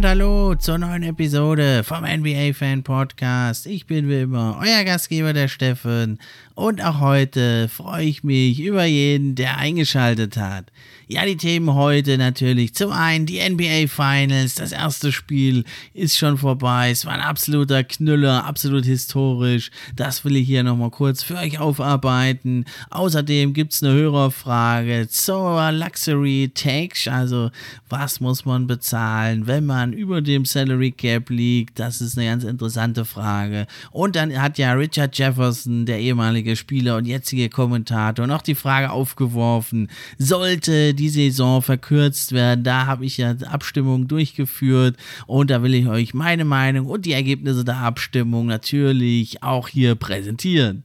Und 0.00 0.06
hallo 0.06 0.54
zur 0.54 0.78
neuen 0.78 1.02
Episode 1.02 1.84
vom 1.84 2.04
NBA 2.04 2.54
Fan 2.54 2.82
Podcast. 2.82 3.66
Ich 3.66 3.86
bin 3.86 4.08
wie 4.08 4.22
immer 4.22 4.58
euer 4.58 4.82
Gastgeber, 4.84 5.34
der 5.34 5.46
Steffen. 5.46 6.18
Und 6.54 6.82
auch 6.82 7.00
heute 7.00 7.68
freue 7.68 8.06
ich 8.06 8.24
mich 8.24 8.60
über 8.60 8.86
jeden, 8.86 9.34
der 9.34 9.58
eingeschaltet 9.58 10.38
hat. 10.38 10.72
Ja, 11.12 11.26
die 11.26 11.36
Themen 11.36 11.74
heute 11.74 12.18
natürlich. 12.18 12.72
Zum 12.72 12.92
einen 12.92 13.26
die 13.26 13.40
NBA 13.40 13.88
Finals. 13.88 14.54
Das 14.54 14.70
erste 14.70 15.10
Spiel 15.10 15.64
ist 15.92 16.16
schon 16.16 16.38
vorbei. 16.38 16.90
Es 16.92 17.04
war 17.04 17.14
ein 17.14 17.20
absoluter 17.20 17.82
Knüller, 17.82 18.44
absolut 18.44 18.84
historisch. 18.84 19.72
Das 19.96 20.24
will 20.24 20.36
ich 20.36 20.46
hier 20.46 20.62
nochmal 20.62 20.90
kurz 20.90 21.24
für 21.24 21.34
euch 21.34 21.58
aufarbeiten. 21.58 22.64
Außerdem 22.90 23.54
gibt 23.54 23.72
es 23.72 23.82
eine 23.82 23.92
Hörerfrage 23.92 25.08
zur 25.08 25.72
Luxury 25.72 26.52
Tax. 26.54 27.08
Also, 27.08 27.50
was 27.88 28.20
muss 28.20 28.44
man 28.44 28.68
bezahlen, 28.68 29.48
wenn 29.48 29.66
man 29.66 29.92
über 29.92 30.20
dem 30.20 30.44
Salary 30.44 30.92
Cap 30.92 31.28
liegt? 31.30 31.80
Das 31.80 32.00
ist 32.00 32.18
eine 32.18 32.28
ganz 32.28 32.44
interessante 32.44 33.04
Frage. 33.04 33.66
Und 33.90 34.14
dann 34.14 34.40
hat 34.40 34.58
ja 34.58 34.74
Richard 34.74 35.18
Jefferson, 35.18 35.86
der 35.86 35.98
ehemalige 35.98 36.54
Spieler 36.54 36.98
und 36.98 37.06
jetzige 37.06 37.48
Kommentator, 37.48 38.28
noch 38.28 38.42
die 38.42 38.54
Frage 38.54 38.92
aufgeworfen, 38.92 39.88
sollte 40.16 40.94
die 41.00 41.08
Saison 41.08 41.62
verkürzt 41.62 42.32
werden. 42.32 42.62
Da 42.62 42.84
habe 42.84 43.06
ich 43.06 43.16
ja 43.16 43.34
Abstimmung 43.46 44.06
durchgeführt 44.06 44.96
und 45.26 45.50
da 45.50 45.62
will 45.62 45.74
ich 45.74 45.86
euch 45.86 46.12
meine 46.12 46.44
Meinung 46.44 46.86
und 46.86 47.06
die 47.06 47.12
Ergebnisse 47.12 47.64
der 47.64 47.78
Abstimmung 47.78 48.46
natürlich 48.46 49.42
auch 49.42 49.68
hier 49.68 49.94
präsentieren. 49.94 50.84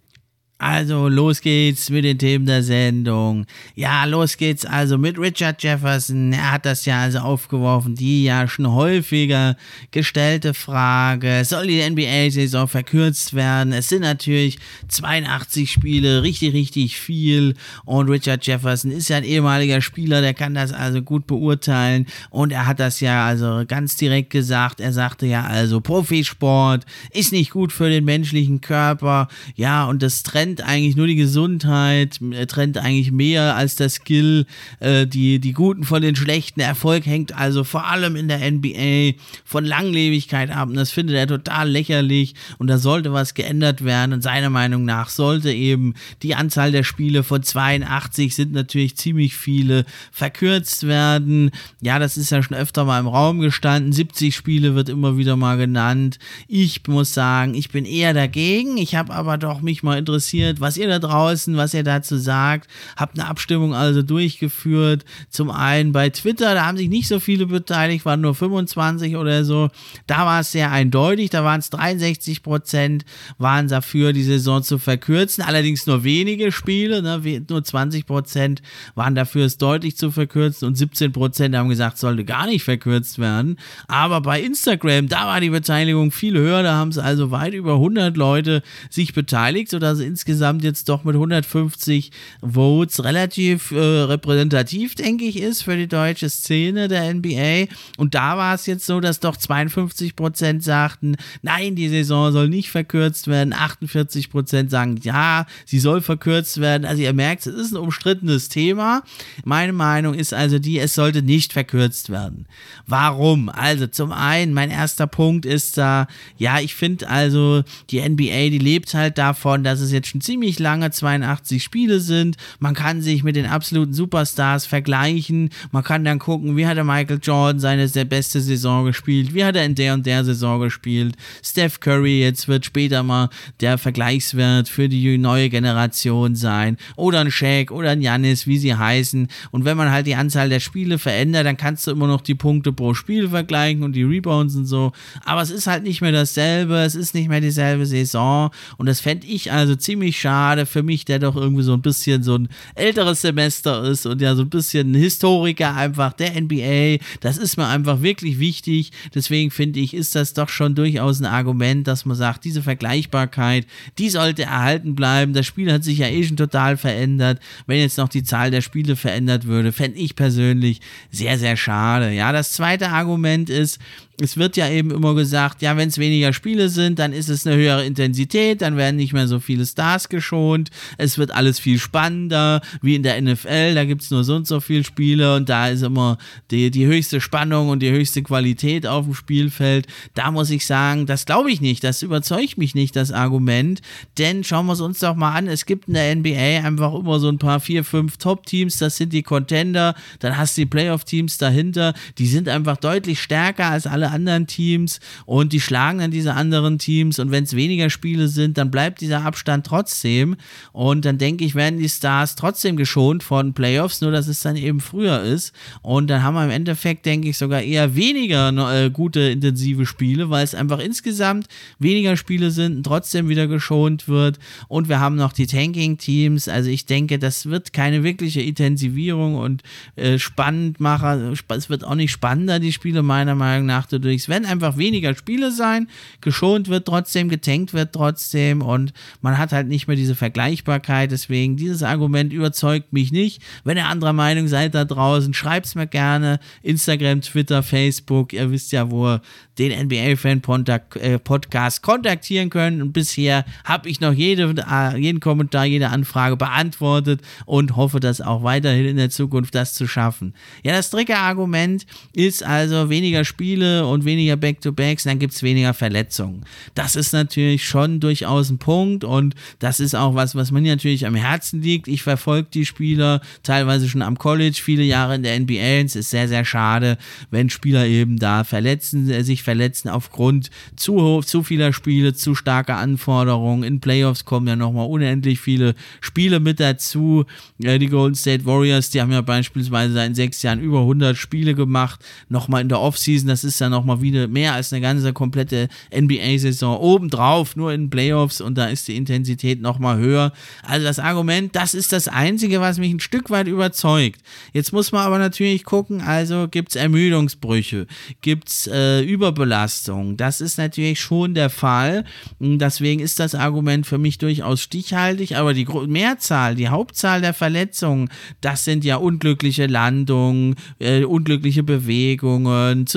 Also 0.61 1.07
los 1.07 1.41
geht's 1.41 1.89
mit 1.89 2.05
den 2.05 2.19
Themen 2.19 2.45
der 2.45 2.61
Sendung. 2.61 3.47
Ja, 3.73 4.05
los 4.05 4.37
geht's 4.37 4.63
also 4.63 4.99
mit 4.99 5.17
Richard 5.17 5.63
Jefferson. 5.63 6.33
Er 6.33 6.51
hat 6.51 6.67
das 6.67 6.85
ja 6.85 7.01
also 7.01 7.17
aufgeworfen, 7.17 7.95
die 7.95 8.25
ja 8.25 8.47
schon 8.47 8.71
häufiger 8.71 9.57
gestellte 9.89 10.53
Frage. 10.53 11.41
Soll 11.45 11.65
die 11.65 11.81
NBA-Saison 11.81 12.67
verkürzt 12.67 13.33
werden? 13.33 13.73
Es 13.73 13.89
sind 13.89 14.01
natürlich 14.01 14.59
82 14.87 15.71
Spiele, 15.71 16.21
richtig, 16.21 16.53
richtig 16.53 16.99
viel. 16.99 17.55
Und 17.83 18.11
Richard 18.11 18.45
Jefferson 18.45 18.91
ist 18.91 19.09
ja 19.09 19.17
ein 19.17 19.23
ehemaliger 19.23 19.81
Spieler, 19.81 20.21
der 20.21 20.35
kann 20.35 20.53
das 20.53 20.71
also 20.71 21.01
gut 21.01 21.25
beurteilen. 21.25 22.05
Und 22.29 22.51
er 22.51 22.67
hat 22.67 22.79
das 22.79 22.99
ja 22.99 23.25
also 23.25 23.63
ganz 23.67 23.95
direkt 23.95 24.29
gesagt. 24.29 24.79
Er 24.79 24.93
sagte 24.93 25.25
ja 25.25 25.43
also, 25.43 25.81
Profisport 25.81 26.85
ist 27.09 27.31
nicht 27.31 27.49
gut 27.49 27.73
für 27.73 27.89
den 27.89 28.05
menschlichen 28.05 28.61
Körper. 28.61 29.27
Ja, 29.55 29.85
und 29.85 30.03
das 30.03 30.21
Trend 30.21 30.50
trennt 30.51 30.67
eigentlich 30.67 30.95
nur 30.95 31.07
die 31.07 31.15
Gesundheit, 31.15 32.19
er 32.31 32.47
trennt 32.47 32.77
eigentlich 32.77 33.11
mehr 33.11 33.55
als 33.55 33.75
der 33.75 33.89
Skill, 33.89 34.45
äh, 34.79 35.07
die, 35.07 35.39
die 35.39 35.53
Guten 35.53 35.83
von 35.83 36.01
den 36.01 36.15
Schlechten. 36.15 36.59
Erfolg 36.59 37.05
hängt 37.05 37.37
also 37.37 37.63
vor 37.63 37.87
allem 37.87 38.15
in 38.15 38.27
der 38.27 38.39
NBA 38.51 39.17
von 39.45 39.63
Langlebigkeit 39.63 40.51
ab 40.51 40.69
und 40.69 40.75
das 40.75 40.91
findet 40.91 41.15
er 41.15 41.27
total 41.27 41.69
lächerlich 41.69 42.33
und 42.57 42.67
da 42.67 42.77
sollte 42.77 43.13
was 43.13 43.33
geändert 43.33 43.83
werden 43.83 44.13
und 44.13 44.23
seiner 44.23 44.49
Meinung 44.49 44.83
nach 44.83 45.09
sollte 45.09 45.51
eben 45.51 45.93
die 46.21 46.35
Anzahl 46.35 46.71
der 46.71 46.83
Spiele 46.83 47.23
von 47.23 47.43
82 47.43 48.35
sind 48.35 48.51
natürlich 48.51 48.97
ziemlich 48.97 49.35
viele 49.35 49.85
verkürzt 50.11 50.85
werden. 50.85 51.51
Ja, 51.81 51.99
das 51.99 52.17
ist 52.17 52.31
ja 52.31 52.43
schon 52.43 52.57
öfter 52.57 52.83
mal 52.83 52.99
im 52.99 53.07
Raum 53.07 53.39
gestanden. 53.39 53.93
70 53.93 54.35
Spiele 54.35 54.75
wird 54.75 54.89
immer 54.89 55.17
wieder 55.17 55.37
mal 55.37 55.57
genannt. 55.57 56.19
Ich 56.47 56.81
muss 56.87 57.13
sagen, 57.13 57.53
ich 57.53 57.69
bin 57.69 57.85
eher 57.85 58.13
dagegen. 58.13 58.77
Ich 58.77 58.95
habe 58.95 59.13
aber 59.13 59.37
doch 59.37 59.61
mich 59.61 59.83
mal 59.83 59.97
interessiert, 59.97 60.40
interessiert, 60.49 60.61
was 60.61 60.77
ihr 60.77 60.87
da 60.87 60.99
draußen, 60.99 61.55
was 61.57 61.73
ihr 61.73 61.83
dazu 61.83 62.17
sagt. 62.17 62.69
Habt 62.95 63.17
eine 63.17 63.27
Abstimmung 63.27 63.73
also 63.73 64.01
durchgeführt. 64.01 65.05
Zum 65.29 65.49
einen 65.49 65.91
bei 65.91 66.09
Twitter, 66.09 66.53
da 66.53 66.65
haben 66.65 66.77
sich 66.77 66.89
nicht 66.89 67.07
so 67.07 67.19
viele 67.19 67.45
beteiligt, 67.47 68.05
waren 68.05 68.21
nur 68.21 68.35
25 68.35 69.15
oder 69.15 69.43
so. 69.43 69.69
Da 70.07 70.25
war 70.25 70.41
es 70.41 70.51
sehr 70.51 70.71
eindeutig, 70.71 71.29
da 71.29 71.43
waren 71.43 71.59
es 71.59 71.69
63 71.69 72.43
Prozent, 72.43 73.05
waren 73.37 73.67
dafür, 73.67 74.13
die 74.13 74.23
Saison 74.23 74.63
zu 74.63 74.77
verkürzen. 74.77 75.43
Allerdings 75.43 75.85
nur 75.87 76.03
wenige 76.03 76.51
Spiele, 76.51 77.01
ne? 77.01 77.43
nur 77.49 77.63
20 77.63 78.05
Prozent 78.05 78.61
waren 78.95 79.15
dafür, 79.15 79.45
es 79.45 79.57
deutlich 79.57 79.97
zu 79.97 80.11
verkürzen 80.11 80.67
und 80.67 80.75
17 80.75 81.11
Prozent 81.11 81.55
haben 81.55 81.69
gesagt, 81.69 81.97
sollte 81.97 82.25
gar 82.25 82.47
nicht 82.47 82.63
verkürzt 82.63 83.19
werden. 83.19 83.57
Aber 83.87 84.21
bei 84.21 84.41
Instagram, 84.41 85.07
da 85.07 85.27
war 85.27 85.39
die 85.39 85.49
Beteiligung 85.49 86.11
viel 86.11 86.37
höher, 86.37 86.63
da 86.63 86.75
haben 86.75 86.89
es 86.89 86.97
also 86.97 87.31
weit 87.31 87.53
über 87.53 87.73
100 87.73 88.17
Leute 88.17 88.63
sich 88.89 89.13
beteiligt, 89.13 89.69
sodass 89.69 89.99
insgesamt 89.99 90.30
insgesamt 90.31 90.63
jetzt 90.63 90.87
doch 90.87 91.03
mit 91.03 91.15
150 91.15 92.11
Votes 92.41 93.03
relativ 93.03 93.71
äh, 93.71 93.77
repräsentativ, 93.77 94.95
denke 94.95 95.25
ich, 95.25 95.41
ist 95.41 95.63
für 95.63 95.75
die 95.75 95.87
deutsche 95.87 96.29
Szene 96.29 96.87
der 96.87 97.13
NBA. 97.13 97.65
Und 97.97 98.15
da 98.15 98.37
war 98.37 98.55
es 98.55 98.65
jetzt 98.65 98.85
so, 98.85 99.01
dass 99.01 99.19
doch 99.19 99.35
52 99.35 100.15
Prozent 100.15 100.63
sagten, 100.63 101.17
nein, 101.41 101.75
die 101.75 101.89
Saison 101.89 102.31
soll 102.31 102.47
nicht 102.47 102.69
verkürzt 102.69 103.27
werden. 103.27 103.51
48 103.51 104.29
Prozent 104.29 104.71
sagen, 104.71 104.99
ja, 105.03 105.45
sie 105.65 105.79
soll 105.79 106.01
verkürzt 106.01 106.61
werden. 106.61 106.85
Also 106.85 107.01
ihr 107.01 107.13
merkt, 107.13 107.45
es 107.45 107.53
ist 107.53 107.73
ein 107.73 107.77
umstrittenes 107.77 108.47
Thema. 108.47 109.03
Meine 109.43 109.73
Meinung 109.73 110.13
ist 110.13 110.33
also 110.33 110.59
die, 110.59 110.79
es 110.79 110.95
sollte 110.95 111.21
nicht 111.21 111.51
verkürzt 111.51 112.09
werden. 112.09 112.45
Warum? 112.87 113.49
Also 113.49 113.85
zum 113.87 114.13
einen, 114.13 114.53
mein 114.53 114.71
erster 114.71 115.07
Punkt 115.07 115.45
ist 115.45 115.77
da, 115.77 116.07
ja, 116.37 116.61
ich 116.61 116.73
finde 116.73 117.09
also, 117.09 117.63
die 117.89 117.99
NBA, 117.99 118.49
die 118.49 118.59
lebt 118.59 118.93
halt 118.93 119.17
davon, 119.17 119.65
dass 119.65 119.81
es 119.81 119.91
jetzt 119.91 120.07
schon 120.11 120.21
ziemlich 120.21 120.59
lange 120.59 120.91
82 120.91 121.63
Spiele 121.63 121.99
sind. 121.99 122.35
Man 122.59 122.75
kann 122.75 123.01
sich 123.01 123.23
mit 123.23 123.35
den 123.35 123.45
absoluten 123.45 123.93
Superstars 123.93 124.65
vergleichen. 124.65 125.49
Man 125.71 125.83
kann 125.83 126.03
dann 126.03 126.19
gucken, 126.19 126.57
wie 126.57 126.67
hat 126.67 126.77
der 126.77 126.83
Michael 126.83 127.19
Jordan 127.21 127.59
seine 127.59 127.87
sehr 127.87 128.05
beste 128.05 128.41
Saison 128.41 128.85
gespielt, 128.85 129.33
wie 129.33 129.45
hat 129.45 129.55
er 129.55 129.65
in 129.65 129.75
der 129.75 129.93
und 129.93 130.05
der 130.05 130.23
Saison 130.23 130.59
gespielt. 130.59 131.15
Steph 131.43 131.79
Curry 131.79 132.21
jetzt 132.21 132.47
wird 132.47 132.65
später 132.65 133.03
mal 133.03 133.29
der 133.61 133.77
Vergleichswert 133.77 134.67
für 134.67 134.89
die 134.89 135.17
neue 135.17 135.49
Generation 135.49 136.35
sein. 136.35 136.77
Oder 136.97 137.21
ein 137.21 137.31
Shaq 137.31 137.71
oder 137.71 137.91
ein 137.91 138.01
Janis, 138.01 138.47
wie 138.47 138.57
sie 138.57 138.75
heißen. 138.75 139.27
Und 139.51 139.65
wenn 139.65 139.77
man 139.77 139.91
halt 139.91 140.07
die 140.07 140.15
Anzahl 140.15 140.49
der 140.49 140.59
Spiele 140.59 140.99
verändert, 140.99 141.45
dann 141.45 141.57
kannst 141.57 141.87
du 141.87 141.91
immer 141.91 142.07
noch 142.07 142.21
die 142.21 142.35
Punkte 142.35 142.73
pro 142.73 142.93
Spiel 142.93 143.29
vergleichen 143.29 143.83
und 143.83 143.93
die 143.93 144.03
Rebounds 144.03 144.55
und 144.55 144.65
so. 144.65 144.91
Aber 145.23 145.41
es 145.41 145.51
ist 145.51 145.67
halt 145.67 145.83
nicht 145.83 146.01
mehr 146.01 146.11
dasselbe, 146.11 146.75
es 146.75 146.95
ist 146.95 147.15
nicht 147.15 147.29
mehr 147.29 147.41
dieselbe 147.41 147.85
Saison. 147.85 148.51
Und 148.77 148.87
das 148.87 148.99
fände 148.99 149.25
ich 149.27 149.51
also 149.51 149.75
ziemlich 149.75 150.00
ziemlich 150.01 150.19
schade 150.19 150.65
für 150.65 150.81
mich, 150.81 151.05
der 151.05 151.19
doch 151.19 151.35
irgendwie 151.35 151.61
so 151.61 151.73
ein 151.73 151.81
bisschen 151.81 152.23
so 152.23 152.35
ein 152.35 152.49
älteres 152.73 153.21
Semester 153.21 153.83
ist 153.83 154.07
und 154.07 154.19
ja 154.19 154.33
so 154.33 154.41
ein 154.41 154.49
bisschen 154.49 154.91
ein 154.91 154.95
Historiker 154.95 155.75
einfach 155.75 156.13
der 156.13 156.41
NBA. 156.41 157.03
Das 157.19 157.37
ist 157.37 157.57
mir 157.57 157.67
einfach 157.67 158.01
wirklich 158.01 158.39
wichtig. 158.39 158.91
Deswegen 159.13 159.51
finde 159.51 159.79
ich, 159.79 159.93
ist 159.93 160.15
das 160.15 160.33
doch 160.33 160.49
schon 160.49 160.73
durchaus 160.73 161.19
ein 161.19 161.27
Argument, 161.27 161.87
dass 161.87 162.05
man 162.05 162.17
sagt, 162.17 162.45
diese 162.45 162.63
Vergleichbarkeit, 162.63 163.67
die 163.99 164.09
sollte 164.09 164.43
erhalten 164.43 164.95
bleiben. 164.95 165.33
Das 165.33 165.45
Spiel 165.45 165.71
hat 165.71 165.83
sich 165.83 165.99
ja 165.99 166.07
eh 166.07 166.23
schon 166.23 166.37
total 166.37 166.77
verändert. 166.77 167.39
Wenn 167.67 167.79
jetzt 167.79 167.99
noch 167.99 168.09
die 168.09 168.23
Zahl 168.23 168.49
der 168.49 168.61
Spiele 168.61 168.95
verändert 168.95 169.45
würde, 169.45 169.71
fände 169.71 169.99
ich 169.99 170.15
persönlich 170.15 170.81
sehr, 171.11 171.37
sehr 171.37 171.57
schade. 171.57 172.11
Ja, 172.11 172.31
das 172.31 172.53
zweite 172.53 172.89
Argument 172.89 173.51
ist, 173.51 173.77
es 174.19 174.37
wird 174.37 174.57
ja 174.57 174.69
eben 174.69 174.91
immer 174.91 175.15
gesagt, 175.15 175.61
ja, 175.61 175.77
wenn 175.77 175.89
es 175.89 175.97
weniger 175.97 176.33
Spiele 176.33 176.69
sind, 176.69 176.99
dann 176.99 177.13
ist 177.13 177.29
es 177.29 177.47
eine 177.47 177.55
höhere 177.55 177.85
Intensität, 177.85 178.61
dann 178.61 178.77
werden 178.77 178.95
nicht 178.95 179.13
mehr 179.13 179.27
so 179.27 179.39
viele 179.39 179.65
Stars 179.65 180.09
geschont, 180.09 180.69
es 180.97 181.17
wird 181.17 181.31
alles 181.31 181.59
viel 181.59 181.79
spannender, 181.79 182.61
wie 182.81 182.95
in 182.95 183.03
der 183.03 183.19
NFL, 183.21 183.73
da 183.73 183.85
gibt 183.85 184.01
es 184.03 184.11
nur 184.11 184.23
so 184.23 184.35
und 184.35 184.47
so 184.47 184.59
viele 184.59 184.83
Spiele 184.83 185.35
und 185.35 185.49
da 185.49 185.69
ist 185.69 185.81
immer 185.81 186.17
die, 186.51 186.71
die 186.71 186.85
höchste 186.85 187.21
Spannung 187.21 187.69
und 187.69 187.79
die 187.79 187.91
höchste 187.91 188.21
Qualität 188.21 188.85
auf 188.85 189.05
dem 189.05 189.13
Spielfeld. 189.13 189.87
Da 190.13 190.31
muss 190.31 190.49
ich 190.49 190.65
sagen, 190.65 191.05
das 191.05 191.25
glaube 191.25 191.51
ich 191.51 191.61
nicht, 191.61 191.83
das 191.83 192.01
überzeugt 192.01 192.57
mich 192.57 192.75
nicht, 192.75 192.95
das 192.95 193.11
Argument, 193.11 193.81
denn 194.17 194.43
schauen 194.43 194.67
wir 194.67 194.73
es 194.73 194.81
uns 194.81 194.99
doch 194.99 195.15
mal 195.15 195.33
an, 195.33 195.47
es 195.47 195.65
gibt 195.65 195.87
in 195.87 195.95
der 195.95 196.15
NBA 196.15 196.65
einfach 196.65 196.93
immer 196.93 197.19
so 197.19 197.29
ein 197.29 197.39
paar 197.39 197.59
vier, 197.59 197.83
fünf 197.83 198.17
Top-Teams, 198.17 198.77
das 198.77 198.97
sind 198.97 199.13
die 199.13 199.23
Contender, 199.23 199.95
dann 200.19 200.37
hast 200.37 200.57
du 200.57 200.61
die 200.61 200.67
Playoff-Teams 200.67 201.37
dahinter, 201.37 201.93
die 202.17 202.27
sind 202.27 202.47
einfach 202.47 202.77
deutlich 202.77 203.19
stärker 203.19 203.67
als 203.67 203.87
alle 203.87 204.00
anderen 204.09 204.47
Teams 204.47 204.99
und 205.25 205.53
die 205.53 205.61
schlagen 205.61 205.99
dann 205.99 206.11
diese 206.11 206.33
anderen 206.33 206.79
Teams 206.79 207.19
und 207.19 207.31
wenn 207.31 207.43
es 207.43 207.55
weniger 207.55 207.89
Spiele 207.89 208.27
sind, 208.27 208.57
dann 208.57 208.71
bleibt 208.71 209.01
dieser 209.01 209.23
Abstand 209.23 209.65
trotzdem 209.65 210.35
und 210.71 211.05
dann 211.05 211.17
denke 211.17 211.45
ich, 211.45 211.55
werden 211.55 211.79
die 211.79 211.89
Stars 211.89 212.35
trotzdem 212.35 212.75
geschont 212.75 213.23
von 213.23 213.53
Playoffs, 213.53 214.01
nur 214.01 214.11
dass 214.11 214.27
es 214.27 214.41
dann 214.41 214.55
eben 214.55 214.79
früher 214.79 215.21
ist 215.21 215.53
und 215.81 216.09
dann 216.09 216.23
haben 216.23 216.33
wir 216.33 216.43
im 216.43 216.49
Endeffekt, 216.49 217.05
denke 217.05 217.29
ich, 217.29 217.37
sogar 217.37 217.61
eher 217.61 217.95
weniger 217.95 218.49
äh, 218.73 218.89
gute 218.89 219.19
intensive 219.21 219.85
Spiele, 219.85 220.29
weil 220.29 220.43
es 220.43 220.55
einfach 220.55 220.79
insgesamt 220.79 221.47
weniger 221.79 222.17
Spiele 222.17 222.51
sind 222.51 222.77
und 222.77 222.83
trotzdem 222.83 223.29
wieder 223.29 223.47
geschont 223.47 224.07
wird 224.07 224.39
und 224.67 224.89
wir 224.89 224.99
haben 224.99 225.15
noch 225.15 225.33
die 225.33 225.47
Tanking-Teams, 225.47 226.47
also 226.47 226.69
ich 226.69 226.85
denke, 226.85 227.19
das 227.19 227.45
wird 227.45 227.73
keine 227.73 228.03
wirkliche 228.03 228.41
Intensivierung 228.41 229.35
und 229.35 229.63
äh, 229.95 230.17
spannend 230.17 230.79
machen, 230.79 231.37
es 231.49 231.69
wird 231.69 231.83
auch 231.83 231.95
nicht 231.95 232.11
spannender, 232.11 232.59
die 232.59 232.73
Spiele 232.73 233.03
meiner 233.03 233.35
Meinung 233.35 233.65
nach 233.65 233.85
dadurch. 233.91 234.21
Es 234.21 234.29
werden 234.29 234.45
einfach 234.45 234.77
weniger 234.77 235.15
Spiele 235.15 235.51
sein, 235.51 235.87
geschont 236.21 236.67
wird 236.67 236.87
trotzdem, 236.87 237.29
getankt 237.29 237.73
wird 237.73 237.93
trotzdem 237.93 238.61
und 238.61 238.93
man 239.21 239.37
hat 239.37 239.51
halt 239.51 239.67
nicht 239.67 239.87
mehr 239.87 239.95
diese 239.95 240.15
Vergleichbarkeit. 240.15 241.11
Deswegen, 241.11 241.57
dieses 241.57 241.83
Argument 241.83 242.33
überzeugt 242.33 242.93
mich 242.93 243.11
nicht. 243.11 243.41
Wenn 243.63 243.77
ihr 243.77 243.87
anderer 243.87 244.13
Meinung 244.13 244.47
seid 244.47 244.75
da 244.75 244.85
draußen, 244.85 245.33
schreibt 245.33 245.67
es 245.67 245.75
mir 245.75 245.87
gerne. 245.87 246.39
Instagram, 246.63 247.21
Twitter, 247.21 247.63
Facebook, 247.63 248.33
ihr 248.33 248.51
wisst 248.51 248.71
ja, 248.71 248.89
wo 248.91 249.07
ihr 249.07 249.21
den 249.57 249.87
NBA-Fan-Podcast 249.87 251.77
äh, 251.77 251.81
kontaktieren 251.81 252.49
könnt. 252.49 252.81
Und 252.81 252.93
bisher 252.93 253.45
habe 253.63 253.89
ich 253.89 254.01
noch 254.01 254.13
jede, 254.13 254.55
äh, 254.69 254.97
jeden 254.97 255.19
Kommentar, 255.19 255.65
jede 255.65 255.89
Anfrage 255.89 256.37
beantwortet 256.37 257.21
und 257.45 257.75
hoffe, 257.75 257.99
das 257.99 258.21
auch 258.21 258.43
weiterhin 258.43 258.85
in 258.85 258.97
der 258.97 259.09
Zukunft 259.09 259.53
das 259.55 259.73
zu 259.73 259.87
schaffen. 259.87 260.33
Ja, 260.63 260.71
das 260.73 260.89
dritte 260.89 261.17
Argument 261.17 261.85
ist 262.13 262.43
also 262.43 262.89
weniger 262.89 263.25
Spiele 263.25 263.80
und 263.85 264.05
weniger 264.05 264.35
Back-to-Backs, 264.35 265.03
dann 265.03 265.19
gibt 265.19 265.33
es 265.33 265.43
weniger 265.43 265.73
Verletzungen. 265.73 266.43
Das 266.75 266.95
ist 266.95 267.13
natürlich 267.13 267.65
schon 267.65 267.99
durchaus 267.99 268.49
ein 268.49 268.57
Punkt 268.57 269.03
und 269.03 269.35
das 269.59 269.79
ist 269.79 269.95
auch 269.95 270.15
was, 270.15 270.35
was 270.35 270.51
mir 270.51 270.61
natürlich 270.61 271.05
am 271.05 271.15
Herzen 271.15 271.61
liegt. 271.61 271.87
Ich 271.87 272.03
verfolge 272.03 272.49
die 272.53 272.65
Spieler 272.65 273.21
teilweise 273.43 273.89
schon 273.89 274.01
am 274.01 274.17
College, 274.17 274.59
viele 274.61 274.83
Jahre 274.83 275.15
in 275.15 275.23
der 275.23 275.39
NBA. 275.39 275.85
Es 275.85 275.95
ist 275.95 276.09
sehr, 276.09 276.27
sehr 276.27 276.45
schade, 276.45 276.97
wenn 277.29 277.49
Spieler 277.49 277.85
eben 277.85 278.17
da 278.19 278.43
verletzen, 278.43 279.09
äh, 279.09 279.23
sich 279.23 279.43
verletzen 279.43 279.89
aufgrund 279.89 280.49
zu, 280.75 281.21
zu 281.21 281.43
vieler 281.43 281.73
Spiele, 281.73 282.13
zu 282.13 282.35
starker 282.35 282.77
Anforderungen. 282.77 283.63
In 283.63 283.79
Playoffs 283.79 284.25
kommen 284.25 284.47
ja 284.47 284.55
nochmal 284.55 284.87
unendlich 284.87 285.39
viele 285.39 285.75
Spiele 286.01 286.39
mit 286.39 286.59
dazu. 286.59 287.25
Äh, 287.61 287.79
die 287.79 287.87
Golden 287.87 288.15
State 288.15 288.45
Warriors, 288.45 288.89
die 288.89 289.01
haben 289.01 289.11
ja 289.11 289.21
beispielsweise 289.21 289.93
seit 289.93 290.15
sechs 290.15 290.41
Jahren 290.41 290.59
über 290.59 290.79
100 290.81 291.17
Spiele 291.17 291.55
gemacht. 291.55 292.03
Nochmal 292.29 292.61
in 292.61 292.69
der 292.69 292.79
Offseason, 292.79 293.27
das 293.27 293.43
ist 293.43 293.59
ja 293.59 293.69
nochmal 293.71 294.01
wieder 294.01 294.27
mehr 294.27 294.53
als 294.53 294.71
eine 294.71 294.81
ganze 294.81 295.13
komplette 295.13 295.67
NBA-Saison 295.95 296.77
obendrauf, 296.77 297.55
nur 297.55 297.73
in 297.73 297.89
Playoffs 297.89 298.41
und 298.41 298.57
da 298.57 298.65
ist 298.65 298.87
die 298.87 298.95
Intensität 298.95 299.61
nochmal 299.61 299.97
höher. 299.97 300.31
Also 300.63 300.85
das 300.85 300.99
Argument, 300.99 301.55
das 301.55 301.73
ist 301.73 301.91
das 301.91 302.07
Einzige, 302.07 302.61
was 302.61 302.77
mich 302.77 302.93
ein 302.93 302.99
Stück 302.99 303.29
weit 303.29 303.47
überzeugt. 303.47 304.21
Jetzt 304.53 304.73
muss 304.73 304.91
man 304.91 305.05
aber 305.05 305.17
natürlich 305.17 305.63
gucken, 305.63 306.01
also 306.01 306.47
gibt 306.49 306.69
es 306.69 306.75
Ermüdungsbrüche, 306.75 307.87
gibt 308.21 308.49
es 308.49 308.67
äh, 308.67 309.01
Überbelastung. 309.01 310.17
Das 310.17 310.41
ist 310.41 310.57
natürlich 310.57 310.99
schon 310.99 311.33
der 311.33 311.49
Fall. 311.49 312.05
Deswegen 312.39 313.01
ist 313.01 313.19
das 313.19 313.35
Argument 313.35 313.87
für 313.87 313.97
mich 313.97 314.17
durchaus 314.17 314.61
stichhaltig, 314.61 315.37
aber 315.37 315.53
die 315.53 315.65
Mehrzahl, 315.87 316.55
die 316.55 316.69
Hauptzahl 316.69 317.21
der 317.21 317.33
Verletzungen, 317.33 318.09
das 318.41 318.65
sind 318.65 318.83
ja 318.83 318.97
unglückliche 318.97 319.67
Landungen, 319.67 320.55
äh, 320.79 321.03
unglückliche 321.03 321.63
Bewegungen, 321.63 322.87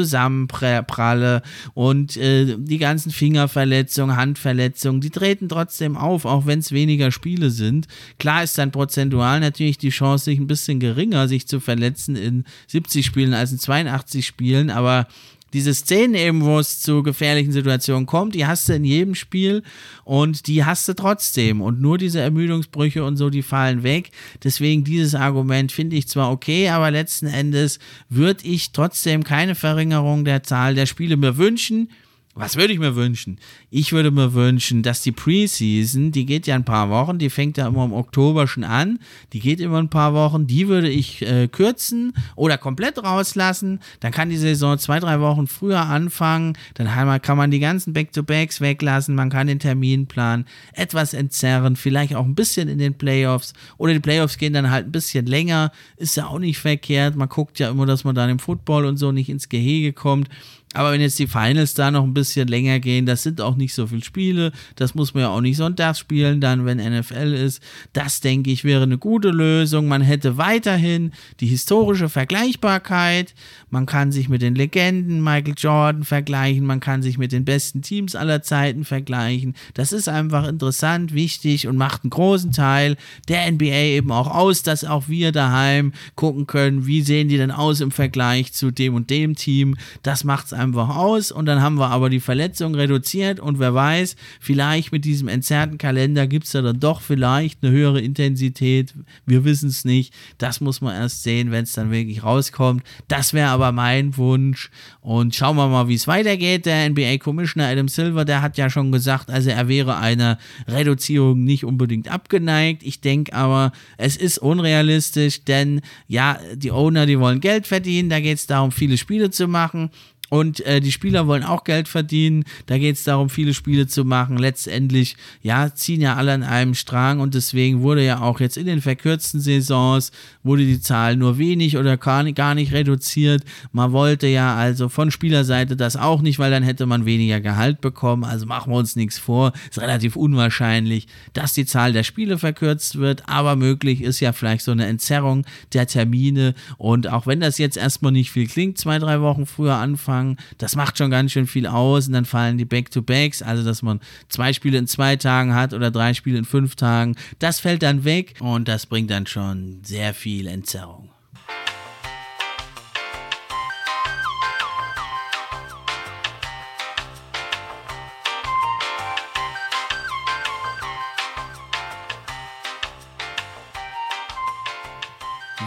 Zusammenpralle 0.65 1.43
und 1.75 2.17
äh, 2.17 2.57
die 2.59 2.79
ganzen 2.79 3.11
Fingerverletzungen, 3.11 4.17
Handverletzungen, 4.17 5.01
die 5.01 5.11
treten 5.11 5.49
trotzdem 5.49 5.97
auf, 5.97 6.25
auch 6.25 6.47
wenn 6.47 6.59
es 6.59 6.73
weniger 6.73 7.11
Spiele 7.11 7.51
sind. 7.51 7.87
Klar 8.19 8.43
ist 8.43 8.57
dann 8.59 8.71
prozentual 8.71 9.41
natürlich 9.41 9.79
die 9.79 9.91
Chance 9.91 10.27
sich 10.27 10.39
ein 10.39 10.47
bisschen 10.47 10.81
geringer, 10.81 11.29
sich 11.29 11.47
zu 11.47 11.61
verletzen 11.61 12.17
in 12.17 12.45
70 12.69 13.05
Spielen 13.05 13.35
als 13.35 13.53
in 13.53 13.59
82 13.59 14.27
Spielen, 14.27 14.71
aber 14.71 15.07
diese 15.55 15.73
Szenen 15.73 16.15
eben, 16.15 16.43
wo 16.43 16.59
es 16.59 16.81
zu 16.81 17.03
gefährlichen 17.03 17.53
Situationen 17.53 18.06
kommt, 18.06 18.35
die 18.35 18.45
hast 18.45 18.69
du 18.69 18.75
in 18.75 18.85
jedem 18.85 19.15
Spiel 19.15 19.62
und 20.05 20.49
die 20.49 20.65
hast 20.65 20.89
du 20.89 20.95
trotzdem. 20.95 21.62
Und 21.62 21.81
nur 21.81 21.97
diese 21.97 22.21
Ermüdungsbrüche 22.21 23.05
und 23.05 23.17
so, 23.17 23.31
die 23.31 23.43
fallen 23.43 23.85
weg. 23.85 24.11
Deswegen 24.43 24.83
dieses 24.83 25.15
Argument 25.15 25.71
finde 25.71 25.97
ich 25.97 26.09
zwar 26.09 26.33
okay, 26.33 26.69
aber 26.69 26.91
letzten 26.91 27.27
Endes 27.27 27.79
würde 28.09 28.45
ich 28.45 28.73
trotzdem 28.73 29.23
keine 29.23 29.55
Verringerung 29.55 30.25
der 30.25 30.43
Zahl 30.43 30.75
der 30.75 30.87
Spiele 30.87 31.17
mir 31.17 31.37
wünschen. 31.39 31.89
Was 32.37 32.57
würde 32.57 32.73
ich 32.73 32.81
mir 32.81 32.97
wünschen? 32.97 33.39
Ich 33.71 33.93
würde 33.93 34.11
mir 34.11 34.35
wünschen, 34.35 34.83
dass 34.83 35.03
die 35.03 35.13
Preseason, 35.13 36.11
die 36.11 36.27
geht 36.27 36.49
ja 36.49 36.57
ein 36.57 36.65
paar 36.65 36.91
Wochen, 36.91 37.17
die 37.17 37.31
fängt 37.31 37.57
ja 37.59 37.69
immer 37.69 37.85
im 37.85 37.93
Oktober 37.93 38.49
schon 38.49 38.65
an, 38.65 38.99
die 39.33 39.39
geht 39.39 39.61
immer 39.61 39.79
ein 39.79 39.89
paar 39.89 40.15
Wochen, 40.15 40.49
die 40.49 40.67
würde 40.67 40.89
ich 40.89 41.23
äh, 41.23 41.47
kürzen 41.47 42.13
oder 42.35 42.59
komplett 42.59 43.01
rauslassen. 43.01 43.79
Dann 44.01 44.11
kann 44.11 44.31
die 44.31 44.37
Saison 44.37 44.77
zwei, 44.79 44.99
drei 44.99 45.21
Wochen 45.21 45.47
früher 45.47 45.83
anfangen. 45.83 46.59
Dann 46.75 46.89
kann 47.23 47.37
man 47.37 47.53
die 47.53 47.61
ganzen 47.61 47.93
Back-to-Backs 47.93 48.61
weglassen, 48.61 49.15
man 49.15 49.31
kann 49.31 49.47
den 49.47 49.61
Terminplan 49.61 50.45
etwas 50.73 51.15
entzerren, 51.15 51.77
vielleicht 51.77 52.17
auch 52.17 52.25
ein 52.25 52.35
bisschen 52.35 52.69
in 52.69 52.79
den 52.79 52.94
Playoffs. 52.94 53.53
Oder 53.79 53.93
die 53.93 54.01
Playoffs 54.01 54.39
gehen 54.39 54.55
dann 54.55 54.73
halt 54.73 54.87
ein 54.87 54.93
bisschen 54.93 55.27
länger, 55.27 55.70
ist 55.97 56.17
ja 56.17 56.27
auch 56.27 56.41
nicht 56.41 56.58
verkehrt. 56.58 57.15
Man 57.15 57.29
guckt 57.29 57.61
ja 57.61 57.70
immer, 57.70 57.87
dass 57.87 58.03
man 58.03 58.17
dann 58.17 58.29
im 58.29 58.41
Football 58.41 58.87
und 58.87 58.97
so 58.97 59.13
nicht 59.13 59.29
ins 59.29 59.49
Gehege 59.49 59.93
kommt. 59.93 60.29
Aber 60.75 60.93
wenn 60.93 61.01
jetzt 61.01 61.19
die 61.21 61.29
Finals 61.29 61.75
da 61.75 61.91
noch 61.93 62.03
ein 62.03 62.15
bisschen 62.15 62.49
länger 62.49 62.81
gehen, 62.81 63.07
das 63.07 63.23
sind 63.23 63.41
auch 63.41 63.55
nicht 63.55 63.73
so 63.75 63.87
viele 63.87 64.03
Spiele, 64.03 64.51
das 64.75 64.97
muss 64.97 65.15
man 65.15 65.23
ja 65.23 65.29
auch 65.29 65.41
nicht 65.41 65.57
sonntags 65.57 66.01
spielen, 66.01 66.41
dann, 66.41 66.67
wenn 66.67 66.79
NFL 66.79 67.33
ist. 67.33 67.63
Das, 67.93 68.21
denke 68.21 68.51
ich, 68.51 68.65
wäre 68.65 68.83
eine 68.83 68.99
gute 68.99 69.31
Lösung. 69.31 69.87
Man 69.87 70.03
hätte 70.03 70.37
weiterhin 70.37 71.13
die 71.39 71.47
historische 71.47 72.09
Vergleichbarkeit. 72.09 73.35
Man 73.71 73.87
kann 73.87 74.11
sich 74.11 74.29
mit 74.29 74.43
den 74.43 74.57
Legenden 74.57 75.23
Michael 75.23 75.55
Jordan 75.57 76.03
vergleichen, 76.03 76.67
man 76.67 76.81
kann 76.81 77.03
sich 77.03 77.19
mit 77.19 77.31
den 77.31 77.45
besten 77.45 77.83
Teams 77.83 78.17
aller 78.17 78.43
Zeiten 78.43 78.85
vergleichen. 78.85 79.55
Das 79.75 79.93
ist 79.93 80.09
einfach 80.09 80.49
interessant, 80.49 81.15
wichtig 81.15 81.69
und 81.69 81.77
macht 81.77 82.03
einen 82.03 82.11
großen 82.11 82.51
Teil 82.51 82.97
der 83.29 83.51
NBA 83.51 83.65
eben 83.65 84.11
auch 84.11 84.35
aus, 84.35 84.65
dass 84.65 84.85
auch 84.85 85.09
wir 85.09 85.31
daheim 85.31 85.93
gucken 86.17 86.49
können, 86.49 86.87
wie 86.87 87.03
sehen 87.03 87.29
die 87.29 87.37
denn 87.37 87.53
aus 87.53 87.81
im 87.81 87.93
Vergleich 87.93 88.53
zu 88.53 88.73
dem 88.73 88.95
und 88.95 89.11
dem 89.11 89.37
Team. 89.37 89.77
Das 90.03 90.25
macht 90.25 90.47
es 90.47 90.53
einfach 90.53 90.64
einfach 90.65 90.97
aus 90.97 91.31
und 91.31 91.47
dann 91.47 91.63
haben 91.63 91.77
wir 91.77 91.91
aber 91.91 92.11
die 92.11 92.21
Verletzung 92.21 92.75
reduziert 92.75 93.41
und 93.41 93.59
wer 93.59 93.75
weiß, 93.75 94.17
vielleicht 94.41 94.93
mit 94.93 95.05
diesem 95.05 95.29
entzerrten 95.29 95.79
Kalender 95.79 96.27
gibt 96.27 96.47
es 96.47 96.53
ja 96.53 96.63
dann 96.63 96.81
doch 96.81 97.01
vielleicht 97.01 97.63
eine 97.63 97.73
höhere 97.73 98.01
Intensität. 98.01 98.94
Wir 99.27 99.44
wissen 99.44 99.69
es 99.69 99.85
nicht. 99.85 100.13
Das 100.39 100.61
muss 100.61 100.81
man 100.81 100.94
erst 100.94 101.23
sehen, 101.23 101.51
wenn 101.51 101.65
es 101.65 101.73
dann 101.73 101.91
wirklich 101.91 102.23
rauskommt. 102.23 102.83
Das 103.09 103.33
wäre 103.33 103.49
aber 103.49 103.73
mein 103.73 104.17
Wunsch 104.17 104.71
und 105.01 105.35
schauen 105.35 105.56
wir 105.56 105.69
mal, 105.69 105.89
wie 105.89 105.94
es 105.94 106.06
weitergeht. 106.06 106.67
Der 106.67 106.89
NBA-Commissioner 106.91 107.69
Adam 107.69 107.89
Silver, 107.89 108.25
der 108.25 108.43
hat 108.43 108.59
ja 108.59 108.71
schon 108.71 108.91
gesagt, 108.93 109.31
also 109.31 109.51
er 109.51 109.69
wäre 109.69 109.97
einer 109.99 110.39
Reduzierung 110.67 111.44
nicht 111.44 111.65
unbedingt 111.65 112.09
abgeneigt. 112.09 112.83
Ich 112.83 113.01
denke 113.01 113.35
aber, 113.35 113.73
es 113.99 114.17
ist 114.17 114.39
unrealistisch, 114.39 115.44
denn 115.44 115.81
ja, 116.09 116.39
die 116.55 116.73
Owner, 116.73 117.06
die 117.06 117.19
wollen 117.19 117.41
Geld 117.41 117.67
verdienen, 117.67 118.09
da 118.09 118.21
geht 118.21 118.39
es 118.39 118.47
darum, 118.47 118.73
viele 118.73 118.97
Spiele 118.97 119.31
zu 119.31 119.49
machen. 119.49 119.91
Und 120.34 120.67
äh, 120.67 120.81
die 120.81 120.91
Spieler 120.91 121.29
wollen 121.29 121.44
auch 121.44 121.62
Geld 121.62 121.86
verdienen. 121.86 122.43
Da 122.67 122.76
geht 122.76 122.96
es 122.96 123.05
darum, 123.05 123.31
viele 123.31 123.55
Spiele 123.55 123.86
zu 123.86 124.05
machen. 124.05 124.36
Letztendlich, 124.36 125.14
ja, 125.43 125.72
ziehen 125.72 126.00
ja 126.00 126.17
alle 126.17 126.32
an 126.32 126.43
einem 126.43 126.74
Strang 126.74 127.20
und 127.20 127.34
deswegen 127.34 127.82
wurde 127.82 128.05
ja 128.05 128.20
auch 128.20 128.41
jetzt 128.41 128.56
in 128.56 128.67
den 128.67 128.81
verkürzten 128.81 129.38
Saisons, 129.38 130.10
wurde 130.43 130.64
die 130.64 130.81
Zahl 130.81 131.14
nur 131.14 131.38
wenig 131.38 131.76
oder 131.76 131.96
gar 131.96 132.24
nicht, 132.24 132.34
gar 132.34 132.56
nicht 132.56 132.72
reduziert. 132.72 133.44
Man 133.70 133.93
wollte 133.93 134.26
ja 134.26 134.56
also 134.56 134.88
von 134.88 135.12
Spielerseite 135.12 135.76
das 135.76 135.94
auch 135.94 136.20
nicht, 136.20 136.41
weil 136.41 136.50
dann 136.50 136.64
hätte 136.64 136.86
man 136.86 137.06
weniger 137.06 137.41
Gehalt 137.41 137.81
bekommen. 137.81 138.24
Also 138.24 138.44
machen 138.44 138.72
wir 138.72 138.76
uns 138.76 138.96
nichts 138.96 139.20
vor. 139.20 139.53
Ist 139.70 139.81
relativ 139.81 140.17
unwahrscheinlich, 140.17 141.06
dass 141.34 141.53
die 141.53 141.64
Zahl 141.64 141.93
der 141.93 142.03
Spiele 142.03 142.38
verkürzt 142.38 142.96
wird, 142.96 143.29
aber 143.29 143.55
möglich 143.55 144.03
ist 144.03 144.19
ja 144.19 144.32
vielleicht 144.32 144.64
so 144.64 144.72
eine 144.72 144.86
Entzerrung 144.86 145.46
der 145.74 145.86
Termine. 145.86 146.55
Und 146.76 147.06
auch 147.06 147.29
wenn 147.29 147.38
das 147.38 147.58
jetzt 147.58 147.76
erstmal 147.76 148.10
nicht 148.10 148.32
viel 148.32 148.48
klingt, 148.48 148.79
zwei, 148.79 148.98
drei 148.98 149.20
Wochen 149.20 149.46
früher 149.46 149.76
anfangen, 149.76 150.24
das 150.59 150.77
macht 150.77 150.99
schon 150.99 151.11
ganz 151.11 151.33
schön 151.33 151.47
viel 151.47 151.67
aus 151.67 152.07
und 152.07 152.13
dann 152.13 152.25
fallen 152.25 152.59
die 152.59 152.65
Back-to-Backs, 152.65 153.43
also 153.43 153.65
dass 153.65 153.83
man 153.83 154.01
zwei 154.29 154.53
Spiele 154.53 154.79
in 154.79 154.87
zwei 154.87 155.17
Tagen 155.17 155.55
hat 155.55 155.73
oder 155.73 155.91
drei 155.91 156.15
Spiele 156.15 156.39
in 156.39 156.45
fünf 156.45 156.77
Tagen. 156.77 157.17
Das 157.39 157.61
fällt 157.61 157.83
dann 157.83 158.05
weg 158.05 158.35
und 158.41 158.69
das 158.69 158.87
bringt 158.87 159.11
dann 159.11 159.27
schon 159.27 159.81
sehr 159.85 160.15
viel 160.15 160.47
Entzerrung. 160.47 161.14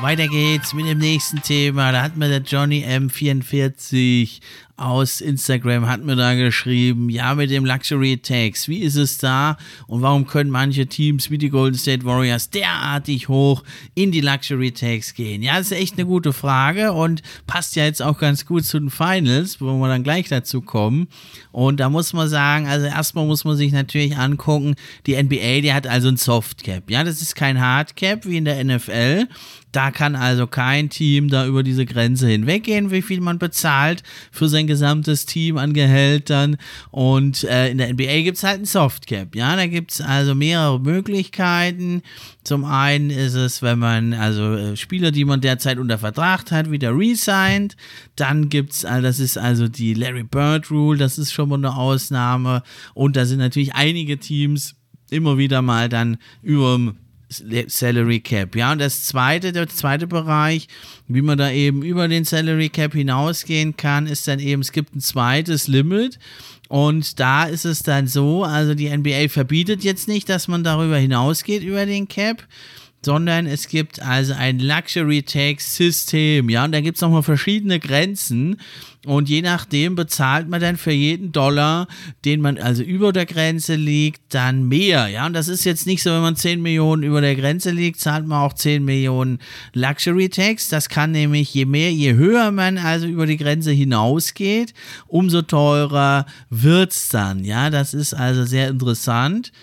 Weiter 0.01 0.27
geht's 0.27 0.73
mit 0.73 0.85
dem 0.85 0.99
nächsten 0.99 1.41
Thema. 1.41 1.91
Da 1.91 2.03
hat 2.03 2.15
mir 2.15 2.29
der 2.29 2.41
Johnny 2.41 2.85
M44 2.85 4.39
aus 4.77 5.21
Instagram 5.21 5.87
hat 5.87 6.03
mir 6.03 6.15
da 6.15 6.35
geschrieben, 6.35 7.09
ja, 7.09 7.33
mit 7.33 7.49
dem 7.49 7.65
Luxury 7.65 8.17
Tax, 8.17 8.67
wie 8.67 8.79
ist 8.79 8.95
es 8.95 9.17
da 9.17 9.57
und 9.87 10.03
warum 10.03 10.27
können 10.27 10.51
manche 10.51 10.85
Teams 10.85 11.31
wie 11.31 11.39
die 11.39 11.49
Golden 11.49 11.77
State 11.77 12.05
Warriors 12.05 12.51
derartig 12.51 13.27
hoch 13.27 13.63
in 13.95 14.11
die 14.11 14.21
Luxury 14.21 14.71
Tax 14.71 15.15
gehen? 15.15 15.41
Ja, 15.41 15.57
das 15.57 15.71
ist 15.71 15.77
echt 15.77 15.95
eine 15.95 16.05
gute 16.05 16.31
Frage 16.31 16.93
und 16.93 17.23
passt 17.47 17.75
ja 17.75 17.85
jetzt 17.85 18.03
auch 18.03 18.19
ganz 18.19 18.45
gut 18.45 18.65
zu 18.65 18.79
den 18.79 18.91
Finals, 18.91 19.59
wo 19.59 19.65
wir 19.65 19.87
dann 19.87 20.03
gleich 20.03 20.29
dazu 20.29 20.61
kommen. 20.61 21.07
Und 21.51 21.79
da 21.79 21.89
muss 21.89 22.13
man 22.13 22.29
sagen, 22.29 22.67
also 22.67 22.85
erstmal 22.85 23.25
muss 23.25 23.45
man 23.45 23.57
sich 23.57 23.71
natürlich 23.71 24.15
angucken, 24.15 24.75
die 25.07 25.21
NBA, 25.21 25.61
die 25.61 25.73
hat 25.73 25.87
also 25.87 26.07
ein 26.09 26.17
Soft 26.17 26.63
Cap. 26.63 26.91
Ja, 26.91 27.03
das 27.03 27.23
ist 27.23 27.35
kein 27.35 27.59
Hard 27.59 27.95
Cap 27.95 28.27
wie 28.27 28.37
in 28.37 28.45
der 28.45 28.63
NFL. 28.63 29.27
Da 29.71 29.91
kann 29.91 30.15
also 30.15 30.47
kein 30.47 30.89
Team 30.89 31.29
da 31.29 31.45
über 31.45 31.61
diese 31.61 31.85
Grenze 31.85 32.27
hinweggehen, 32.27 32.89
wie 32.89 33.01
viel 33.01 33.21
man 33.21 33.37
bezahlt 33.37 34.01
für 34.31 34.47
sein 34.47 34.66
gesamtes 34.67 35.25
Team 35.25 35.57
an 35.57 35.73
Gehältern. 35.73 36.57
Und 36.91 37.43
äh, 37.45 37.69
in 37.69 37.77
der 37.77 37.93
NBA 37.93 38.21
gibt 38.21 38.37
es 38.37 38.43
halt 38.43 38.61
ein 38.61 38.65
Softcap. 38.65 39.35
Ja, 39.35 39.55
da 39.55 39.67
gibt 39.67 39.93
es 39.93 40.01
also 40.01 40.35
mehrere 40.35 40.79
Möglichkeiten. 40.79 42.01
Zum 42.43 42.63
einen 42.63 43.09
ist 43.09 43.33
es, 43.33 43.61
wenn 43.61 43.79
man 43.79 44.13
also 44.13 44.53
äh, 44.53 44.77
Spieler, 44.77 45.11
die 45.11 45.25
man 45.25 45.41
derzeit 45.41 45.79
unter 45.79 45.97
Vertrag 45.97 46.51
hat, 46.51 46.71
wieder 46.71 46.95
resigned. 46.95 47.75
Dann 48.15 48.49
gibt 48.49 48.73
es, 48.73 48.83
äh, 48.83 49.01
das 49.01 49.19
ist 49.19 49.37
also 49.37 49.67
die 49.67 49.93
Larry 49.93 50.23
Bird 50.23 50.69
Rule, 50.69 50.97
das 50.97 51.17
ist 51.17 51.33
schon 51.33 51.49
mal 51.49 51.55
eine 51.55 51.75
Ausnahme. 51.75 52.63
Und 52.93 53.15
da 53.15 53.25
sind 53.25 53.39
natürlich 53.39 53.73
einige 53.75 54.17
Teams 54.17 54.75
immer 55.09 55.37
wieder 55.37 55.61
mal 55.61 55.89
dann 55.89 56.17
über 56.41 56.75
dem 56.75 56.97
Salary 57.29 58.19
Cap. 58.21 58.55
Ja, 58.55 58.71
und 58.71 58.79
das 58.79 59.05
zweite, 59.05 59.51
der 59.51 59.67
zweite 59.67 60.07
Bereich, 60.07 60.67
wie 61.07 61.21
man 61.21 61.37
da 61.37 61.51
eben 61.51 61.83
über 61.83 62.07
den 62.07 62.23
Salary 62.23 62.69
Cap 62.69 62.93
hinausgehen 62.93 63.75
kann, 63.75 64.07
ist 64.07 64.27
dann 64.27 64.39
eben, 64.39 64.61
es 64.61 64.71
gibt 64.71 64.95
ein 64.95 65.01
zweites 65.01 65.67
Limit. 65.67 66.19
Und 66.69 67.19
da 67.19 67.45
ist 67.45 67.65
es 67.65 67.83
dann 67.83 68.07
so, 68.07 68.43
also 68.43 68.75
die 68.75 68.89
NBA 68.89 69.29
verbietet 69.29 69.83
jetzt 69.83 70.07
nicht, 70.07 70.29
dass 70.29 70.47
man 70.47 70.63
darüber 70.63 70.97
hinausgeht, 70.97 71.63
über 71.63 71.85
den 71.85 72.07
Cap 72.07 72.45
sondern 73.03 73.45
es 73.45 73.67
gibt 73.67 74.01
also 74.01 74.33
ein 74.33 74.59
Luxury 74.59 75.23
Tax 75.23 75.75
System, 75.75 76.49
ja, 76.49 76.65
und 76.65 76.71
da 76.71 76.81
gibt 76.81 76.97
es 76.97 77.01
nochmal 77.01 77.23
verschiedene 77.23 77.79
Grenzen. 77.79 78.57
Und 79.05 79.29
je 79.29 79.41
nachdem 79.41 79.95
bezahlt 79.95 80.49
man 80.49 80.59
dann 80.59 80.75
für 80.75 80.91
jeden 80.91 81.31
Dollar, 81.31 81.87
den 82.25 82.41
man 82.41 82.57
also 82.57 82.83
über 82.83 83.13
der 83.13 83.25
Grenze 83.25 83.75
liegt, 83.75 84.33
dann 84.33 84.67
mehr, 84.67 85.07
ja, 85.07 85.25
und 85.25 85.31
das 85.31 85.47
ist 85.47 85.63
jetzt 85.63 85.87
nicht 85.87 86.03
so, 86.03 86.09
wenn 86.09 86.21
man 86.21 86.35
10 86.35 86.61
Millionen 86.61 87.03
über 87.03 87.21
der 87.21 87.37
Grenze 87.37 87.71
liegt, 87.71 88.01
zahlt 88.01 88.27
man 88.27 88.41
auch 88.41 88.51
10 88.51 88.83
Millionen 88.83 89.39
Luxury 89.71 90.27
Tax, 90.27 90.67
das 90.67 90.89
kann 90.89 91.11
nämlich 91.11 91.53
je 91.53 91.63
mehr, 91.63 91.93
je 91.93 92.15
höher 92.15 92.51
man 92.51 92.77
also 92.77 93.07
über 93.07 93.25
die 93.25 93.37
Grenze 93.37 93.71
hinausgeht, 93.71 94.73
umso 95.07 95.41
teurer 95.41 96.25
wird's 96.49 97.07
dann, 97.07 97.45
ja, 97.45 97.69
das 97.69 97.93
ist 97.93 98.13
also 98.13 98.43
sehr 98.43 98.67
interessant. 98.67 99.53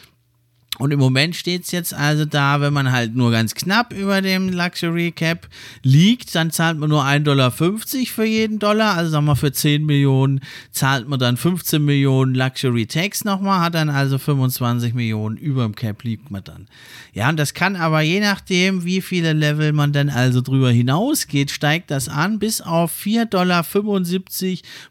Und 0.79 0.93
im 0.93 0.99
Moment 0.99 1.37
steht 1.37 1.65
es 1.65 1.71
jetzt 1.71 1.95
also 1.95 2.25
da, 2.25 2.61
wenn 2.61 2.73
man 2.73 2.91
halt 2.91 3.15
nur 3.15 3.31
ganz 3.31 3.55
knapp 3.55 3.93
über 3.93 4.21
dem 4.21 4.49
Luxury 4.49 5.13
Cap 5.13 5.49
liegt, 5.83 6.35
dann 6.35 6.51
zahlt 6.51 6.79
man 6.79 6.91
nur 6.91 7.05
1,50 7.05 7.23
Dollar 7.23 7.51
für 7.53 8.25
jeden 8.25 8.59
Dollar. 8.59 8.97
Also 8.97 9.13
sagen 9.13 9.27
wir, 9.27 9.37
für 9.37 9.53
10 9.53 9.87
Millionen 9.87 10.41
zahlt 10.73 11.09
man 11.09 11.21
dann 11.21 11.37
15 11.37 11.85
Millionen 11.85 12.35
Luxury 12.35 12.87
Tax 12.87 13.25
nochmal, 13.25 13.61
hat 13.61 13.75
dann 13.75 13.89
also 13.89 14.19
25 14.19 14.95
Millionen 14.95 15.37
über 15.37 15.63
dem 15.63 15.77
Cap 15.77 16.03
liegt 16.03 16.33
man 16.33 16.43
dann. 16.43 16.67
Ja, 17.13 17.29
und 17.29 17.37
das 17.37 17.55
kann 17.55 17.77
aber 17.77 18.01
je 18.01 18.19
nachdem, 18.19 18.85
wie 18.85 19.01
viele 19.01 19.33
Level 19.33 19.73
man 19.73 19.93
dann 19.93 20.09
also 20.09 20.41
drüber 20.41 20.73
hinausgeht, 20.73 21.53
steigt 21.53 21.93
das 21.93 22.09
an 22.09 22.41
bis 22.41 22.61
auf 22.61 22.93
4,75 22.93 23.27
Dollar 23.31 23.65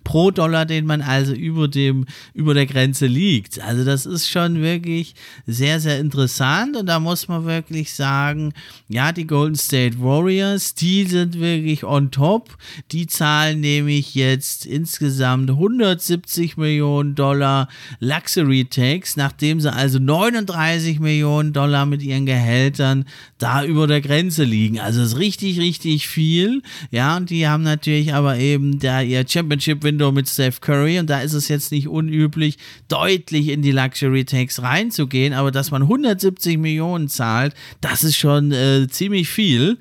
pro 0.05 0.31
Dollar, 0.31 0.65
den 0.65 0.85
man 0.85 1.01
also 1.01 1.33
über 1.33 1.67
dem, 1.67 2.05
über 2.33 2.53
der 2.53 2.67
Grenze 2.67 3.07
liegt. 3.07 3.59
Also 3.59 3.83
das 3.83 4.05
ist 4.05 4.29
schon 4.29 4.61
wirklich 4.61 5.15
sehr 5.45 5.72
sehr, 5.73 5.79
sehr 5.79 5.99
interessant 5.99 6.75
und 6.77 6.85
da 6.85 6.99
muss 6.99 7.27
man 7.27 7.45
wirklich 7.45 7.93
sagen, 7.93 8.53
ja, 8.87 9.11
die 9.11 9.25
Golden 9.25 9.55
State 9.55 9.99
Warriors, 9.99 10.75
die 10.75 11.05
sind 11.05 11.39
wirklich 11.39 11.83
on 11.83 12.11
top. 12.11 12.55
Die 12.91 13.07
zahlen 13.07 13.61
nämlich 13.61 14.13
jetzt 14.13 14.65
insgesamt 14.65 15.49
170 15.49 16.57
Millionen 16.57 17.15
Dollar 17.15 17.69
Luxury 17.99 18.65
Tax, 18.65 19.15
nachdem 19.15 19.61
sie 19.61 19.71
also 19.71 19.97
39 19.99 20.99
Millionen 20.99 21.53
Dollar 21.53 21.85
mit 21.85 22.03
ihren 22.03 22.25
Gehältern 22.25 23.05
da 23.39 23.63
über 23.63 23.87
der 23.87 24.01
Grenze 24.01 24.43
liegen. 24.43 24.79
Also 24.79 25.01
ist 25.01 25.17
richtig, 25.17 25.59
richtig 25.59 26.07
viel. 26.07 26.61
Ja, 26.91 27.17
und 27.17 27.29
die 27.29 27.47
haben 27.47 27.63
natürlich 27.63 28.13
aber 28.13 28.37
eben 28.37 28.79
da 28.79 29.01
ihr 29.01 29.25
Championship 29.27 29.83
Window 29.83 30.11
mit 30.11 30.29
Steph 30.29 30.61
Curry 30.61 30.99
und 30.99 31.09
da 31.09 31.21
ist 31.21 31.33
es 31.33 31.47
jetzt 31.47 31.71
nicht 31.71 31.87
unüblich, 31.87 32.57
deutlich 32.89 33.47
in 33.49 33.61
die 33.61 33.71
Luxury 33.71 34.25
Tax 34.25 34.61
reinzugehen, 34.61 35.33
aber 35.33 35.51
das 35.51 35.62
dass 35.63 35.71
man 35.71 35.83
170 35.83 36.57
Millionen 36.57 37.07
zahlt, 37.07 37.53
das 37.79 38.03
ist 38.03 38.17
schon 38.17 38.51
äh, 38.51 38.85
ziemlich 38.89 39.29
viel. 39.29 39.77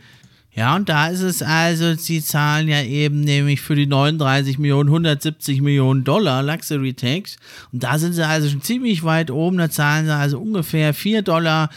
Ja, 0.55 0.77
und 0.77 0.91
da 0.91 1.09
ist 1.09 1.23
es 1.23 1.41
also, 1.41 1.95
sie 1.95 2.23
zahlen 2.23 2.69
ja 2.69 2.83
eben 2.83 3.23
nämlich 3.23 3.63
für 3.63 3.75
die 3.75 3.87
39 3.87 4.59
Millionen 4.59 4.91
170 4.91 5.63
Millionen 5.63 6.05
Dollar 6.05 6.43
Luxury 6.43 6.93
Tax. 6.93 7.39
Und 7.73 7.85
da 7.85 7.99
sind 7.99 8.13
sie 8.13 8.27
also 8.27 8.51
schon 8.51 8.61
ziemlich 8.61 9.03
weit 9.03 9.31
oben. 9.31 9.57
Da 9.57 9.71
zahlen 9.71 10.05
sie 10.05 10.15
also 10.15 10.39
ungefähr 10.39 10.95
4,36 10.95 11.23
Dollar. 11.23 11.71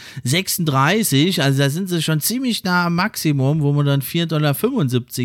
Also 1.46 1.58
da 1.58 1.70
sind 1.70 1.88
sie 1.88 2.02
schon 2.02 2.20
ziemlich 2.20 2.64
nah 2.64 2.84
am 2.84 2.96
Maximum, 2.96 3.62
wo 3.62 3.72
man 3.72 3.86
dann 3.86 4.02
4,75 4.02 4.26
Dollar 4.26 4.54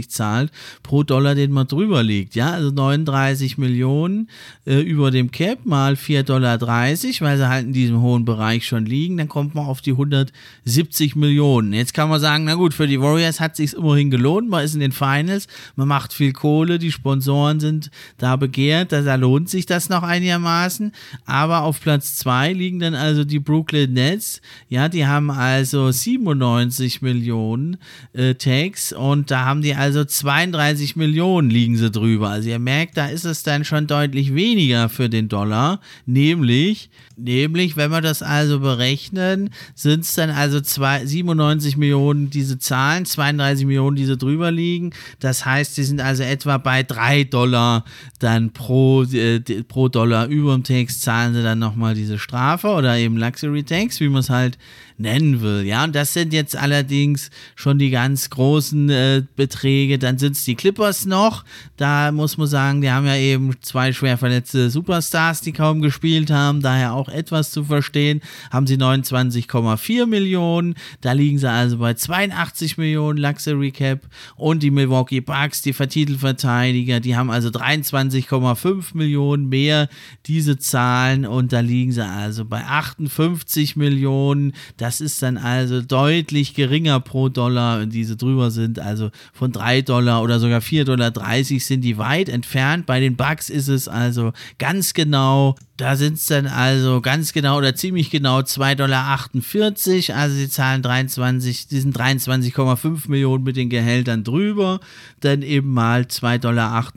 zahlt 0.07 0.51
pro 0.81 1.03
Dollar, 1.03 1.35
den 1.35 1.51
man 1.51 1.67
drüber 1.67 2.03
liegt. 2.03 2.35
Ja, 2.35 2.51
also 2.51 2.71
39 2.71 3.57
Millionen 3.57 4.29
äh, 4.65 4.79
über 4.79 5.11
dem 5.11 5.29
Cap 5.29 5.65
mal 5.65 5.95
4,30 5.95 6.23
Dollar, 6.23 6.61
weil 6.61 6.95
sie 6.95 7.49
halt 7.49 7.65
in 7.65 7.73
diesem 7.73 8.01
hohen 8.01 8.23
Bereich 8.23 8.65
schon 8.65 8.85
liegen. 8.85 9.17
Dann 9.17 9.27
kommt 9.27 9.55
man 9.55 9.65
auf 9.65 9.81
die 9.81 9.91
170 9.91 11.17
Millionen. 11.17 11.73
Jetzt 11.73 11.93
kann 11.93 12.07
man 12.07 12.21
sagen, 12.21 12.45
na 12.45 12.55
gut, 12.55 12.73
für 12.73 12.87
die 12.87 13.01
Warriors 13.01 13.40
hat 13.41 13.57
sich 13.57 13.73
immerhin 13.73 14.09
gelohnt. 14.09 14.49
Man 14.49 14.63
ist 14.63 14.73
in 14.73 14.79
den 14.79 14.93
Finals, 14.93 15.47
man 15.75 15.87
macht 15.87 16.13
viel 16.13 16.31
Kohle, 16.31 16.79
die 16.79 16.91
Sponsoren 16.91 17.59
sind 17.59 17.91
da 18.17 18.35
begehrt, 18.35 18.91
da, 18.91 19.01
da 19.01 19.15
lohnt 19.15 19.49
sich 19.49 19.65
das 19.65 19.89
noch 19.89 20.03
einigermaßen. 20.03 20.93
Aber 21.25 21.63
auf 21.63 21.81
Platz 21.81 22.15
2 22.17 22.53
liegen 22.53 22.79
dann 22.79 22.95
also 22.95 23.23
die 23.23 23.39
Brooklyn 23.39 23.93
Nets. 23.93 24.41
Ja, 24.69 24.87
die 24.87 25.05
haben 25.05 25.29
also 25.29 25.91
97 25.91 27.01
Millionen 27.01 27.77
äh, 28.13 28.35
Tags 28.35 28.93
und 28.93 29.31
da 29.31 29.45
haben 29.45 29.61
die 29.61 29.75
also 29.75 30.05
32 30.05 30.95
Millionen 30.95 31.49
liegen 31.49 31.75
sie 31.75 31.91
drüber. 31.91 32.29
Also 32.29 32.49
ihr 32.49 32.59
merkt, 32.59 32.97
da 32.97 33.07
ist 33.07 33.25
es 33.25 33.43
dann 33.43 33.65
schon 33.65 33.87
deutlich 33.87 34.33
weniger 34.33 34.87
für 34.89 35.09
den 35.09 35.27
Dollar, 35.27 35.81
nämlich 36.05 36.89
Nämlich, 37.23 37.77
wenn 37.77 37.91
wir 37.91 38.01
das 38.01 38.23
also 38.23 38.59
berechnen, 38.59 39.51
sind 39.75 40.05
es 40.05 40.15
dann 40.15 40.31
also 40.31 40.59
zwei, 40.59 41.05
97 41.05 41.77
Millionen 41.77 42.31
diese 42.31 42.57
Zahlen, 42.57 43.05
32 43.05 43.30
Millionen, 43.37 43.95
die 43.95 44.05
so 44.05 44.15
drüber 44.15 44.51
liegen. 44.51 44.91
Das 45.19 45.45
heißt, 45.45 45.77
die 45.77 45.83
sind 45.83 46.01
also 46.01 46.23
etwa 46.23 46.57
bei 46.57 46.83
3 46.83 47.25
Dollar 47.25 47.85
dann 48.19 48.51
pro, 48.51 49.03
äh, 49.03 49.39
pro 49.67 49.89
Dollar 49.89 50.27
über 50.27 50.53
dem 50.53 50.63
Text 50.63 51.01
zahlen 51.01 51.33
sie 51.33 51.43
dann 51.43 51.59
nochmal 51.59 51.95
diese 51.95 52.19
Strafe 52.19 52.67
oder 52.67 52.97
eben 52.97 53.17
Luxury 53.17 53.63
Tax, 53.63 53.99
wie 53.99 54.09
man 54.09 54.19
es 54.19 54.29
halt 54.29 54.57
nennen 55.01 55.41
will. 55.41 55.63
Ja, 55.65 55.83
und 55.83 55.95
das 55.95 56.13
sind 56.13 56.33
jetzt 56.33 56.55
allerdings 56.55 57.29
schon 57.55 57.79
die 57.79 57.89
ganz 57.89 58.29
großen 58.29 58.89
äh, 58.89 59.23
Beträge. 59.35 59.99
Dann 59.99 60.17
sind 60.17 60.35
es 60.35 60.45
die 60.45 60.55
Clippers 60.55 61.05
noch. 61.05 61.43
Da 61.77 62.11
muss 62.11 62.37
man 62.37 62.47
sagen, 62.47 62.81
die 62.81 62.91
haben 62.91 63.05
ja 63.05 63.15
eben 63.15 63.55
zwei 63.61 63.93
schwer 63.93 64.17
verletzte 64.17 64.69
Superstars, 64.69 65.41
die 65.41 65.51
kaum 65.51 65.81
gespielt 65.81 66.31
haben. 66.31 66.61
Daher 66.61 66.93
auch 66.93 67.09
etwas 67.09 67.51
zu 67.51 67.63
verstehen. 67.63 68.21
Haben 68.51 68.67
sie 68.67 68.77
29,4 68.77 70.05
Millionen. 70.05 70.75
Da 71.01 71.13
liegen 71.13 71.39
sie 71.39 71.49
also 71.49 71.77
bei 71.77 71.93
82 71.93 72.77
Millionen 72.77 73.17
Luxury 73.17 73.71
Cap. 73.71 74.01
Und 74.35 74.63
die 74.63 74.71
Milwaukee 74.71 75.21
Bucks, 75.21 75.61
die 75.61 75.73
Titelverteidiger, 75.73 76.99
die 76.99 77.15
haben 77.15 77.31
also 77.31 77.49
23,5 77.49 78.95
Millionen 78.95 79.49
mehr 79.49 79.89
diese 80.25 80.57
Zahlen. 80.57 81.25
Und 81.25 81.53
da 81.53 81.59
liegen 81.59 81.91
sie 81.91 82.05
also 82.05 82.45
bei 82.45 82.63
58 82.63 83.75
Millionen. 83.75 84.53
Das 84.77 84.90
ist 84.99 85.21
dann 85.21 85.37
also 85.37 85.81
deutlich 85.81 86.55
geringer 86.55 86.99
pro 86.99 87.29
Dollar, 87.29 87.85
diese 87.85 88.17
drüber 88.17 88.51
sind. 88.51 88.79
Also 88.79 89.11
von 89.31 89.51
3 89.51 89.83
Dollar 89.83 90.21
oder 90.23 90.39
sogar 90.39 90.59
4,30 90.59 90.85
Dollar 90.85 91.11
sind 91.59 91.81
die 91.81 91.97
weit 91.97 92.27
entfernt. 92.27 92.85
Bei 92.85 92.99
den 92.99 93.15
Bucks 93.15 93.49
ist 93.49 93.69
es 93.69 93.87
also 93.87 94.33
ganz 94.57 94.93
genau 94.93 95.55
da 95.81 95.95
sind 95.95 96.19
es 96.19 96.27
dann 96.27 96.45
also 96.45 97.01
ganz 97.01 97.33
genau 97.33 97.57
oder 97.57 97.73
ziemlich 97.73 98.11
genau 98.11 98.41
2,48 98.41 98.75
Dollar. 98.75 100.19
Also 100.19 100.35
sie 100.35 100.47
zahlen 100.47 100.83
23, 100.83 101.69
die 101.69 101.79
sind 101.79 101.97
23,5 101.97 103.09
Millionen 103.09 103.43
mit 103.43 103.55
den 103.55 103.69
Gehältern 103.69 104.23
drüber. 104.23 104.79
Dann 105.21 105.41
eben 105.41 105.73
mal 105.73 106.01
2,48 106.03 106.39
Dollar. 106.39 106.93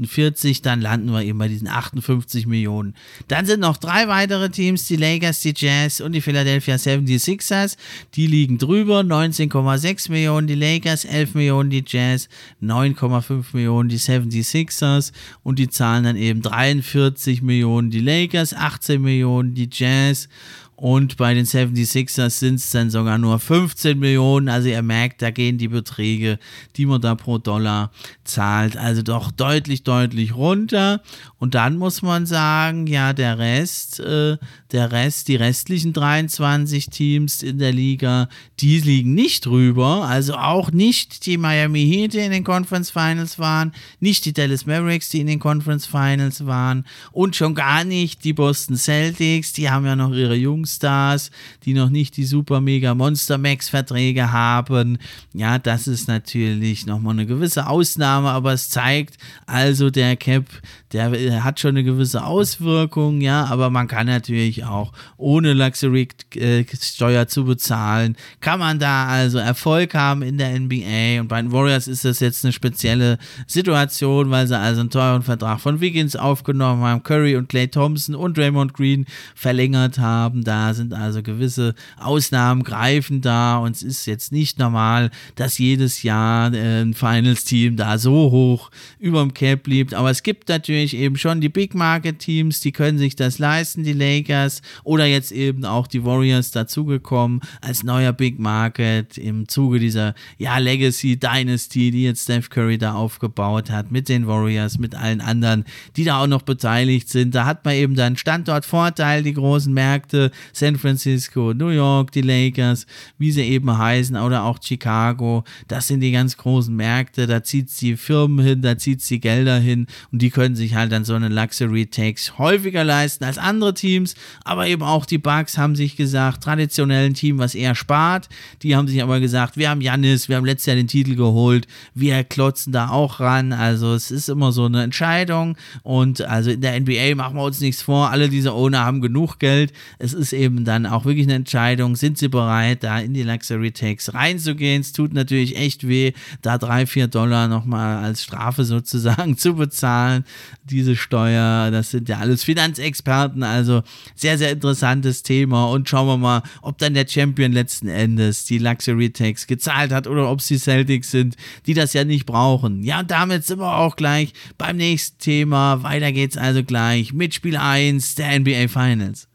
Dann 0.63 0.83
landen 0.83 1.13
wir 1.13 1.23
eben 1.23 1.39
bei 1.39 1.49
diesen 1.49 1.67
58 1.67 2.47
Millionen. 2.47 2.95
Dann 3.29 3.47
sind 3.47 3.61
noch 3.61 3.79
drei 3.79 4.07
weitere 4.07 4.51
Teams, 4.51 4.87
die 4.87 4.97
Lakers, 4.97 5.41
die 5.41 5.55
Jazz 5.57 6.03
und 6.03 6.13
die 6.13 6.21
Philadelphia 6.21 6.75
76ers. 6.75 7.79
Die 8.17 8.27
liegen 8.27 8.59
drüber. 8.59 9.01
19,6 9.01 10.11
Millionen 10.11 10.47
die 10.47 10.57
Lakers, 10.57 11.07
11 11.07 11.35
Millionen 11.35 11.71
die 11.71 11.85
Jazz, 11.87 12.29
9,5 12.63 13.45
Millionen 13.55 13.89
die 13.89 13.99
76ers. 13.99 15.13
Und 15.43 15.59
die 15.59 15.71
zahlen 15.71 16.05
dann 16.05 16.17
eben 16.17 16.43
43 16.43 17.41
Millionen 17.41 17.91
die 17.91 18.01
Lakers, 18.01 18.53
18 18.75 19.01
Millionen 19.01 19.55
die 19.55 19.69
Jazz 19.71 20.29
und 20.77 21.17
bei 21.17 21.35
den 21.35 21.47
76ers 21.47 22.31
sind 22.31 22.57
es 22.57 22.71
dann 22.71 22.91
sogar 22.91 23.17
nur 23.17 23.39
15 23.39 23.99
Millionen. 23.99 24.49
Also 24.49 24.69
ihr 24.69 24.83
merkt, 24.83 25.23
da 25.23 25.31
gehen 25.31 25.57
die 25.57 25.69
Beträge, 25.69 26.39
die 26.77 26.87
man 26.87 27.01
da 27.01 27.15
pro 27.15 27.39
Dollar 27.39 27.93
zahlt, 28.25 28.77
also 28.77 29.03
doch 29.03 29.31
deutlich, 29.31 29.85
deutlich 29.85 30.35
runter. 30.35 31.01
Und 31.39 31.55
dann 31.55 31.79
muss 31.79 32.03
man 32.03 32.27
sagen, 32.27 32.87
ja, 32.89 33.13
der 33.13 33.39
Rest, 33.39 34.01
äh, 34.01 34.37
der 34.75 34.93
Rest, 34.93 35.29
die 35.29 35.37
restlichen 35.37 35.93
23 35.93 36.91
Teams 36.91 37.43
in 37.43 37.59
der 37.59 37.73
Liga, 37.73 38.29
die 38.61 38.81
liegen 38.81 39.15
nicht 39.15 39.47
drüber. 39.47 40.07
Also 40.07 40.35
auch 40.35 40.73
nicht 40.73 41.27
die 41.27 41.39
Miami 41.39 41.87
Heat, 41.87 42.13
die 42.15 42.19
in 42.19 42.33
den 42.33 42.45
Conference 42.45 42.91
Finals 42.91 43.39
waren, 43.39 43.73
nicht 44.01 44.25
die 44.25 44.33
Dallas 44.33 44.67
Mavericks, 44.67 45.09
die 45.11 45.21
in 45.21 45.29
den 45.29 45.39
Conference 45.39 45.87
Finals 45.87 46.45
waren 46.45 46.85
und 47.13 47.37
schon 47.37 47.55
gar 47.55 47.85
nicht 47.85 48.25
die 48.25 48.33
Boston 48.33 48.77
Celtics, 48.77 49.53
die 49.53 49.71
haben 49.71 49.87
ja 49.87 49.95
noch 49.95 50.13
ihre 50.13 50.35
Jungstars, 50.35 51.31
die 51.65 51.73
noch 51.73 51.91
nicht 51.91 52.17
die 52.17 52.25
super 52.25 52.61
mega 52.61 52.95
Monster 52.95 53.39
Max 53.39 53.69
Verträge 53.69 54.33
haben. 54.33 54.99
Ja, 55.33 55.59
das 55.59 55.87
ist 55.87 56.09
natürlich 56.09 56.85
nochmal 56.85 57.13
eine 57.13 57.27
gewisse 57.27 57.69
Ausnahme, 57.69 58.31
aber 58.31 58.53
es 58.53 58.69
zeigt 58.69 59.19
also 59.47 59.91
der 59.91 60.17
Cap, 60.17 60.47
der 60.93 61.45
hat 61.45 61.61
schon 61.61 61.71
eine 61.71 61.85
gewisse 61.85 62.25
Auswirkung, 62.25 63.21
ja, 63.21 63.45
aber 63.45 63.71
man 63.71 63.87
kann 63.87 64.07
natürlich 64.07 64.64
auch 64.65 64.93
ohne 65.17 65.53
Luxury-Steuer 65.53 67.23
äh, 67.23 67.27
zu 67.27 67.45
bezahlen, 67.45 68.17
kann 68.41 68.59
man 68.59 68.79
da 68.79 69.07
also 69.07 69.39
Erfolg 69.39 69.95
haben 69.95 70.23
in 70.23 70.39
der 70.39 70.59
NBA 70.59 71.21
und 71.21 71.29
bei 71.29 71.41
den 71.41 71.53
Warriors 71.53 71.89
ist 71.89 72.05
das 72.05 72.21
jetzt 72.21 72.45
eine 72.45 72.53
spezielle 72.53 73.19
Situation, 73.47 74.31
weil 74.31 74.47
sie 74.47 74.59
also 74.59 74.81
einen 74.81 74.91
teuren 74.91 75.23
Vertrag 75.23 75.61
von 75.61 75.81
Wiggins 75.81 76.17
aufgenommen 76.17 76.83
haben, 76.83 77.03
Curry 77.03 77.37
und 77.37 77.49
Clay 77.49 77.69
Thompson 77.69 78.15
und 78.15 78.39
Raymond 78.39 78.75
Green 78.75 79.07
verlängert 79.35 79.99
haben, 79.99 80.45
da 80.45 80.75
sind 80.75 80.95
also 80.95 81.23
gewisse 81.23 81.75
Ausnahmen 81.99 82.63
greifen 82.63 83.21
da. 83.21 83.59
Und 83.59 83.77
es 83.77 83.83
ist 83.83 84.07
jetzt 84.07 84.33
nicht 84.33 84.59
normal, 84.59 85.11
dass 85.37 85.59
jedes 85.59 86.03
Jahr 86.03 86.53
äh, 86.53 86.83
ein 86.83 86.95
Finals-Team 86.95 87.77
da 87.77 87.99
so 87.99 88.31
hoch 88.31 88.71
über 88.99 89.21
dem 89.21 89.35
Cap 89.35 89.65
blieb, 89.65 89.93
aber 89.93 90.11
es 90.11 90.23
gibt 90.23 90.49
natürlich 90.49 90.97
eben 90.97 91.17
schon 91.17 91.41
die 91.41 91.49
Big 91.49 91.75
Market 91.75 92.19
Teams, 92.19 92.61
die 92.61 92.73
können 92.73 92.99
sich 92.99 93.17
das 93.17 93.39
leisten, 93.39 93.85
die 93.85 93.93
Lakers 93.93 94.54
oder 94.83 95.07
jetzt 95.07 95.33
eben 95.33 95.65
auch 95.65 95.87
die 95.87 96.05
Warriors 96.05 96.51
dazugekommen 96.51 97.41
als 97.61 97.83
neuer 97.83 98.13
Big 98.13 98.39
Market 98.39 99.19
im 99.19 99.49
Zuge 99.49 99.79
dieser 99.79 100.15
ja, 100.39 100.59
Legacy 100.59 101.19
Dynasty, 101.19 101.91
die 101.91 102.05
jetzt 102.05 102.25
Steph 102.25 102.51
Curry 102.51 102.79
da 102.79 102.95
aufgebaut 102.95 103.71
hat 103.71 103.91
mit 103.91 104.09
den 104.09 104.27
Warriors, 104.27 104.79
mit 104.79 104.95
allen 104.95 105.21
anderen, 105.21 105.65
die 105.97 106.05
da 106.05 106.23
auch 106.23 106.27
noch 106.27 106.43
beteiligt 106.43 107.09
sind. 107.09 107.35
Da 107.35 107.47
hat 107.47 107.65
man 107.65 107.75
eben 107.75 107.95
dann 107.95 108.17
Standortvorteil, 108.17 109.23
die 109.23 109.35
großen 109.35 109.73
Märkte, 109.73 110.31
San 110.53 110.77
Francisco, 110.77 111.53
New 111.55 111.69
York, 111.69 112.13
die 112.13 112.23
Lakers, 112.23 112.87
wie 113.19 113.33
sie 113.33 113.43
eben 113.43 113.77
heißen, 113.77 114.17
oder 114.17 114.45
auch 114.45 114.59
Chicago. 114.63 115.45
Das 115.69 115.89
sind 115.89 116.01
die 116.01 116.13
ganz 116.13 116.37
großen 116.37 116.75
Märkte, 116.75 117.27
da 117.27 117.43
zieht 117.43 117.69
es 117.69 117.77
die 117.77 117.97
Firmen 117.97 118.45
hin, 118.45 118.63
da 118.63 118.77
zieht 118.79 119.01
es 119.01 119.07
die 119.07 119.21
Gelder 119.21 119.59
hin 119.59 119.87
und 120.13 120.23
die 120.23 120.31
können 120.31 120.57
sich 120.57 120.75
halt 120.75 120.93
dann 120.93 121.05
so 121.05 121.15
eine 121.15 121.29
Luxury 121.29 121.87
Tax 121.87 122.39
häufiger 122.39 122.85
leisten 122.85 123.25
als 123.25 123.39
andere 123.39 123.75
Teams, 123.75 124.15
aber 124.45 124.67
eben 124.67 124.83
auch 124.83 125.07
die 125.07 125.19
Bucks 125.19 125.59
haben 125.59 125.77
sich 125.77 125.97
gesagt, 125.97 126.43
traditionellen 126.43 127.15
Team, 127.15 127.39
was 127.39 127.55
eher 127.55 127.75
spart, 127.75 128.29
die 128.63 128.75
haben 128.75 128.89
sich 128.89 129.03
aber 129.03 129.21
gesagt, 129.21 129.57
wir 129.57 129.71
haben 129.71 129.81
Janis, 129.81 130.29
wir 130.29 130.37
haben 130.37 130.45
letztes 130.45 130.67
Jahr 130.67 130.77
den 130.77 130.89
Titel 130.89 131.15
geholt, 131.15 131.67
wir 131.95 132.25
klotzen 132.25 132.73
da 132.73 132.89
auch 132.89 133.21
ran, 133.21 133.53
also 133.53 133.95
es 133.95 134.11
ist 134.11 134.29
immer 134.29 134.53
so 134.53 134.65
eine 134.65 134.83
Entscheidung. 134.83 135.57
Und 135.83 136.23
also 136.23 136.51
in 136.51 136.61
der 136.61 136.79
NBA 136.81 137.15
machen 137.15 137.37
wir 137.37 137.43
uns 137.45 137.61
nichts 137.61 137.83
vor, 137.83 138.11
alle 138.11 138.29
diese 138.29 138.53
Owner 138.53 138.85
haben 138.85 139.01
genug 139.01 139.39
Geld, 139.39 139.73
es 139.99 140.13
ist 140.13 140.33
eben 140.33 140.65
dann 140.65 140.87
auch 140.87 141.05
wirklich 141.05 141.27
eine 141.27 141.35
Entscheidung, 141.35 141.97
sind 141.97 142.19
sie 142.19 142.29
bereit, 142.29 142.85
da 142.85 142.99
in 142.99 143.15
die 143.15 143.23
Luxury 143.23 143.73
Tax 143.73 144.15
reinzugehen, 144.15 144.81
es 144.81 144.93
tut 144.93 145.13
natürlich 145.13 145.57
echt 145.57 145.87
weh, 145.87 146.13
da 146.43 146.59
drei, 146.59 146.87
vier 146.87 147.09
Dollar 147.09 147.49
nochmal 147.49 148.03
als 148.05 148.23
Strafe 148.23 148.65
sozusagen 148.65 149.37
zu 149.39 149.55
bezahlen, 149.55 150.25
diese 150.65 150.97
Steuer, 150.97 151.71
das 151.71 151.91
sind 151.91 152.09
ja 152.09 152.19
alles 152.19 152.45
Finanzexperten, 152.45 153.43
also 153.43 153.83
sehr, 154.25 154.39
sehr 154.39 154.53
interessantes 154.53 155.23
Thema 155.23 155.67
und 155.67 155.87
schauen 155.87 156.07
wir 156.07 156.17
mal, 156.17 156.43
ob 156.63 156.79
dann 156.79 156.95
der 156.95 157.07
Champion 157.07 157.53
letzten 157.53 157.89
Endes 157.89 158.47
die 158.47 158.57
Luxury 158.57 159.11
Tax 159.11 159.47
gezahlt 159.47 159.93
hat 159.93 160.07
oder 160.07 160.31
ob 160.31 160.39
es 160.39 160.47
die 160.47 160.57
Celtics 160.57 161.11
sind, 161.11 161.37
die 161.67 161.75
das 161.75 161.93
ja 161.93 162.05
nicht 162.05 162.25
brauchen. 162.25 162.83
Ja, 162.83 163.01
und 163.01 163.11
damit 163.11 163.45
sind 163.45 163.59
wir 163.59 163.77
auch 163.77 163.97
gleich 163.97 164.33
beim 164.57 164.79
nächsten 164.79 165.19
Thema. 165.19 165.83
Weiter 165.83 166.11
geht's 166.11 166.39
also 166.39 166.65
gleich 166.65 167.13
mit 167.13 167.35
Spiel 167.35 167.59
1 167.59 168.15
der 168.15 168.41
NBA 168.41 168.69
Finals. 168.69 169.29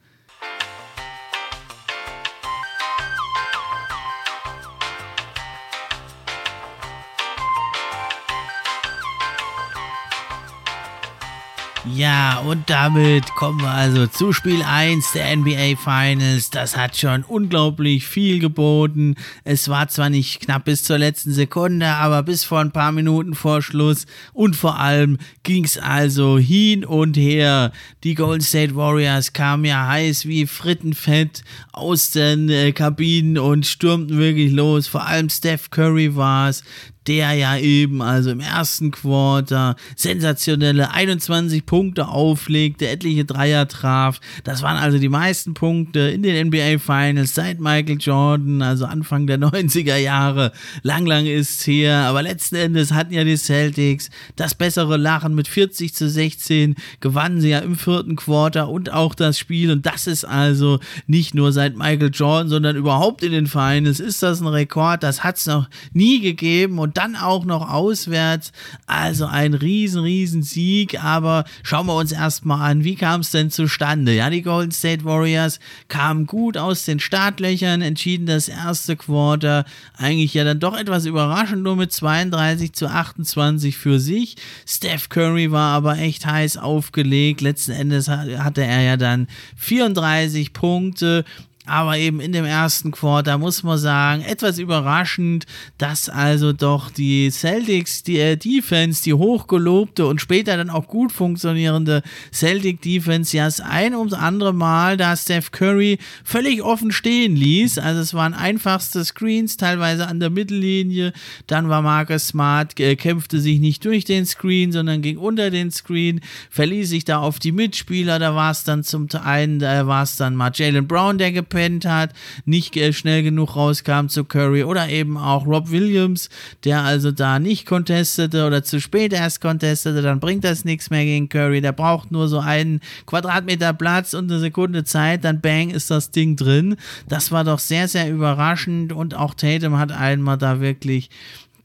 Ja, 11.99 12.39
und 12.39 12.69
damit 12.69 13.25
kommen 13.35 13.59
wir 13.59 13.71
also 13.71 14.07
zu 14.07 14.31
Spiel 14.31 14.63
1 14.63 15.11
der 15.11 15.35
NBA 15.35 15.75
Finals. 15.75 16.49
Das 16.49 16.77
hat 16.77 16.95
schon 16.95 17.23
unglaublich 17.23 18.07
viel 18.07 18.39
geboten. 18.39 19.15
Es 19.43 19.67
war 19.67 19.89
zwar 19.89 20.09
nicht 20.09 20.39
knapp 20.39 20.63
bis 20.63 20.85
zur 20.85 20.97
letzten 20.97 21.33
Sekunde, 21.33 21.87
aber 21.87 22.23
bis 22.23 22.45
vor 22.45 22.61
ein 22.61 22.71
paar 22.71 22.93
Minuten 22.93 23.35
vor 23.35 23.61
Schluss. 23.61 24.05
Und 24.31 24.55
vor 24.55 24.79
allem 24.79 25.17
ging 25.43 25.65
es 25.65 25.77
also 25.77 26.37
hin 26.39 26.85
und 26.85 27.17
her. 27.17 27.73
Die 28.05 28.15
Golden 28.15 28.45
State 28.45 28.77
Warriors 28.77 29.33
kamen 29.33 29.65
ja 29.65 29.85
heiß 29.85 30.25
wie 30.25 30.47
Frittenfett 30.47 31.43
aus 31.73 32.11
den 32.11 32.47
äh, 32.47 32.71
Kabinen 32.71 33.37
und 33.37 33.65
stürmten 33.65 34.17
wirklich 34.17 34.53
los. 34.53 34.87
Vor 34.87 35.05
allem 35.05 35.29
Steph 35.29 35.69
Curry 35.69 36.15
war 36.15 36.47
es, 36.47 36.63
der 37.07 37.33
ja 37.33 37.57
eben 37.57 38.01
also 38.01 38.29
im 38.29 38.39
ersten 38.39 38.91
Quarter 38.91 39.75
sensationelle 39.95 40.91
21 40.91 41.65
Punkte 41.65 42.07
auflegte, 42.07 42.87
etliche 42.87 43.25
Dreier 43.25 43.67
traf. 43.67 44.19
Das 44.43 44.61
waren 44.61 44.77
also 44.77 44.99
die 44.99 45.09
meisten 45.09 45.53
Punkte 45.53 45.99
in 45.99 46.23
den 46.23 46.47
NBA 46.47 46.77
Finals 46.77 47.33
seit 47.33 47.59
Michael 47.59 47.97
Jordan, 47.99 48.61
also 48.61 48.85
Anfang 48.85 49.27
der 49.27 49.39
90er 49.39 49.95
Jahre. 49.95 50.51
Lang, 50.83 51.05
lang 51.05 51.25
ist 51.25 51.61
es 51.61 51.67
her, 51.67 51.95
aber 52.05 52.21
letzten 52.21 52.55
Endes 52.55 52.91
hatten 52.91 53.13
ja 53.13 53.23
die 53.23 53.37
Celtics 53.37 54.09
das 54.35 54.53
bessere 54.53 54.97
Lachen 54.97 55.35
mit 55.35 55.47
40 55.47 55.93
zu 55.93 56.09
16, 56.09 56.75
gewannen 56.99 57.41
sie 57.41 57.49
ja 57.49 57.59
im 57.59 57.75
vierten 57.75 58.17
Quarter 58.17 58.69
und 58.69 58.91
auch 58.91 59.15
das 59.15 59.39
Spiel 59.39 59.71
und 59.71 59.85
das 59.85 60.05
ist 60.05 60.25
also 60.25 60.79
nicht 61.07 61.33
nur 61.33 61.51
seit 61.53 61.75
Michael 61.75 62.11
Jordan, 62.13 62.49
sondern 62.49 62.75
überhaupt 62.75 63.23
in 63.23 63.31
den 63.31 63.47
Finals 63.47 63.99
ist 63.99 64.21
das 64.21 64.41
ein 64.41 64.47
Rekord, 64.47 65.03
das 65.03 65.23
hat 65.23 65.37
es 65.37 65.45
noch 65.45 65.69
nie 65.93 66.19
gegeben 66.19 66.77
und 66.77 66.88
und 66.89 66.97
dann 66.97 67.15
auch 67.15 67.45
noch 67.45 67.69
auswärts. 67.69 68.51
Also 68.87 69.27
ein 69.27 69.53
riesen, 69.53 70.01
riesen 70.01 70.41
Sieg. 70.41 71.03
Aber 71.03 71.45
schauen 71.61 71.85
wir 71.85 71.95
uns 71.95 72.11
erstmal 72.11 72.71
an, 72.71 72.83
wie 72.83 72.95
kam 72.95 73.21
es 73.21 73.29
denn 73.29 73.51
zustande? 73.51 74.15
Ja, 74.15 74.31
die 74.31 74.41
Golden 74.41 74.71
State 74.71 75.05
Warriors 75.05 75.59
kamen 75.87 76.25
gut 76.25 76.57
aus 76.57 76.85
den 76.85 76.99
Startlöchern, 76.99 77.83
entschieden 77.83 78.25
das 78.25 78.47
erste 78.47 78.95
Quarter 78.95 79.65
eigentlich 79.97 80.33
ja 80.33 80.43
dann 80.43 80.59
doch 80.59 80.75
etwas 80.75 81.05
überraschend, 81.05 81.61
nur 81.61 81.75
mit 81.75 81.91
32 81.91 82.73
zu 82.73 82.87
28 82.87 83.77
für 83.77 83.99
sich. 83.99 84.35
Steph 84.65 85.09
Curry 85.09 85.51
war 85.51 85.75
aber 85.75 85.99
echt 85.99 86.25
heiß 86.25 86.57
aufgelegt. 86.57 87.41
Letzten 87.41 87.73
Endes 87.73 88.07
hatte 88.07 88.63
er 88.63 88.81
ja 88.81 88.97
dann 88.97 89.27
34 89.57 90.53
Punkte 90.53 91.23
aber 91.69 91.97
eben 91.97 92.19
in 92.19 92.31
dem 92.31 92.45
ersten 92.45 92.91
Quarter 92.91 93.37
muss 93.37 93.63
man 93.63 93.77
sagen, 93.77 94.23
etwas 94.23 94.57
überraschend, 94.57 95.45
dass 95.77 96.09
also 96.09 96.53
doch 96.53 96.89
die 96.89 97.29
Celtics, 97.29 98.03
die 98.03 98.19
äh, 98.19 98.35
Defense, 98.35 99.03
die 99.03 99.13
hochgelobte 99.13 100.05
und 100.07 100.21
später 100.21 100.57
dann 100.57 100.69
auch 100.69 100.87
gut 100.87 101.11
funktionierende 101.11 102.01
Celtic 102.33 102.81
Defense, 102.81 103.35
ja 103.37 103.45
das 103.45 103.61
ein 103.61 103.95
ums 103.95 104.13
andere 104.13 104.53
Mal, 104.53 104.97
da 104.97 105.15
Steph 105.15 105.51
Curry 105.51 105.97
völlig 106.23 106.61
offen 106.61 106.91
stehen 106.91 107.35
ließ. 107.35 107.77
Also 107.77 108.01
es 108.01 108.13
waren 108.13 108.33
einfachste 108.33 109.05
Screens, 109.05 109.57
teilweise 109.57 110.07
an 110.07 110.19
der 110.19 110.29
Mittellinie. 110.29 111.13
Dann 111.47 111.69
war 111.69 111.81
Marcus 111.81 112.27
Smart, 112.27 112.79
äh, 112.79 112.95
kämpfte 112.95 113.39
sich 113.39 113.59
nicht 113.59 113.85
durch 113.85 114.05
den 114.05 114.25
Screen, 114.25 114.71
sondern 114.71 115.01
ging 115.01 115.17
unter 115.17 115.49
den 115.51 115.71
Screen, 115.71 116.21
verließ 116.49 116.89
sich 116.89 117.05
da 117.05 117.19
auf 117.19 117.39
die 117.39 117.51
Mitspieler. 117.51 118.19
Da 118.19 118.35
war 118.35 118.51
es 118.51 118.63
dann 118.63 118.83
zum 118.83 119.07
einen, 119.23 119.59
da 119.59 119.87
war 119.87 120.03
es 120.03 120.17
dann 120.17 120.35
mal 120.35 120.51
Jalen 120.53 120.87
Brown, 120.87 121.17
der 121.17 121.31
gepennt 121.31 121.58
gepennt 121.59 121.85
hat, 121.85 122.13
nicht 122.45 122.77
schnell 122.95 123.21
genug 123.21 123.55
rauskam 123.55 124.07
zu 124.07 124.23
Curry 124.23 124.63
oder 124.63 124.87
eben 124.87 125.17
auch 125.17 125.45
Rob 125.45 125.71
Williams, 125.71 126.29
der 126.63 126.83
also 126.83 127.11
da 127.11 127.37
nicht 127.37 127.65
contestete 127.65 128.47
oder 128.47 128.63
zu 128.63 128.79
spät 128.79 129.11
erst 129.11 129.41
contestete, 129.41 130.01
dann 130.01 130.21
bringt 130.21 130.45
das 130.45 130.63
nichts 130.63 130.89
mehr 130.89 131.03
gegen 131.03 131.27
Curry. 131.27 131.59
Der 131.59 131.73
braucht 131.73 132.11
nur 132.11 132.29
so 132.29 132.39
einen 132.39 132.79
Quadratmeter 133.05 133.73
Platz 133.73 134.13
und 134.13 134.31
eine 134.31 134.39
Sekunde 134.39 134.85
Zeit, 134.85 135.25
dann 135.25 135.41
bang 135.41 135.69
ist 135.69 135.91
das 135.91 136.11
Ding 136.11 136.37
drin. 136.37 136.77
Das 137.09 137.31
war 137.31 137.43
doch 137.43 137.59
sehr, 137.59 137.89
sehr 137.89 138.09
überraschend 138.09 138.93
und 138.93 139.15
auch 139.15 139.33
Tatum 139.33 139.77
hat 139.77 139.91
einmal 139.91 140.37
da 140.37 140.61
wirklich 140.61 141.09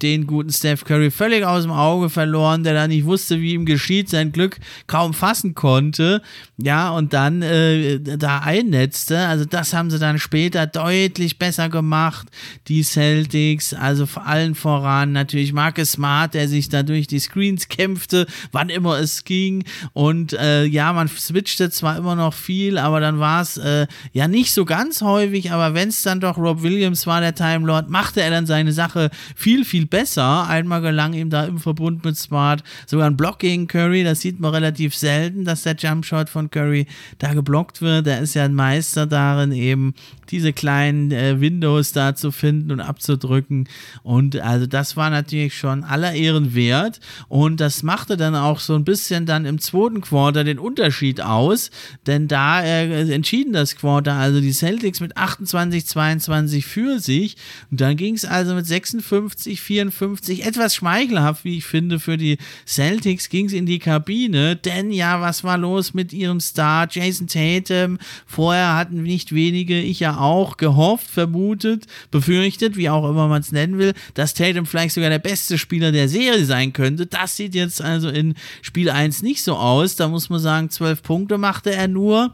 den 0.04 0.26
guten 0.26 0.52
Steph 0.52 0.84
Curry 0.84 1.10
völlig 1.10 1.44
aus 1.44 1.62
dem 1.62 1.72
Auge 1.72 2.10
verloren, 2.10 2.62
der 2.62 2.74
da 2.74 2.86
nicht 2.86 3.06
wusste, 3.06 3.40
wie 3.40 3.54
ihm 3.54 3.64
geschieht, 3.64 4.10
sein 4.10 4.32
Glück 4.32 4.58
kaum 4.86 5.14
fassen 5.14 5.54
konnte, 5.54 6.20
ja, 6.58 6.90
und 6.90 7.14
dann 7.14 7.40
äh, 7.42 7.98
da 8.00 8.40
einnetzte. 8.40 9.18
Also 9.18 9.46
das 9.46 9.72
haben 9.72 9.90
sie 9.90 9.98
dann 9.98 10.18
später 10.18 10.66
deutlich 10.66 11.38
besser 11.38 11.70
gemacht, 11.70 12.28
die 12.68 12.82
Celtics, 12.82 13.72
also 13.72 14.04
vor 14.04 14.26
allen 14.26 14.54
voran 14.54 15.12
natürlich 15.12 15.52
Marcus 15.52 15.92
Smart, 15.92 16.34
der 16.34 16.48
sich 16.48 16.68
da 16.68 16.82
durch 16.82 17.06
die 17.06 17.18
Screens 17.18 17.68
kämpfte, 17.68 18.26
wann 18.52 18.68
immer 18.68 18.98
es 18.98 19.24
ging 19.24 19.64
und 19.94 20.34
äh, 20.34 20.64
ja, 20.64 20.92
man 20.92 21.08
switchte 21.08 21.70
zwar 21.70 21.96
immer 21.96 22.14
noch 22.14 22.34
viel, 22.34 22.76
aber 22.76 23.00
dann 23.00 23.18
war 23.18 23.40
es 23.40 23.56
äh, 23.56 23.86
ja 24.12 24.28
nicht 24.28 24.52
so 24.52 24.66
ganz 24.66 25.00
häufig, 25.00 25.50
aber 25.50 25.72
wenn 25.72 25.88
es 25.88 26.02
dann 26.02 26.20
doch 26.20 26.36
Rob 26.36 26.62
Williams 26.62 27.06
war, 27.06 27.22
der 27.22 27.34
Time 27.34 27.66
Lord, 27.66 27.88
machte 27.88 28.20
er 28.20 28.30
dann 28.30 28.46
seine 28.46 28.72
Sache 28.72 29.10
viel, 29.34 29.64
viel 29.64 29.86
besser. 29.86 29.93
Einmal 29.94 30.80
gelang 30.80 31.12
ihm 31.12 31.30
da 31.30 31.44
im 31.44 31.58
Verbund 31.58 32.04
mit 32.04 32.16
Smart 32.16 32.64
sogar 32.86 33.06
ein 33.06 33.16
Block 33.16 33.38
gegen 33.38 33.68
Curry. 33.68 34.02
Das 34.02 34.20
sieht 34.20 34.40
man 34.40 34.52
relativ 34.52 34.94
selten, 34.94 35.44
dass 35.44 35.62
der 35.62 35.76
Jumpshot 35.76 36.28
von 36.28 36.50
Curry 36.50 36.86
da 37.18 37.32
geblockt 37.32 37.80
wird. 37.80 38.06
Er 38.06 38.20
ist 38.20 38.34
ja 38.34 38.44
ein 38.44 38.54
Meister 38.54 39.06
darin, 39.06 39.52
eben 39.52 39.94
diese 40.30 40.52
kleinen 40.52 41.12
äh, 41.12 41.40
Windows 41.40 41.92
da 41.92 42.14
zu 42.14 42.32
finden 42.32 42.72
und 42.72 42.80
abzudrücken. 42.80 43.68
Und 44.02 44.40
also 44.40 44.66
das 44.66 44.96
war 44.96 45.10
natürlich 45.10 45.56
schon 45.56 45.84
aller 45.84 46.12
Ehren 46.12 46.54
wert. 46.54 47.00
Und 47.28 47.60
das 47.60 47.82
machte 47.82 48.16
dann 48.16 48.34
auch 48.34 48.58
so 48.58 48.74
ein 48.74 48.84
bisschen 48.84 49.26
dann 49.26 49.44
im 49.44 49.60
zweiten 49.60 50.00
Quarter 50.00 50.42
den 50.42 50.58
Unterschied 50.58 51.20
aus. 51.20 51.70
Denn 52.06 52.26
da 52.26 52.62
äh, 52.62 53.12
entschieden 53.12 53.52
das 53.52 53.76
Quarter, 53.76 54.14
also 54.14 54.40
die 54.40 54.52
Celtics 54.52 55.00
mit 55.00 55.16
28, 55.16 55.86
22 55.86 56.66
für 56.66 56.98
sich. 56.98 57.36
Und 57.70 57.80
dann 57.80 57.96
ging 57.96 58.14
es 58.14 58.24
also 58.24 58.54
mit 58.54 58.66
56, 58.66 59.60
54 59.60 59.73
54, 59.74 60.46
etwas 60.46 60.76
schmeichelhaft, 60.76 61.44
wie 61.44 61.58
ich 61.58 61.64
finde, 61.64 61.98
für 61.98 62.16
die 62.16 62.38
Celtics 62.64 63.28
ging 63.28 63.46
es 63.46 63.52
in 63.52 63.66
die 63.66 63.80
Kabine, 63.80 64.54
denn 64.54 64.92
ja, 64.92 65.20
was 65.20 65.42
war 65.42 65.58
los 65.58 65.94
mit 65.94 66.12
ihrem 66.12 66.38
Star 66.38 66.86
Jason 66.88 67.26
Tatum? 67.26 67.98
Vorher 68.24 68.76
hatten 68.76 69.02
nicht 69.02 69.34
wenige, 69.34 69.80
ich 69.80 69.98
ja 69.98 70.18
auch, 70.18 70.58
gehofft, 70.58 71.10
vermutet, 71.10 71.86
befürchtet, 72.12 72.76
wie 72.76 72.88
auch 72.88 73.08
immer 73.08 73.26
man 73.26 73.40
es 73.40 73.50
nennen 73.50 73.78
will, 73.78 73.94
dass 74.14 74.34
Tatum 74.34 74.64
vielleicht 74.64 74.94
sogar 74.94 75.10
der 75.10 75.18
beste 75.18 75.58
Spieler 75.58 75.90
der 75.90 76.08
Serie 76.08 76.44
sein 76.44 76.72
könnte. 76.72 77.06
Das 77.06 77.36
sieht 77.36 77.56
jetzt 77.56 77.82
also 77.82 78.08
in 78.10 78.34
Spiel 78.62 78.90
1 78.90 79.22
nicht 79.22 79.42
so 79.42 79.56
aus. 79.56 79.96
Da 79.96 80.06
muss 80.06 80.30
man 80.30 80.38
sagen, 80.38 80.70
12 80.70 81.02
Punkte 81.02 81.36
machte 81.36 81.74
er 81.74 81.88
nur. 81.88 82.32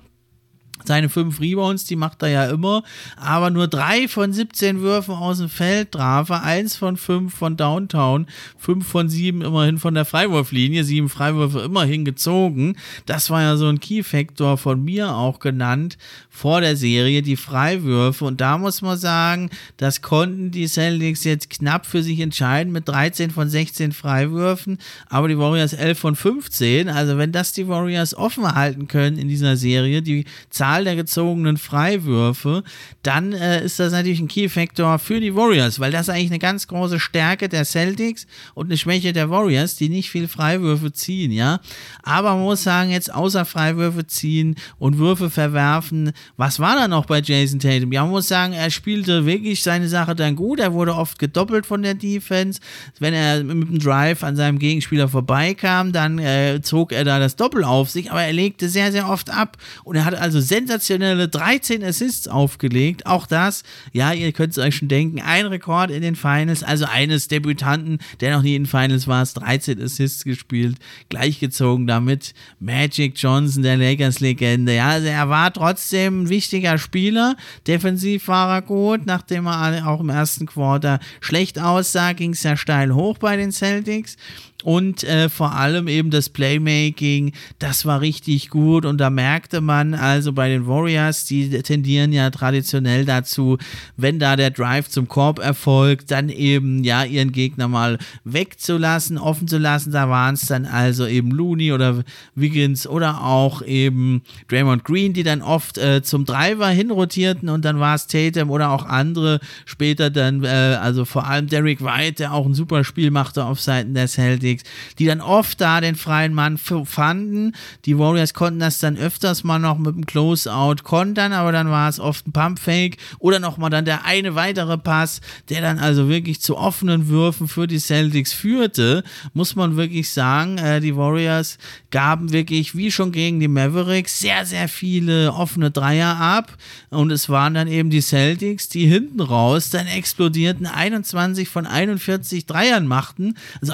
Seine 0.84 1.08
fünf 1.08 1.40
Rebounds, 1.40 1.84
die 1.84 1.96
macht 1.96 2.22
er 2.22 2.28
ja 2.28 2.44
immer, 2.46 2.82
aber 3.16 3.50
nur 3.50 3.68
drei 3.68 4.08
von 4.08 4.32
17 4.32 4.80
Würfen 4.80 5.14
aus 5.14 5.38
dem 5.38 5.48
Feld 5.48 5.92
traf 5.92 6.30
er, 6.30 6.42
eins 6.42 6.76
von 6.76 6.96
fünf 6.96 7.34
von 7.34 7.56
Downtown, 7.56 8.26
fünf 8.56 8.86
von 8.86 9.08
sieben 9.08 9.42
immerhin 9.42 9.78
von 9.78 9.94
der 9.94 10.04
Freiwurflinie, 10.04 10.84
sieben 10.84 11.08
Freiwürfe 11.08 11.60
immerhin 11.60 12.04
gezogen. 12.04 12.76
Das 13.06 13.30
war 13.30 13.42
ja 13.42 13.56
so 13.56 13.66
ein 13.66 13.80
Key-Factor 13.80 14.56
von 14.56 14.82
mir 14.84 15.14
auch 15.14 15.38
genannt 15.38 15.98
vor 16.28 16.60
der 16.60 16.76
Serie, 16.76 17.22
die 17.22 17.36
Freiwürfe. 17.36 18.24
Und 18.24 18.40
da 18.40 18.58
muss 18.58 18.82
man 18.82 18.96
sagen, 18.96 19.50
das 19.76 20.02
konnten 20.02 20.50
die 20.50 20.66
Celtics 20.66 21.24
jetzt 21.24 21.50
knapp 21.50 21.86
für 21.86 22.02
sich 22.02 22.20
entscheiden 22.20 22.72
mit 22.72 22.88
13 22.88 23.30
von 23.30 23.48
16 23.48 23.92
Freiwürfen, 23.92 24.78
aber 25.08 25.28
die 25.28 25.38
Warriors 25.38 25.72
11 25.72 25.98
von 25.98 26.16
15. 26.16 26.88
Also 26.88 27.18
wenn 27.18 27.32
das 27.32 27.52
die 27.52 27.68
Warriors 27.68 28.14
offen 28.14 28.54
halten 28.54 28.88
können 28.88 29.18
in 29.18 29.28
dieser 29.28 29.56
Serie, 29.56 30.02
die 30.02 30.24
Zahl 30.50 30.69
Zahl 30.70 30.84
der 30.84 30.94
gezogenen 30.94 31.56
Freiwürfe, 31.56 32.62
dann 33.02 33.32
äh, 33.32 33.64
ist 33.64 33.80
das 33.80 33.92
natürlich 33.92 34.20
ein 34.20 34.28
Key-Faktor 34.28 35.00
für 35.00 35.20
die 35.20 35.34
Warriors, 35.34 35.80
weil 35.80 35.90
das 35.90 36.02
ist 36.02 36.10
eigentlich 36.10 36.30
eine 36.30 36.38
ganz 36.38 36.68
große 36.68 37.00
Stärke 37.00 37.48
der 37.48 37.64
Celtics 37.64 38.26
und 38.54 38.66
eine 38.66 38.76
Schwäche 38.76 39.12
der 39.12 39.30
Warriors, 39.30 39.74
die 39.74 39.88
nicht 39.88 40.10
viel 40.10 40.28
Freiwürfe 40.28 40.92
ziehen, 40.92 41.32
ja. 41.32 41.60
Aber 42.04 42.34
man 42.34 42.44
muss 42.44 42.62
sagen, 42.62 42.90
jetzt 42.90 43.12
außer 43.12 43.44
Freiwürfe 43.44 44.06
ziehen 44.06 44.54
und 44.78 44.98
Würfe 44.98 45.28
verwerfen, 45.28 46.12
was 46.36 46.60
war 46.60 46.76
da 46.76 46.86
noch 46.86 47.06
bei 47.06 47.20
Jason 47.20 47.58
Tatum? 47.58 47.92
Ja, 47.92 48.02
man 48.02 48.10
muss 48.10 48.28
sagen, 48.28 48.52
er 48.52 48.70
spielte 48.70 49.26
wirklich 49.26 49.62
seine 49.62 49.88
Sache 49.88 50.14
dann 50.14 50.36
gut. 50.36 50.60
Er 50.60 50.72
wurde 50.72 50.94
oft 50.94 51.18
gedoppelt 51.18 51.66
von 51.66 51.82
der 51.82 51.94
Defense. 51.94 52.60
Wenn 53.00 53.14
er 53.14 53.42
mit 53.42 53.68
dem 53.68 53.78
Drive 53.80 54.22
an 54.22 54.36
seinem 54.36 54.60
Gegenspieler 54.60 55.08
vorbeikam, 55.08 55.92
dann 55.92 56.18
äh, 56.20 56.60
zog 56.62 56.92
er 56.92 57.04
da 57.04 57.18
das 57.18 57.34
Doppel 57.34 57.64
auf 57.64 57.90
sich, 57.90 58.10
aber 58.10 58.22
er 58.22 58.32
legte 58.32 58.68
sehr, 58.68 58.92
sehr 58.92 59.08
oft 59.08 59.30
ab 59.30 59.56
und 59.82 59.96
er 59.96 60.04
hat 60.04 60.14
also 60.14 60.40
sehr 60.40 60.59
sensationelle 60.60 61.28
13 61.28 61.82
Assists 61.82 62.28
aufgelegt. 62.28 63.06
Auch 63.06 63.26
das, 63.26 63.62
ja, 63.92 64.12
ihr 64.12 64.32
könnt 64.32 64.52
es 64.52 64.58
euch 64.58 64.76
schon 64.76 64.88
denken, 64.88 65.20
ein 65.20 65.46
Rekord 65.46 65.90
in 65.90 66.02
den 66.02 66.16
Finals, 66.16 66.62
also 66.62 66.84
eines 66.84 67.28
Debütanten, 67.28 67.98
der 68.20 68.36
noch 68.36 68.42
nie 68.42 68.54
in 68.54 68.66
Finals 68.66 69.06
war, 69.06 69.24
13 69.24 69.82
Assists 69.82 70.24
gespielt, 70.24 70.76
gleichgezogen 71.08 71.86
damit 71.86 72.34
Magic 72.58 73.14
Johnson, 73.16 73.62
der 73.62 73.76
Lakers-Legende. 73.76 74.74
Ja, 74.74 74.90
also 74.90 75.06
er 75.06 75.28
war 75.28 75.52
trotzdem 75.52 76.24
ein 76.24 76.28
wichtiger 76.28 76.78
Spieler. 76.78 77.36
Defensiv 77.66 78.28
war 78.28 78.54
er 78.56 78.62
gut, 78.62 79.06
nachdem 79.06 79.46
er 79.46 79.86
auch 79.86 80.00
im 80.00 80.10
ersten 80.10 80.46
Quarter 80.46 81.00
schlecht 81.20 81.58
aussah, 81.58 82.12
ging 82.12 82.32
es 82.32 82.42
ja 82.42 82.56
steil 82.56 82.94
hoch 82.94 83.18
bei 83.18 83.36
den 83.36 83.52
Celtics 83.52 84.16
und 84.62 85.04
äh, 85.04 85.28
vor 85.28 85.54
allem 85.54 85.88
eben 85.88 86.10
das 86.10 86.28
Playmaking, 86.28 87.32
das 87.58 87.86
war 87.86 88.00
richtig 88.00 88.50
gut. 88.50 88.84
Und 88.84 88.98
da 88.98 89.10
merkte 89.10 89.60
man 89.60 89.94
also 89.94 90.32
bei 90.32 90.48
den 90.48 90.66
Warriors, 90.66 91.24
die 91.24 91.48
tendieren 91.62 92.12
ja 92.12 92.30
traditionell 92.30 93.04
dazu, 93.04 93.58
wenn 93.96 94.18
da 94.18 94.36
der 94.36 94.50
Drive 94.50 94.88
zum 94.88 95.08
Korb 95.08 95.38
erfolgt, 95.38 96.10
dann 96.10 96.28
eben 96.28 96.84
ja 96.84 97.04
ihren 97.04 97.32
Gegner 97.32 97.68
mal 97.68 97.98
wegzulassen, 98.24 99.18
offen 99.18 99.48
zu 99.48 99.58
lassen. 99.58 99.92
Da 99.92 100.08
waren 100.08 100.34
es 100.34 100.46
dann 100.46 100.66
also 100.66 101.06
eben 101.06 101.30
Looney 101.30 101.72
oder 101.72 102.04
Wiggins 102.34 102.86
oder 102.86 103.22
auch 103.22 103.62
eben 103.62 104.22
Draymond 104.48 104.84
Green, 104.84 105.12
die 105.12 105.22
dann 105.22 105.42
oft 105.42 105.78
äh, 105.78 106.02
zum 106.02 106.24
Driver 106.24 106.68
hinrotierten. 106.68 107.48
Und 107.48 107.64
dann 107.64 107.80
war 107.80 107.94
es 107.94 108.06
Tatum 108.06 108.50
oder 108.50 108.70
auch 108.70 108.84
andere 108.84 109.40
später 109.64 110.10
dann, 110.10 110.44
äh, 110.44 110.48
also 110.48 111.04
vor 111.04 111.26
allem 111.26 111.46
Derek 111.46 111.82
White, 111.82 112.14
der 112.14 112.34
auch 112.34 112.46
ein 112.46 112.54
super 112.54 112.84
Spiel 112.84 113.10
machte 113.10 113.44
auf 113.44 113.60
Seiten 113.60 113.94
der 113.94 114.08
Celtics 114.08 114.49
Celtics, 114.50 114.64
die 114.98 115.06
dann 115.06 115.20
oft 115.20 115.60
da 115.60 115.80
den 115.80 115.94
freien 115.94 116.34
Mann 116.34 116.58
fanden. 116.58 117.52
Die 117.84 117.98
Warriors 117.98 118.34
konnten 118.34 118.60
das 118.60 118.78
dann 118.78 118.96
öfters 118.96 119.44
mal 119.44 119.58
noch 119.58 119.78
mit 119.78 119.94
dem 119.94 120.06
Closeout 120.06 120.82
kontern, 120.82 121.32
aber 121.32 121.52
dann 121.52 121.70
war 121.70 121.88
es 121.88 122.00
oft 122.00 122.26
ein 122.26 122.32
Pumpfake 122.32 122.96
oder 123.18 123.38
nochmal 123.38 123.70
dann 123.70 123.84
der 123.84 124.04
eine 124.04 124.34
weitere 124.34 124.78
Pass, 124.78 125.20
der 125.48 125.60
dann 125.60 125.78
also 125.78 126.08
wirklich 126.08 126.40
zu 126.40 126.56
offenen 126.56 127.08
Würfen 127.08 127.48
für 127.48 127.66
die 127.66 127.78
Celtics 127.78 128.32
führte, 128.32 129.02
muss 129.32 129.56
man 129.56 129.76
wirklich 129.76 130.10
sagen. 130.10 130.58
Äh, 130.58 130.80
die 130.80 130.96
Warriors 130.96 131.58
gaben 131.90 132.32
wirklich, 132.32 132.76
wie 132.76 132.90
schon 132.90 133.12
gegen 133.12 133.40
die 133.40 133.48
Mavericks, 133.48 134.20
sehr, 134.20 134.46
sehr 134.46 134.68
viele 134.68 135.32
offene 135.32 135.70
Dreier 135.70 136.16
ab 136.16 136.56
und 136.90 137.10
es 137.10 137.28
waren 137.28 137.54
dann 137.54 137.68
eben 137.68 137.90
die 137.90 138.00
Celtics, 138.00 138.68
die 138.68 138.86
hinten 138.86 139.20
raus 139.20 139.70
dann 139.70 139.86
explodierten, 139.86 140.66
21 140.66 141.48
von 141.48 141.66
41 141.66 142.46
Dreiern 142.46 142.86
machten, 142.86 143.34
also 143.60 143.72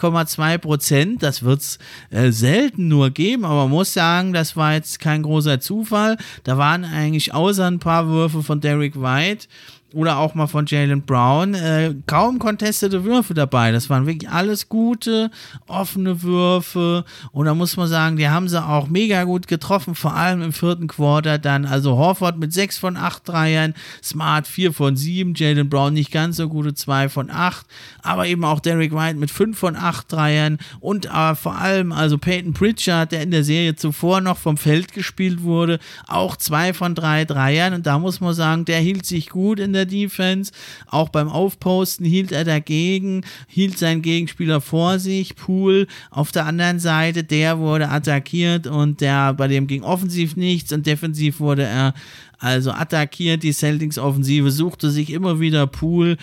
51,2 0.00 0.58
Prozent. 0.58 1.22
Das 1.22 1.42
wird 1.42 1.60
es 1.60 1.78
äh, 2.10 2.30
selten 2.30 2.88
nur 2.88 3.10
geben, 3.10 3.44
aber 3.44 3.62
man 3.62 3.70
muss 3.70 3.92
sagen, 3.92 4.32
das 4.32 4.56
war 4.56 4.74
jetzt 4.74 5.00
kein 5.00 5.22
großer 5.22 5.60
Zufall. 5.60 6.16
Da 6.44 6.58
waren 6.58 6.84
eigentlich 6.84 7.34
außer 7.34 7.66
ein 7.66 7.78
paar 7.78 8.08
Würfe 8.08 8.42
von 8.42 8.60
Derek 8.60 9.00
White 9.00 9.46
oder 9.92 10.18
auch 10.18 10.34
mal 10.34 10.46
von 10.46 10.66
Jalen 10.66 11.02
Brown, 11.02 11.54
äh, 11.54 11.94
kaum 12.06 12.38
contestete 12.38 13.04
Würfe 13.04 13.34
dabei. 13.34 13.72
Das 13.72 13.90
waren 13.90 14.06
wirklich 14.06 14.30
alles 14.30 14.68
gute, 14.68 15.30
offene 15.66 16.22
Würfe. 16.22 17.04
Und 17.32 17.46
da 17.46 17.54
muss 17.54 17.76
man 17.76 17.88
sagen, 17.88 18.16
die 18.16 18.28
haben 18.28 18.48
sie 18.48 18.62
auch 18.62 18.88
mega 18.88 19.24
gut 19.24 19.46
getroffen, 19.48 19.94
vor 19.94 20.14
allem 20.14 20.42
im 20.42 20.52
vierten 20.52 20.86
Quarter 20.86 21.38
dann. 21.38 21.64
Also 21.64 21.96
Horford 21.96 22.38
mit 22.38 22.52
6 22.52 22.78
von 22.78 22.96
8 22.96 23.28
Dreiern, 23.28 23.74
Smart 24.02 24.46
4 24.46 24.72
von 24.72 24.96
7, 24.96 25.34
Jalen 25.34 25.68
Brown 25.68 25.94
nicht 25.94 26.12
ganz 26.12 26.36
so 26.36 26.48
gute 26.48 26.74
2 26.74 27.08
von 27.08 27.30
8, 27.30 27.66
aber 28.02 28.26
eben 28.26 28.44
auch 28.44 28.60
Derek 28.60 28.94
White 28.94 29.18
mit 29.18 29.30
5 29.30 29.58
von 29.58 29.76
8 29.76 30.12
Dreiern 30.12 30.58
und 30.80 31.06
äh, 31.06 31.34
vor 31.34 31.56
allem 31.56 31.92
also 31.92 32.18
Peyton 32.18 32.52
Pritchard, 32.52 33.12
der 33.12 33.22
in 33.22 33.30
der 33.30 33.44
Serie 33.44 33.74
zuvor 33.74 34.20
noch 34.20 34.38
vom 34.38 34.56
Feld 34.56 34.92
gespielt 34.92 35.42
wurde, 35.42 35.78
auch 36.06 36.36
2 36.36 36.74
von 36.74 36.94
3 36.94 37.24
Dreiern. 37.24 37.74
Und 37.74 37.86
da 37.86 37.98
muss 37.98 38.20
man 38.20 38.34
sagen, 38.34 38.64
der 38.64 38.80
hielt 38.80 39.06
sich 39.06 39.30
gut 39.30 39.58
in 39.58 39.72
der 39.72 39.79
der 39.80 39.86
Defense. 39.86 40.52
Auch 40.86 41.08
beim 41.08 41.28
Aufposten 41.28 42.06
hielt 42.06 42.32
er 42.32 42.44
dagegen, 42.44 43.22
hielt 43.48 43.78
seinen 43.78 44.02
Gegenspieler 44.02 44.60
vor 44.60 44.98
sich. 44.98 45.36
Pool 45.36 45.86
auf 46.10 46.32
der 46.32 46.46
anderen 46.46 46.78
Seite, 46.78 47.24
der 47.24 47.58
wurde 47.58 47.88
attackiert 47.88 48.66
und 48.66 49.00
der, 49.00 49.34
bei 49.34 49.48
dem 49.48 49.66
ging 49.66 49.82
offensiv 49.82 50.36
nichts 50.36 50.72
und 50.72 50.86
defensiv 50.86 51.40
wurde 51.40 51.64
er 51.64 51.94
also 52.38 52.72
attackiert. 52.72 53.42
Die 53.42 53.52
Celtics 53.52 53.98
Offensive 53.98 54.50
suchte 54.50 54.90
sich 54.90 55.10
immer 55.12 55.40
wieder 55.40 55.66
Pool 55.66 56.16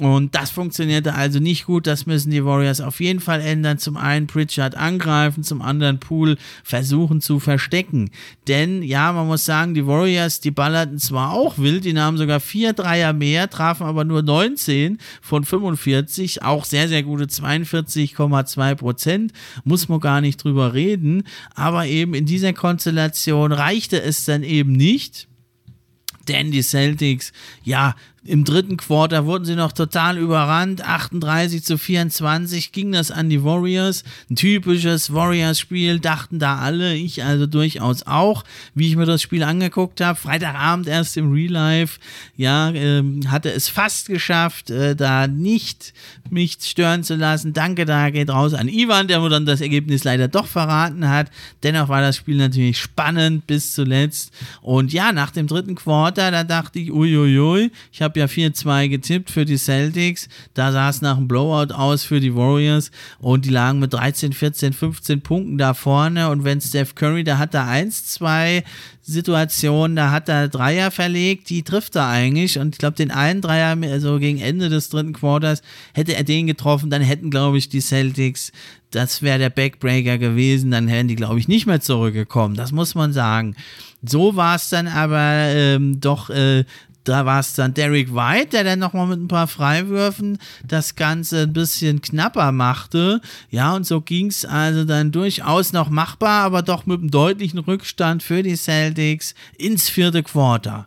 und 0.00 0.34
das 0.34 0.50
funktionierte 0.50 1.14
also 1.14 1.38
nicht 1.38 1.66
gut. 1.66 1.86
Das 1.86 2.06
müssen 2.06 2.30
die 2.30 2.46
Warriors 2.46 2.80
auf 2.80 2.98
jeden 3.00 3.20
Fall 3.20 3.42
ändern. 3.42 3.76
Zum 3.76 3.98
einen 3.98 4.26
Pritchard 4.26 4.74
angreifen, 4.74 5.44
zum 5.44 5.60
anderen 5.60 6.00
Pool 6.00 6.38
versuchen 6.64 7.20
zu 7.20 7.38
verstecken. 7.38 8.10
Denn 8.48 8.82
ja, 8.82 9.12
man 9.12 9.26
muss 9.26 9.44
sagen, 9.44 9.74
die 9.74 9.86
Warriors, 9.86 10.40
die 10.40 10.50
ballerten 10.50 10.98
zwar 10.98 11.32
auch 11.32 11.58
wild, 11.58 11.84
die 11.84 11.92
nahmen 11.92 12.16
sogar 12.16 12.40
vier 12.40 12.72
Dreier 12.72 13.12
mehr, 13.12 13.50
trafen 13.50 13.84
aber 13.84 14.04
nur 14.04 14.22
19 14.22 14.96
von 15.20 15.44
45. 15.44 16.42
Auch 16.42 16.64
sehr, 16.64 16.88
sehr 16.88 17.02
gute 17.02 17.24
42,2 17.24 18.74
Prozent. 18.76 19.32
Muss 19.64 19.90
man 19.90 20.00
gar 20.00 20.22
nicht 20.22 20.42
drüber 20.42 20.72
reden. 20.72 21.24
Aber 21.54 21.84
eben 21.84 22.14
in 22.14 22.24
dieser 22.24 22.54
Konstellation 22.54 23.52
reichte 23.52 24.00
es 24.00 24.24
dann 24.24 24.42
eben 24.42 24.72
nicht 24.72 25.28
denn 26.28 26.52
die 26.52 26.62
Celtics, 26.62 27.32
ja, 27.64 27.94
im 28.24 28.44
dritten 28.44 28.76
Quarter 28.76 29.26
wurden 29.26 29.44
sie 29.44 29.56
noch 29.56 29.72
total 29.72 30.16
überrannt. 30.16 30.86
38 30.86 31.64
zu 31.64 31.76
24 31.76 32.70
ging 32.70 32.92
das 32.92 33.10
an 33.10 33.28
die 33.28 33.42
Warriors. 33.42 34.04
Ein 34.30 34.36
typisches 34.36 35.12
Warriors-Spiel, 35.12 35.98
dachten 35.98 36.38
da 36.38 36.58
alle, 36.58 36.94
ich 36.94 37.24
also 37.24 37.46
durchaus 37.46 38.06
auch, 38.06 38.44
wie 38.74 38.88
ich 38.88 38.96
mir 38.96 39.06
das 39.06 39.22
Spiel 39.22 39.42
angeguckt 39.42 40.00
habe. 40.00 40.16
Freitagabend 40.16 40.86
erst 40.86 41.16
im 41.16 41.32
Real 41.32 41.50
Life, 41.50 41.98
ja, 42.36 42.70
äh, 42.70 43.02
hatte 43.26 43.50
es 43.50 43.68
fast 43.68 44.06
geschafft, 44.06 44.70
äh, 44.70 44.94
da 44.94 45.26
nicht 45.26 45.92
mich 46.30 46.58
stören 46.60 47.02
zu 47.02 47.16
lassen. 47.16 47.52
Danke 47.52 47.86
da 47.86 48.10
geht 48.10 48.30
raus 48.30 48.54
an 48.54 48.68
Ivan, 48.68 49.08
der 49.08 49.18
mir 49.18 49.30
dann 49.30 49.46
das 49.46 49.60
Ergebnis 49.60 50.04
leider 50.04 50.28
doch 50.28 50.46
verraten 50.46 51.08
hat. 51.08 51.28
Dennoch 51.64 51.88
war 51.88 52.00
das 52.00 52.16
Spiel 52.16 52.36
natürlich 52.36 52.78
spannend 52.78 53.48
bis 53.48 53.72
zuletzt. 53.72 54.32
Und 54.60 54.92
ja, 54.92 55.10
nach 55.10 55.32
dem 55.32 55.48
dritten 55.48 55.74
Quarter, 55.74 56.30
da 56.30 56.44
dachte 56.44 56.78
ich, 56.78 56.92
uiuiui, 56.92 57.72
ich 57.92 58.00
habe 58.00 58.11
habe 58.12 58.20
ja 58.20 58.26
4-2 58.26 58.88
getippt 58.88 59.30
für 59.30 59.44
die 59.44 59.56
Celtics. 59.56 60.28
Da 60.54 60.72
sah 60.72 60.90
es 60.90 61.00
nach 61.00 61.16
einem 61.16 61.28
Blowout 61.28 61.72
aus 61.72 62.04
für 62.04 62.20
die 62.20 62.34
Warriors 62.34 62.90
und 63.20 63.44
die 63.44 63.50
lagen 63.50 63.78
mit 63.78 63.92
13, 63.92 64.32
14, 64.32 64.72
15 64.72 65.20
Punkten 65.22 65.58
da 65.58 65.74
vorne. 65.74 66.28
Und 66.28 66.44
wenn 66.44 66.60
Steph 66.60 66.94
Curry, 66.94 67.24
da 67.24 67.38
hat 67.38 67.54
er 67.54 67.66
1, 67.66 68.06
2 68.06 68.64
Situationen, 69.02 69.96
da 69.96 70.10
hat 70.10 70.28
er 70.28 70.48
Dreier 70.48 70.90
verlegt, 70.90 71.48
die 71.50 71.62
trifft 71.62 71.96
er 71.96 72.08
eigentlich. 72.08 72.58
Und 72.58 72.74
ich 72.74 72.78
glaube, 72.78 72.96
den 72.96 73.10
einen 73.10 73.40
Dreier, 73.40 73.76
also 73.90 74.18
gegen 74.18 74.38
Ende 74.38 74.68
des 74.68 74.90
dritten 74.90 75.12
Quarters, 75.12 75.62
hätte 75.94 76.14
er 76.14 76.24
den 76.24 76.46
getroffen, 76.46 76.90
dann 76.90 77.02
hätten, 77.02 77.30
glaube 77.30 77.58
ich, 77.58 77.68
die 77.68 77.80
Celtics 77.80 78.52
das 78.94 79.22
wäre 79.22 79.38
der 79.38 79.48
Backbreaker 79.48 80.18
gewesen, 80.18 80.70
dann 80.70 80.86
wären 80.86 81.08
die, 81.08 81.16
glaube 81.16 81.38
ich, 81.38 81.48
nicht 81.48 81.66
mehr 81.66 81.80
zurückgekommen. 81.80 82.56
Das 82.56 82.72
muss 82.72 82.94
man 82.94 83.14
sagen. 83.14 83.56
So 84.02 84.36
war 84.36 84.56
es 84.56 84.68
dann 84.68 84.86
aber 84.86 85.18
ähm, 85.18 86.00
doch 86.00 86.28
äh, 86.28 86.64
da 87.04 87.26
war 87.26 87.40
es 87.40 87.54
dann 87.54 87.74
Derek 87.74 88.14
White, 88.14 88.50
der 88.52 88.64
dann 88.64 88.78
nochmal 88.78 89.06
mit 89.06 89.20
ein 89.20 89.28
paar 89.28 89.48
Freiwürfen 89.48 90.38
das 90.66 90.94
Ganze 90.94 91.42
ein 91.42 91.52
bisschen 91.52 92.00
knapper 92.00 92.52
machte. 92.52 93.20
Ja, 93.50 93.74
und 93.74 93.86
so 93.86 94.00
ging 94.00 94.28
es 94.28 94.44
also 94.44 94.84
dann 94.84 95.12
durchaus 95.12 95.72
noch 95.72 95.90
machbar, 95.90 96.44
aber 96.44 96.62
doch 96.62 96.86
mit 96.86 97.00
einem 97.00 97.10
deutlichen 97.10 97.58
Rückstand 97.58 98.22
für 98.22 98.42
die 98.42 98.56
Celtics 98.56 99.34
ins 99.58 99.88
vierte 99.88 100.22
Quarter. 100.22 100.86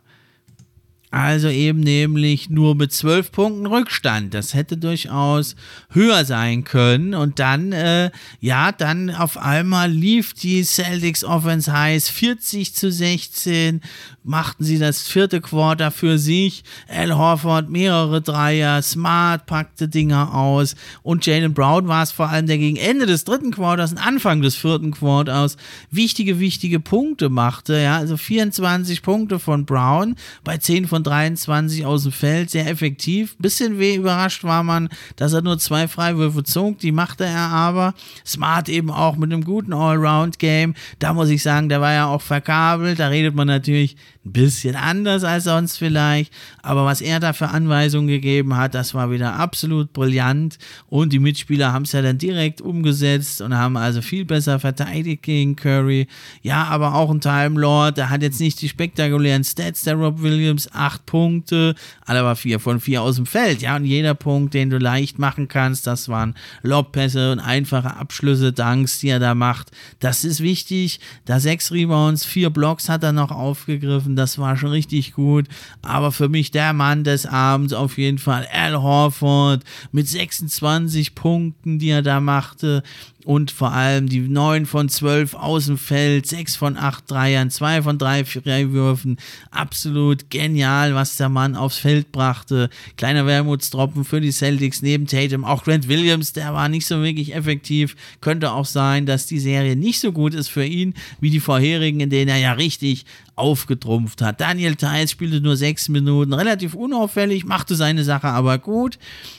Also 1.16 1.48
eben 1.48 1.80
nämlich 1.80 2.50
nur 2.50 2.74
mit 2.74 2.92
zwölf 2.92 3.32
Punkten 3.32 3.64
Rückstand. 3.64 4.34
Das 4.34 4.52
hätte 4.52 4.76
durchaus 4.76 5.56
höher 5.88 6.26
sein 6.26 6.64
können. 6.64 7.14
Und 7.14 7.38
dann, 7.38 7.72
äh, 7.72 8.10
ja, 8.40 8.70
dann 8.70 9.08
auf 9.08 9.38
einmal 9.38 9.90
lief 9.90 10.34
die 10.34 10.62
Celtics 10.62 11.24
Offense 11.24 11.72
heiß 11.72 12.10
40 12.10 12.74
zu 12.74 12.92
16 12.92 13.80
machten 14.26 14.64
sie 14.64 14.78
das 14.78 15.02
vierte 15.02 15.40
Quarter 15.40 15.90
für 15.90 16.18
sich. 16.18 16.64
Al 16.88 17.16
Horford 17.16 17.70
mehrere 17.70 18.20
Dreier, 18.20 18.82
Smart 18.82 19.46
packte 19.46 19.88
Dinger 19.88 20.34
aus 20.34 20.74
und 21.02 21.24
Jalen 21.24 21.54
Brown 21.54 21.86
war 21.86 22.02
es 22.02 22.10
vor 22.10 22.28
allem, 22.28 22.46
der 22.46 22.58
gegen 22.58 22.76
Ende 22.76 23.06
des 23.06 23.24
dritten 23.24 23.52
Quarters 23.52 23.92
und 23.92 23.98
Anfang 23.98 24.42
des 24.42 24.56
vierten 24.56 24.90
Quarters 24.90 25.56
wichtige, 25.90 26.40
wichtige 26.40 26.80
Punkte 26.80 27.28
machte. 27.28 27.78
Ja, 27.80 27.98
also 27.98 28.16
24 28.16 29.02
Punkte 29.02 29.38
von 29.38 29.64
Brown 29.64 30.16
bei 30.42 30.58
10 30.58 30.88
von 30.88 31.04
23 31.06 31.86
aus 31.86 32.02
dem 32.02 32.12
Feld, 32.12 32.50
sehr 32.50 32.68
effektiv. 32.68 33.36
Bisschen 33.38 33.78
weh 33.78 33.94
überrascht 33.94 34.44
war 34.44 34.62
man, 34.62 34.88
dass 35.16 35.32
er 35.32 35.42
nur 35.42 35.58
zwei 35.58 35.88
Freiwürfe 35.88 36.42
zog, 36.44 36.78
die 36.78 36.92
machte 36.92 37.24
er 37.24 37.48
aber. 37.50 37.94
Smart 38.26 38.68
eben 38.68 38.90
auch 38.90 39.16
mit 39.16 39.32
einem 39.32 39.44
guten 39.44 39.72
Allround-Game. 39.72 40.74
Da 40.98 41.12
muss 41.12 41.28
ich 41.28 41.42
sagen, 41.42 41.68
der 41.68 41.80
war 41.80 41.92
ja 41.92 42.06
auch 42.06 42.22
verkabelt. 42.22 42.98
Da 42.98 43.08
redet 43.08 43.34
man 43.34 43.46
natürlich 43.46 43.96
ein 44.26 44.32
bisschen 44.32 44.74
anders 44.74 45.24
als 45.24 45.44
sonst 45.44 45.76
vielleicht, 45.76 46.32
aber 46.62 46.84
was 46.84 47.00
er 47.00 47.20
da 47.20 47.32
für 47.32 47.48
Anweisungen 47.48 48.08
gegeben 48.08 48.56
hat, 48.56 48.74
das 48.74 48.92
war 48.92 49.10
wieder 49.10 49.34
absolut 49.34 49.92
brillant 49.92 50.58
und 50.88 51.12
die 51.12 51.20
Mitspieler 51.20 51.72
haben 51.72 51.84
es 51.84 51.92
ja 51.92 52.02
dann 52.02 52.18
direkt 52.18 52.60
umgesetzt 52.60 53.40
und 53.40 53.56
haben 53.56 53.76
also 53.76 54.02
viel 54.02 54.24
besser 54.24 54.58
verteidigt 54.58 55.22
gegen 55.22 55.54
Curry. 55.54 56.08
Ja, 56.42 56.64
aber 56.64 56.94
auch 56.94 57.10
ein 57.10 57.20
Time 57.20 57.60
Lord, 57.60 57.98
der 57.98 58.10
hat 58.10 58.22
jetzt 58.22 58.40
nicht 58.40 58.60
die 58.60 58.68
spektakulären 58.68 59.44
Stats, 59.44 59.84
der 59.84 59.94
Rob 59.94 60.20
Williams, 60.20 60.68
acht 60.86 61.06
Punkte, 61.06 61.74
alle 62.04 62.24
war 62.24 62.36
vier 62.36 62.60
von 62.60 62.80
vier 62.80 63.02
aus 63.02 63.16
dem 63.16 63.26
Feld, 63.26 63.62
ja, 63.62 63.76
und 63.76 63.84
jeder 63.84 64.14
Punkt, 64.14 64.54
den 64.54 64.70
du 64.70 64.78
leicht 64.78 65.18
machen 65.18 65.48
kannst, 65.48 65.86
das 65.86 66.08
waren 66.08 66.34
Lobpässe 66.62 67.32
und 67.32 67.40
einfache 67.40 67.96
Abschlüsse, 67.96 68.52
Danks, 68.52 69.00
die 69.00 69.08
er 69.08 69.20
da 69.20 69.34
macht. 69.34 69.70
Das 70.00 70.24
ist 70.24 70.40
wichtig. 70.40 71.00
Da 71.24 71.40
sechs 71.40 71.72
Rebounds, 71.72 72.24
vier 72.24 72.50
Blocks 72.50 72.88
hat 72.88 73.02
er 73.02 73.12
noch 73.12 73.30
aufgegriffen 73.30 74.16
das 74.16 74.38
war 74.38 74.56
schon 74.56 74.70
richtig 74.70 75.12
gut. 75.12 75.46
Aber 75.82 76.10
für 76.10 76.28
mich 76.28 76.50
der 76.50 76.72
Mann 76.72 77.04
des 77.04 77.26
Abends 77.26 77.72
auf 77.72 77.98
jeden 77.98 78.18
Fall 78.18 78.48
Al 78.52 78.82
Horford 78.82 79.62
mit 79.92 80.08
26 80.08 81.14
Punkten, 81.14 81.78
die 81.78 81.90
er 81.90 82.02
da 82.02 82.20
machte 82.20 82.82
und 83.26 83.50
vor 83.50 83.72
allem 83.72 84.08
die 84.08 84.20
9 84.20 84.66
von 84.66 84.88
12 84.88 85.34
aus 85.34 85.66
dem 85.66 85.78
Feld, 85.78 86.28
6 86.28 86.54
von 86.54 86.76
8 86.76 87.10
Dreiern, 87.10 87.50
2 87.50 87.82
von 87.82 87.98
3 87.98 88.24
Freiwürfen. 88.24 89.16
Absolut 89.50 90.30
genial, 90.30 90.94
was 90.94 91.16
der 91.16 91.28
Mann 91.28 91.56
aufs 91.56 91.78
Feld 91.78 92.12
brachte. 92.12 92.70
Kleiner 92.96 93.26
Wermutstropfen 93.26 94.04
für 94.04 94.20
die 94.20 94.30
Celtics 94.30 94.80
neben 94.80 95.08
Tatum. 95.08 95.44
Auch 95.44 95.64
Grant 95.64 95.88
Williams, 95.88 96.34
der 96.34 96.54
war 96.54 96.68
nicht 96.68 96.86
so 96.86 97.02
wirklich 97.02 97.34
effektiv. 97.34 97.96
Könnte 98.20 98.52
auch 98.52 98.64
sein, 98.64 99.06
dass 99.06 99.26
die 99.26 99.40
Serie 99.40 99.74
nicht 99.74 99.98
so 99.98 100.12
gut 100.12 100.32
ist 100.32 100.48
für 100.48 100.64
ihn 100.64 100.94
wie 101.18 101.30
die 101.30 101.40
vorherigen, 101.40 101.98
in 101.98 102.10
denen 102.10 102.28
er 102.28 102.38
ja 102.38 102.52
richtig 102.52 103.06
aufgetrumpft 103.36 104.22
hat. 104.22 104.40
Daniel 104.40 104.76
Theiss 104.76 105.10
spielte 105.10 105.42
nur 105.42 105.56
sechs 105.56 105.88
Minuten, 105.90 106.32
relativ 106.32 106.74
unauffällig, 106.74 107.44
machte 107.44 107.76
seine 107.76 108.02
Sache 108.02 108.28
aber 108.28 108.58
gut. 108.58 108.98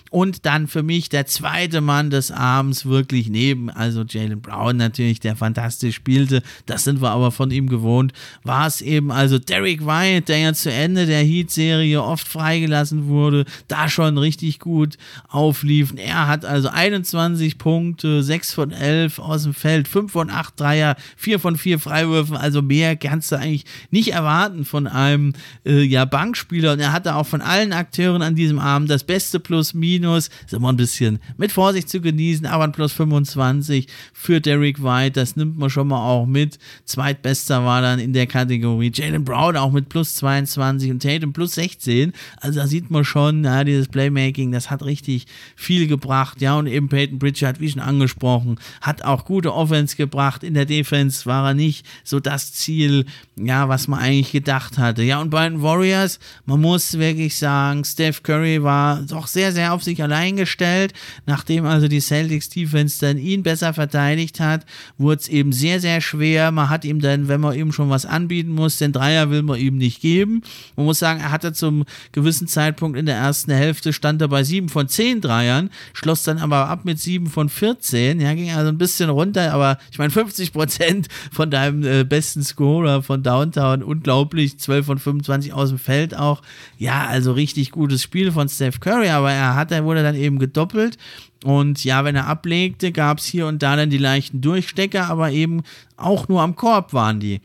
Und 0.10 0.46
dann 0.46 0.68
für 0.68 0.84
mich 0.84 1.10
der 1.10 1.26
zweite 1.26 1.82
Mann 1.82 2.10
des 2.10 2.32
Abends 2.32 2.86
wirklich 2.86 3.28
neben, 3.28 3.70
also 3.70 4.04
Jalen 4.08 4.40
Brown 4.40 4.78
natürlich, 4.78 5.20
der 5.20 5.36
fantastisch 5.36 5.96
spielte, 5.96 6.44
das 6.66 6.86
sind 6.86 7.02
wir 7.02 7.10
aber 7.10 7.32
von 7.32 7.52
ihm 7.52 7.68
gewohnt, 7.68 8.14
war 8.44 8.68
es 8.68 8.80
eben 8.82 9.12
also 9.12 9.38
Derek 9.38 9.86
White, 9.86 10.28
der 10.28 10.38
ja 10.38 10.54
zu 10.54 10.72
Ende 10.72 11.08
der 11.08 11.24
Heat-Serie 11.24 12.02
oft 12.02 12.26
freigelassen 12.28 13.08
wurde, 13.08 13.46
da 13.68 13.90
schon 13.90 14.18
richtig 14.18 14.60
gut 14.60 14.98
auflief. 15.28 15.94
Er 15.98 16.28
hat 16.28 16.46
also 16.46 16.70
21 16.70 17.58
Punkte, 17.58 18.24
6 18.24 18.54
von 18.54 18.72
11 18.72 19.20
aus 19.20 19.44
dem 19.44 19.54
Feld, 19.54 19.90
5 19.90 20.12
von 20.12 20.30
8 20.30 20.58
Dreier, 20.58 20.96
4 21.18 21.40
von 21.40 21.58
4 21.58 21.80
Freiwürfen, 21.80 22.38
also 22.38 22.62
mehr 22.62 22.96
kannst 22.96 23.32
du 23.32 23.36
eigentlich 23.38 23.66
nicht 23.92 24.14
erwarten 24.14 24.66
von 24.66 24.88
einem 24.88 25.34
äh, 25.66 25.82
ja, 25.82 26.06
Bankspieler. 26.06 26.74
Und 26.74 26.80
er 26.80 26.94
hatte 26.94 27.16
auch 27.16 27.26
von 27.26 27.42
allen 27.42 27.74
Akteuren 27.74 28.22
an 28.22 28.36
diesem 28.36 28.60
Abend 28.60 28.90
das 28.90 29.04
beste 29.04 29.40
Plus-Minus 29.40 30.08
Minus. 30.08 30.30
Ist 30.46 30.54
immer 30.54 30.72
ein 30.72 30.78
bisschen 30.78 31.20
mit 31.38 31.52
Vorsicht 31.52 31.90
zu 31.90 32.02
genießen, 32.02 32.46
aber 32.46 32.64
ein 32.64 32.72
Plus 32.72 32.92
25 32.94 33.88
für 34.14 34.42
Derek 34.42 34.84
White, 34.84 35.20
das 35.20 35.36
nimmt 35.36 35.58
man 35.58 35.70
schon 35.70 35.88
mal 35.88 36.02
auch 36.02 36.26
mit. 36.26 36.58
Zweitbester 36.86 37.64
war 37.64 37.82
dann 37.82 38.00
in 38.00 38.14
der 38.14 38.28
Kategorie 38.28 38.92
Jalen 38.94 39.24
Brown 39.24 39.58
auch 39.58 39.72
mit 39.72 39.90
plus 39.90 40.16
22 40.16 40.92
und 40.92 41.02
Tatum 41.02 41.34
plus 41.34 41.54
16. 41.56 42.14
Also 42.42 42.60
da 42.60 42.68
sieht 42.68 42.90
man 42.92 43.04
schon, 43.06 43.44
ja, 43.44 43.64
dieses 43.64 43.88
Playmaking, 43.88 44.52
das 44.52 44.70
hat 44.70 44.84
richtig 44.84 45.28
viel 45.56 45.88
gebracht. 45.88 46.42
Ja, 46.42 46.58
und 46.58 46.68
eben 46.68 46.90
Peyton 46.90 47.20
Pritchard, 47.20 47.60
wie 47.60 47.70
schon 47.70 47.82
angesprochen, 47.82 48.60
hat 48.82 49.04
auch 49.04 49.26
gute 49.26 49.54
Offense 49.54 49.96
gebracht. 49.96 50.44
In 50.44 50.54
der 50.54 50.66
Defense 50.66 51.26
war 51.26 51.50
er 51.50 51.54
nicht 51.54 51.86
so 52.04 52.20
das 52.20 52.54
Ziel, 52.54 53.06
ja, 53.36 53.70
was 53.70 53.77
man 53.88 54.00
eigentlich 54.00 54.32
gedacht 54.32 54.80
hatte. 54.80 55.04
Ja, 55.04 55.22
und 55.22 55.30
bei 55.30 55.48
den 55.48 55.62
Warriors, 55.62 56.20
man 56.46 56.62
muss 56.62 56.98
wirklich 56.98 57.38
sagen, 57.38 57.84
Steph 57.84 58.24
Curry 58.24 58.64
war 58.64 59.02
doch 59.02 59.28
sehr, 59.28 59.52
sehr 59.52 59.74
auf 59.74 59.84
sich 59.84 60.02
allein 60.02 60.38
gestellt. 60.38 60.94
Nachdem 61.26 61.66
also 61.66 61.88
die 61.88 62.00
Celtics 62.00 62.50
Defense 62.50 63.00
dann 63.00 63.18
ihn 63.18 63.44
besser 63.44 63.74
verteidigt 63.74 64.40
hat, 64.40 64.66
wurde 64.98 65.22
es 65.22 65.28
eben 65.28 65.52
sehr, 65.52 65.80
sehr 65.80 66.02
schwer. 66.02 66.52
Man 66.52 66.70
hat 66.70 66.86
ihm 66.86 67.02
dann, 67.02 67.28
wenn 67.28 67.42
man 67.42 67.56
ihm 67.56 67.72
schon 67.72 67.90
was 67.90 68.06
anbieten 68.06 68.52
muss, 68.52 68.78
den 68.78 68.94
Dreier 68.94 69.30
will 69.30 69.44
man 69.44 69.60
ihm 69.60 69.78
nicht 69.78 70.02
geben. 70.02 70.42
Man 70.76 70.86
muss 70.86 71.00
sagen, 71.00 71.20
er 71.20 71.32
hatte 71.32 71.54
zum 71.54 71.86
gewissen 72.12 72.48
Zeitpunkt 72.48 72.98
in 72.98 73.06
der 73.06 73.18
ersten 73.18 73.52
Hälfte, 73.52 73.94
stand 73.94 74.22
er 74.22 74.30
bei 74.30 74.44
7 74.44 74.70
von 74.70 74.88
10 74.88 75.22
Dreiern, 75.22 75.70
schloss 75.94 76.24
dann 76.24 76.38
aber 76.38 76.70
ab 76.70 76.86
mit 76.86 77.00
7 77.00 77.28
von 77.28 77.50
14. 77.50 78.20
Ja, 78.22 78.34
ging 78.34 78.52
also 78.52 78.70
ein 78.70 78.78
bisschen 78.78 79.10
runter, 79.10 79.54
aber 79.54 79.78
ich 79.92 79.98
meine, 79.98 80.12
50 80.12 80.54
Prozent 80.54 81.08
von 81.32 81.52
deinem 81.52 81.84
äh, 81.84 82.04
besten 82.04 82.44
Scorer 82.44 83.04
von 83.04 83.24
Downtown, 83.24 83.67
unglaublich, 83.72 84.60
12 84.60 84.86
von 84.86 85.00
25 85.00 85.54
aus 85.54 85.70
dem 85.70 85.80
Feld 85.80 86.16
auch. 86.16 86.42
Ja, 86.78 87.06
also 87.08 87.32
richtig 87.32 87.72
gutes 87.72 88.04
Spiel 88.04 88.32
von 88.32 88.50
Steph 88.50 88.80
Curry, 88.80 89.10
aber 89.10 89.32
er 89.32 89.56
hatte 89.56 89.76
der 89.76 89.84
wurde 89.84 90.04
dann 90.04 90.16
eben 90.16 90.40
gedoppelt. 90.40 90.98
Und 91.44 91.84
ja, 91.84 92.04
wenn 92.04 92.16
er 92.16 92.28
ablegte, 92.28 92.92
gab 92.92 93.20
es 93.20 93.26
hier 93.26 93.48
und 93.48 93.62
da 93.62 93.76
dann 93.76 93.90
die 93.90 93.98
leichten 93.98 94.42
Durchstecker, 94.42 95.08
aber 95.08 95.32
eben 95.32 95.62
auch 95.96 96.28
nur 96.28 96.42
am 96.42 96.56
Korb 96.56 96.94
waren 96.94 97.20
die. 97.20 97.42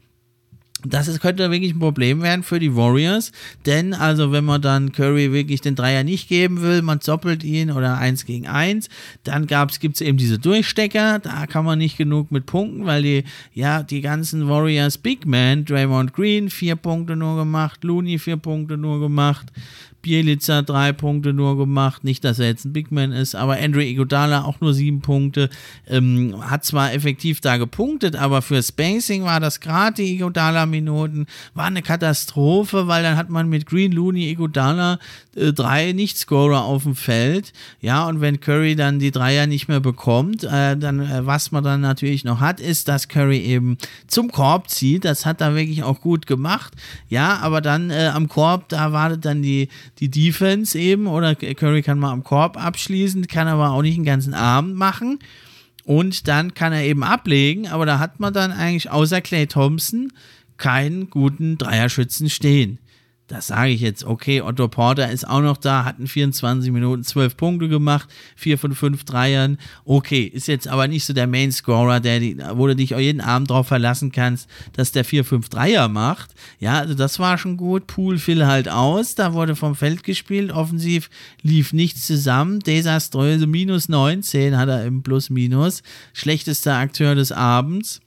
Das 0.84 1.08
ist, 1.08 1.20
könnte 1.20 1.50
wirklich 1.50 1.74
ein 1.74 1.78
Problem 1.78 2.22
werden 2.22 2.42
für 2.42 2.58
die 2.58 2.74
Warriors, 2.74 3.32
denn 3.66 3.94
also 3.94 4.32
wenn 4.32 4.44
man 4.44 4.60
dann 4.60 4.92
Curry 4.92 5.32
wirklich 5.32 5.60
den 5.60 5.74
Dreier 5.74 6.04
nicht 6.04 6.28
geben 6.28 6.62
will, 6.62 6.82
man 6.82 6.98
doppelt 6.98 7.44
ihn 7.44 7.70
oder 7.70 7.98
eins 7.98 8.26
gegen 8.26 8.46
eins, 8.46 8.88
dann 9.24 9.46
gibt 9.46 9.94
es 9.94 10.00
eben 10.00 10.18
diese 10.18 10.38
Durchstecker, 10.38 11.18
da 11.20 11.46
kann 11.46 11.64
man 11.64 11.78
nicht 11.78 11.96
genug 11.96 12.32
mit 12.32 12.46
punkten, 12.46 12.86
weil 12.86 13.02
die, 13.02 13.24
ja, 13.54 13.82
die 13.82 14.00
ganzen 14.00 14.48
Warriors 14.48 14.98
Big 14.98 15.26
Man, 15.26 15.64
Draymond 15.64 16.12
Green 16.12 16.50
vier 16.50 16.76
Punkte 16.76 17.16
nur 17.16 17.36
gemacht, 17.36 17.84
Looney 17.84 18.18
vier 18.18 18.36
Punkte 18.36 18.76
nur 18.76 19.00
gemacht, 19.00 19.46
Bielica 20.02 20.62
drei 20.62 20.92
Punkte 20.92 21.32
nur 21.32 21.56
gemacht. 21.56 22.04
Nicht, 22.04 22.24
dass 22.24 22.38
er 22.38 22.48
jetzt 22.48 22.64
ein 22.64 22.72
Big 22.72 22.92
Man 22.92 23.12
ist, 23.12 23.34
aber 23.34 23.56
Andrew 23.58 23.80
Iguodala 23.80 24.44
auch 24.44 24.60
nur 24.60 24.74
sieben 24.74 25.00
Punkte. 25.00 25.48
Ähm, 25.88 26.34
hat 26.40 26.64
zwar 26.64 26.92
effektiv 26.92 27.40
da 27.40 27.56
gepunktet, 27.56 28.16
aber 28.16 28.42
für 28.42 28.62
Spacing 28.62 29.24
war 29.24 29.40
das 29.40 29.60
gerade 29.60 30.02
die 30.02 30.14
Iguodala-Minuten, 30.14 31.26
war 31.54 31.66
eine 31.66 31.82
Katastrophe, 31.82 32.88
weil 32.88 33.02
dann 33.02 33.16
hat 33.16 33.30
man 33.30 33.48
mit 33.48 33.66
Green, 33.66 33.92
Looney, 33.92 34.28
Iguodala 34.30 34.98
äh, 35.34 35.52
drei 35.52 35.92
Nicht-Scorer 35.92 36.64
auf 36.64 36.82
dem 36.82 36.94
Feld. 36.94 37.52
Ja, 37.80 38.06
und 38.06 38.20
wenn 38.20 38.40
Curry 38.40 38.76
dann 38.76 38.98
die 38.98 39.10
Dreier 39.10 39.46
nicht 39.46 39.68
mehr 39.68 39.80
bekommt, 39.80 40.44
äh, 40.44 40.76
dann, 40.76 41.00
äh, 41.00 41.26
was 41.26 41.52
man 41.52 41.64
dann 41.64 41.80
natürlich 41.80 42.24
noch 42.24 42.40
hat, 42.40 42.60
ist, 42.60 42.88
dass 42.88 43.08
Curry 43.08 43.38
eben 43.38 43.78
zum 44.06 44.30
Korb 44.30 44.68
zieht. 44.68 45.04
Das 45.04 45.24
hat 45.24 45.40
er 45.40 45.54
wirklich 45.54 45.82
auch 45.82 46.00
gut 46.00 46.26
gemacht. 46.26 46.74
Ja, 47.08 47.38
aber 47.38 47.60
dann 47.60 47.90
äh, 47.90 48.10
am 48.12 48.28
Korb, 48.28 48.68
da 48.68 48.92
wartet 48.92 49.24
dann 49.24 49.42
die, 49.42 49.68
die 49.98 50.10
Defense 50.10 50.78
eben 50.78 51.06
oder 51.06 51.34
Curry 51.34 51.82
kann 51.82 51.98
mal 51.98 52.12
am 52.12 52.24
Korb 52.24 52.56
abschließen, 52.56 53.26
kann 53.26 53.48
aber 53.48 53.70
auch 53.70 53.82
nicht 53.82 53.96
den 53.96 54.04
ganzen 54.04 54.34
Abend 54.34 54.76
machen. 54.76 55.18
Und 55.84 56.28
dann 56.28 56.54
kann 56.54 56.72
er 56.72 56.84
eben 56.84 57.02
ablegen, 57.02 57.68
aber 57.68 57.86
da 57.86 57.98
hat 57.98 58.20
man 58.20 58.32
dann 58.32 58.52
eigentlich 58.52 58.90
außer 58.90 59.20
Clay 59.20 59.46
Thompson 59.46 60.12
keinen 60.56 61.10
guten 61.10 61.58
Dreierschützen 61.58 62.30
stehen. 62.30 62.78
Das 63.28 63.46
sage 63.46 63.70
ich 63.70 63.80
jetzt, 63.80 64.04
okay, 64.04 64.42
Otto 64.42 64.68
Porter 64.68 65.10
ist 65.10 65.26
auch 65.26 65.40
noch 65.40 65.56
da, 65.56 65.86
hat 65.86 65.98
in 65.98 66.06
24 66.06 66.70
Minuten 66.70 67.02
12 67.02 67.36
Punkte 67.36 67.68
gemacht, 67.68 68.10
4 68.36 68.58
von 68.58 68.74
5 68.74 69.04
Dreiern. 69.04 69.56
Okay, 69.86 70.24
ist 70.24 70.48
jetzt 70.48 70.68
aber 70.68 70.86
nicht 70.86 71.06
so 71.06 71.14
der 71.14 71.26
Main-Scorer, 71.26 72.00
der, 72.00 72.20
wo 72.58 72.66
du 72.66 72.76
dich 72.76 72.90
jeden 72.90 73.22
Abend 73.22 73.48
darauf 73.48 73.68
verlassen 73.68 74.12
kannst, 74.12 74.50
dass 74.74 74.92
der 74.92 75.06
4, 75.06 75.24
5 75.24 75.48
Dreier 75.48 75.88
macht. 75.88 76.34
Ja, 76.58 76.80
also 76.80 76.92
das 76.92 77.18
war 77.20 77.38
schon 77.38 77.56
gut. 77.56 77.86
Pool 77.86 78.18
fiel 78.18 78.44
halt 78.46 78.68
aus, 78.68 79.14
da 79.14 79.32
wurde 79.32 79.56
vom 79.56 79.76
Feld 79.76 80.02
gespielt, 80.02 80.52
offensiv 80.52 81.08
lief 81.40 81.72
nichts 81.72 82.06
zusammen. 82.06 82.58
Desaströse, 82.58 83.46
minus 83.46 83.88
19 83.88 84.58
hat 84.58 84.68
er 84.68 84.84
im 84.84 85.02
Plus-Minus. 85.02 85.82
Schlechtester 86.12 86.74
Akteur 86.74 87.14
des 87.14 87.32
Abends. 87.32 88.01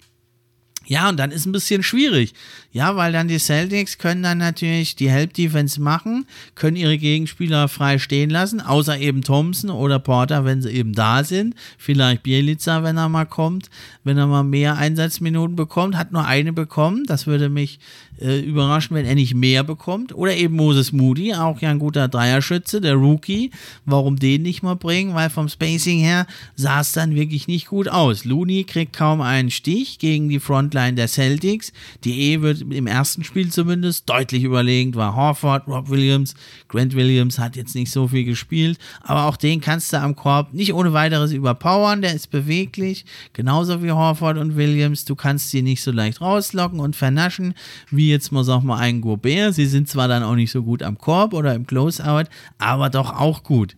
Ja, 0.88 1.10
und 1.10 1.18
dann 1.18 1.32
ist 1.32 1.46
ein 1.46 1.52
bisschen 1.52 1.84
schwierig. 1.84 2.34
Ja, 2.72 2.96
weil 2.96 3.14
dann 3.14 3.28
die 3.28 3.40
Celtics 3.40 3.98
können 3.98 4.22
dann 4.22 4.38
natürlich 4.38 4.96
die 4.96 5.10
Help 5.10 5.34
Defense 5.34 5.82
machen, 5.82 6.26
können 6.56 6.76
ihre 6.76 6.98
Gegenspieler 6.98 7.68
frei 7.70 8.00
stehen 8.00 8.30
lassen, 8.30 8.60
außer 8.60 9.00
eben 9.00 9.22
Thompson 9.22 9.70
oder 9.70 9.98
Porter, 9.98 10.44
wenn 10.46 10.62
sie 10.62 10.72
eben 10.72 10.94
da 10.94 11.24
sind. 11.24 11.56
Vielleicht 11.78 12.24
Bielica, 12.24 12.84
wenn 12.84 12.98
er 12.98 13.10
mal 13.10 13.26
kommt, 13.26 13.70
wenn 14.04 14.18
er 14.18 14.28
mal 14.28 14.44
mehr 14.44 14.76
Einsatzminuten 14.76 15.56
bekommt, 15.56 15.96
hat 15.96 16.12
nur 16.12 16.26
eine 16.26 16.54
bekommen. 16.54 17.06
Das 17.06 17.28
würde 17.28 17.50
mich 17.50 17.80
äh, 18.20 18.40
überraschen, 18.40 18.96
wenn 18.96 19.06
er 19.06 19.16
nicht 19.16 19.36
mehr 19.36 19.64
bekommt. 19.64 20.14
Oder 20.14 20.36
eben 20.36 20.56
Moses 20.56 20.92
Moody, 20.92 21.34
auch 21.34 21.62
ja 21.62 21.70
ein 21.70 21.80
guter 21.80 22.08
Dreierschütze, 22.08 22.82
der 22.82 22.96
Rookie. 22.96 23.52
Warum 23.86 24.18
den 24.18 24.44
nicht 24.44 24.64
mal 24.64 24.76
bringen? 24.76 25.16
Weil 25.16 25.30
vom 25.30 25.50
Spacing 25.50 26.00
her 26.00 26.28
sah 26.56 26.82
es 26.82 26.92
dann 26.92 27.16
wirklich 27.16 27.48
nicht 27.48 27.68
gut 27.68 27.88
aus. 27.88 28.26
Looney 28.26 28.64
kriegt 28.64 28.94
kaum 28.94 29.22
einen 29.22 29.52
Stich 29.52 30.00
gegen 30.00 30.30
die 30.30 30.40
Frontline 30.76 30.96
der 30.96 31.08
Celtics. 31.08 31.72
Die 32.04 32.34
E 32.34 32.42
wird 32.42 32.62
im 32.62 32.88
ersten 32.88 33.24
Spiel 33.24 33.50
zumindest 33.50 34.10
deutlich 34.10 34.44
überlegen, 34.44 34.96
war 34.96 35.16
Horford, 35.16 35.68
Rob 35.68 35.90
Williams. 35.90 36.36
Grant 36.68 36.96
Williams 36.96 37.40
hat 37.40 37.56
jetzt 37.56 37.76
nicht 37.76 37.92
so 37.92 38.08
viel 38.08 38.26
gespielt, 38.26 38.78
aber 39.02 39.26
auch 39.26 39.38
den 39.38 39.62
kannst 39.62 39.94
du 39.94 39.98
am 39.98 40.16
Korb 40.16 40.54
nicht 40.54 40.74
ohne 40.74 40.94
weiteres 40.94 41.32
überpowern. 41.32 42.02
Der 42.02 42.14
ist 42.14 42.30
beweglich, 42.30 43.06
genauso 43.34 43.82
wie 43.82 43.92
Horford 43.92 44.38
und 44.38 44.58
Williams. 44.58 45.06
Du 45.06 45.16
kannst 45.16 45.50
sie 45.52 45.62
nicht 45.62 45.82
so 45.82 45.92
leicht 45.92 46.22
rauslocken 46.22 46.80
und 46.80 46.96
vernaschen 46.96 47.54
wie 47.90 48.10
jetzt 48.10 48.32
mal, 48.32 48.44
sag 48.44 48.64
mal, 48.64 48.78
ein 48.78 49.02
Gobert. 49.02 49.56
Sie 49.56 49.66
sind 49.66 49.88
zwar 49.88 50.08
dann 50.08 50.24
auch 50.24 50.36
nicht 50.36 50.52
so 50.52 50.64
gut 50.64 50.84
am 50.84 50.98
Korb 50.98 51.34
oder 51.34 51.56
im 51.56 51.66
Closeout, 51.66 52.26
aber 52.58 52.90
doch 52.90 53.18
auch 53.18 53.44
gut. 53.44 53.76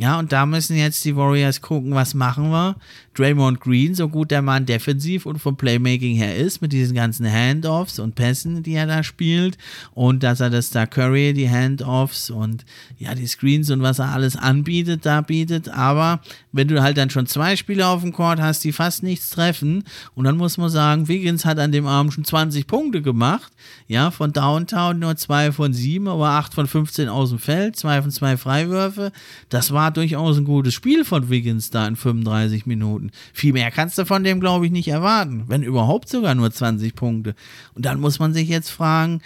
Ja, 0.00 0.18
und 0.18 0.32
da 0.32 0.46
müssen 0.46 0.78
jetzt 0.78 1.04
die 1.04 1.14
Warriors 1.14 1.60
gucken, 1.60 1.94
was 1.94 2.14
machen 2.14 2.50
wir. 2.50 2.76
Draymond 3.12 3.60
Green, 3.60 3.94
so 3.94 4.08
gut 4.08 4.30
der 4.30 4.40
Mann 4.40 4.64
defensiv 4.64 5.26
und 5.26 5.40
vom 5.40 5.58
Playmaking 5.58 6.16
her 6.16 6.34
ist, 6.34 6.62
mit 6.62 6.72
diesen 6.72 6.94
ganzen 6.94 7.30
Handoffs 7.30 7.98
und 7.98 8.14
Pässen, 8.14 8.62
die 8.62 8.72
er 8.72 8.86
da 8.86 9.02
spielt. 9.02 9.58
Und 9.92 10.22
dass 10.22 10.40
er 10.40 10.48
das 10.48 10.70
da 10.70 10.86
Curry, 10.86 11.34
die 11.34 11.50
Handoffs 11.50 12.30
und 12.30 12.64
ja, 12.98 13.14
die 13.14 13.26
Screens 13.26 13.70
und 13.70 13.82
was 13.82 13.98
er 13.98 14.08
alles 14.08 14.36
anbietet, 14.36 15.04
da 15.04 15.20
bietet. 15.20 15.68
Aber 15.68 16.22
wenn 16.52 16.68
du 16.68 16.82
halt 16.82 16.96
dann 16.96 17.10
schon 17.10 17.26
zwei 17.26 17.56
Spieler 17.56 17.88
auf 17.88 18.02
dem 18.02 18.12
Court 18.12 18.40
hast, 18.40 18.64
die 18.64 18.72
fast 18.72 19.02
nichts 19.02 19.30
treffen, 19.30 19.84
und 20.14 20.24
dann 20.24 20.36
muss 20.36 20.58
man 20.58 20.70
sagen, 20.70 21.08
Wiggins 21.08 21.44
hat 21.44 21.58
an 21.58 21.72
dem 21.72 21.86
Abend 21.86 22.12
schon 22.12 22.24
20 22.24 22.66
Punkte 22.66 23.02
gemacht. 23.02 23.52
Ja, 23.86 24.10
von 24.10 24.32
Downtown 24.32 24.98
nur 24.98 25.16
zwei 25.16 25.52
von 25.52 25.72
sieben, 25.72 26.08
aber 26.08 26.30
acht 26.30 26.54
von 26.54 26.66
15 26.66 27.08
aus 27.08 27.30
dem 27.30 27.38
Feld, 27.38 27.76
zwei 27.76 28.02
von 28.02 28.10
zwei 28.10 28.36
Freiwürfe. 28.36 29.12
Das 29.48 29.72
war 29.72 29.90
durchaus 29.90 30.38
ein 30.38 30.44
gutes 30.44 30.74
Spiel 30.74 31.04
von 31.04 31.30
Wiggins 31.30 31.70
da 31.70 31.86
in 31.86 31.96
35 31.96 32.66
Minuten. 32.66 33.10
Viel 33.32 33.52
mehr 33.52 33.70
kannst 33.70 33.98
du 33.98 34.04
von 34.04 34.24
dem, 34.24 34.40
glaube 34.40 34.66
ich, 34.66 34.72
nicht 34.72 34.88
erwarten. 34.88 35.44
Wenn 35.48 35.62
überhaupt 35.62 36.08
sogar 36.08 36.34
nur 36.34 36.50
20 36.50 36.94
Punkte. 36.94 37.34
Und 37.74 37.84
dann 37.84 38.00
muss 38.00 38.18
man 38.18 38.32
sich 38.32 38.48
jetzt 38.48 38.70
fragen, 38.70 39.20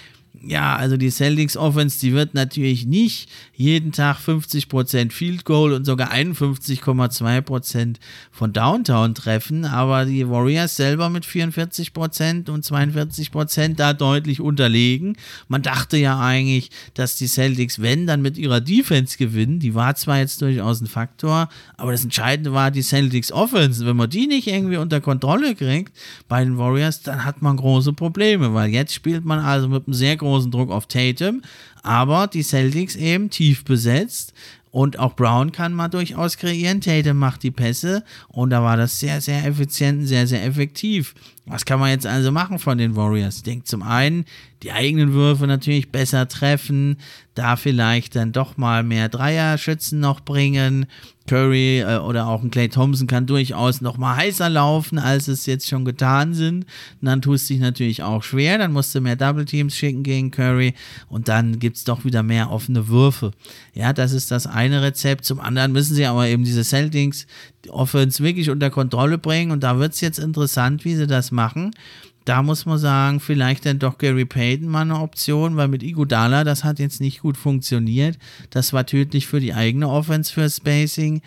ja, 0.46 0.76
also 0.76 0.96
die 0.96 1.10
Celtics 1.10 1.56
Offense, 1.56 1.98
die 2.00 2.12
wird 2.12 2.34
natürlich 2.34 2.86
nicht 2.86 3.28
jeden 3.54 3.92
Tag 3.92 4.18
50% 4.18 5.12
Field 5.12 5.44
Goal 5.44 5.72
und 5.72 5.84
sogar 5.84 6.12
51,2% 6.12 7.96
von 8.30 8.52
Downtown 8.52 9.14
treffen, 9.14 9.64
aber 9.64 10.04
die 10.04 10.28
Warriors 10.28 10.76
selber 10.76 11.08
mit 11.08 11.24
44% 11.24 12.50
und 12.50 12.64
42% 12.64 13.76
da 13.76 13.92
deutlich 13.92 14.40
unterlegen. 14.40 15.16
Man 15.48 15.62
dachte 15.62 15.96
ja 15.96 16.20
eigentlich, 16.20 16.70
dass 16.94 17.16
die 17.16 17.26
Celtics, 17.26 17.80
wenn, 17.80 18.06
dann 18.06 18.22
mit 18.22 18.36
ihrer 18.36 18.60
Defense 18.60 19.16
gewinnen. 19.16 19.60
Die 19.60 19.74
war 19.74 19.94
zwar 19.94 20.18
jetzt 20.18 20.42
durchaus 20.42 20.80
ein 20.80 20.86
Faktor, 20.86 21.48
aber 21.76 21.92
das 21.92 22.04
Entscheidende 22.04 22.52
war 22.52 22.70
die 22.70 22.82
Celtics 22.82 23.32
Offense. 23.32 23.86
Wenn 23.86 23.96
man 23.96 24.10
die 24.10 24.26
nicht 24.26 24.46
irgendwie 24.46 24.76
unter 24.76 25.00
Kontrolle 25.00 25.54
kriegt 25.54 25.96
bei 26.28 26.44
den 26.44 26.58
Warriors, 26.58 27.02
dann 27.02 27.24
hat 27.24 27.42
man 27.42 27.56
große 27.56 27.92
Probleme, 27.92 28.52
weil 28.54 28.70
jetzt 28.70 28.92
spielt 28.92 29.24
man 29.24 29.38
also 29.38 29.68
mit 29.68 29.86
einem 29.86 29.94
sehr 29.94 30.16
großen 30.16 30.33
Druck 30.40 30.70
auf 30.70 30.86
Tatum, 30.86 31.42
aber 31.82 32.26
die 32.26 32.42
Celtics 32.42 32.96
eben 32.96 33.30
tief 33.30 33.64
besetzt. 33.64 34.32
Und 34.70 34.98
auch 34.98 35.14
Brown 35.14 35.52
kann 35.52 35.72
man 35.72 35.92
durchaus 35.92 36.36
kreieren. 36.36 36.80
Tatum 36.80 37.16
macht 37.16 37.44
die 37.44 37.52
Pässe 37.52 38.02
und 38.26 38.50
da 38.50 38.60
war 38.64 38.76
das 38.76 38.98
sehr, 38.98 39.20
sehr 39.20 39.46
effizient, 39.46 40.08
sehr, 40.08 40.26
sehr 40.26 40.44
effektiv. 40.44 41.14
Was 41.46 41.66
kann 41.66 41.78
man 41.78 41.90
jetzt 41.90 42.06
also 42.06 42.32
machen 42.32 42.58
von 42.58 42.78
den 42.78 42.96
Warriors? 42.96 43.36
Ich 43.36 43.42
denke 43.42 43.64
zum 43.64 43.82
einen, 43.82 44.24
die 44.62 44.72
eigenen 44.72 45.12
Würfe 45.12 45.46
natürlich 45.46 45.92
besser 45.92 46.26
treffen, 46.26 46.96
da 47.34 47.56
vielleicht 47.56 48.16
dann 48.16 48.32
doch 48.32 48.56
mal 48.56 48.82
mehr 48.82 49.10
Dreierschützen 49.10 50.00
noch 50.00 50.20
bringen. 50.20 50.86
Curry 51.26 51.80
äh, 51.80 51.98
oder 51.98 52.28
auch 52.28 52.42
ein 52.42 52.50
Clay 52.50 52.68
Thompson 52.68 53.06
kann 53.06 53.26
durchaus 53.26 53.82
noch 53.82 53.98
mal 53.98 54.16
heißer 54.16 54.48
laufen, 54.48 54.98
als 54.98 55.28
es 55.28 55.44
jetzt 55.44 55.68
schon 55.68 55.84
getan 55.84 56.32
sind. 56.32 56.64
Und 57.00 57.06
dann 57.06 57.20
tust 57.20 57.48
du 57.48 57.54
dich 57.54 57.62
natürlich 57.62 58.02
auch 58.02 58.22
schwer, 58.22 58.56
dann 58.56 58.72
musst 58.72 58.94
du 58.94 59.02
mehr 59.02 59.16
Double 59.16 59.44
Teams 59.44 59.76
schicken 59.76 60.02
gegen 60.02 60.30
Curry 60.30 60.74
und 61.08 61.28
dann 61.28 61.58
gibt 61.58 61.76
es 61.76 61.84
doch 61.84 62.06
wieder 62.06 62.22
mehr 62.22 62.50
offene 62.50 62.88
Würfe. 62.88 63.32
Ja, 63.74 63.92
das 63.92 64.12
ist 64.12 64.30
das 64.30 64.46
eine 64.46 64.82
Rezept. 64.82 65.24
Zum 65.26 65.40
anderen 65.40 65.72
müssen 65.72 65.94
sie 65.94 66.06
aber 66.06 66.26
eben 66.26 66.44
diese 66.44 66.64
Celtics 66.64 67.26
die 67.64 67.70
Offense 67.70 68.22
wirklich 68.22 68.50
unter 68.50 68.70
Kontrolle 68.70 69.18
bringen 69.18 69.50
und 69.50 69.62
da 69.62 69.78
wird 69.78 69.94
es 69.94 70.00
jetzt 70.00 70.18
interessant, 70.18 70.84
wie 70.84 70.94
sie 70.94 71.06
das 71.06 71.30
machen 71.30 71.72
da 72.24 72.42
muss 72.42 72.64
man 72.64 72.78
sagen, 72.78 73.20
vielleicht 73.20 73.66
dann 73.66 73.78
doch 73.78 73.98
Gary 73.98 74.24
Payton 74.24 74.68
mal 74.68 74.82
eine 74.82 75.00
Option, 75.00 75.56
weil 75.56 75.68
mit 75.68 75.82
Iguodala, 75.82 76.44
das 76.44 76.64
hat 76.64 76.78
jetzt 76.78 77.00
nicht 77.00 77.20
gut 77.20 77.36
funktioniert. 77.36 78.18
Das 78.50 78.72
war 78.72 78.86
tödlich 78.86 79.26
für 79.26 79.40
die 79.40 79.52
eigene 79.52 79.88
Offense 79.88 80.32
für 80.32 80.48
Spacing. 80.48 81.20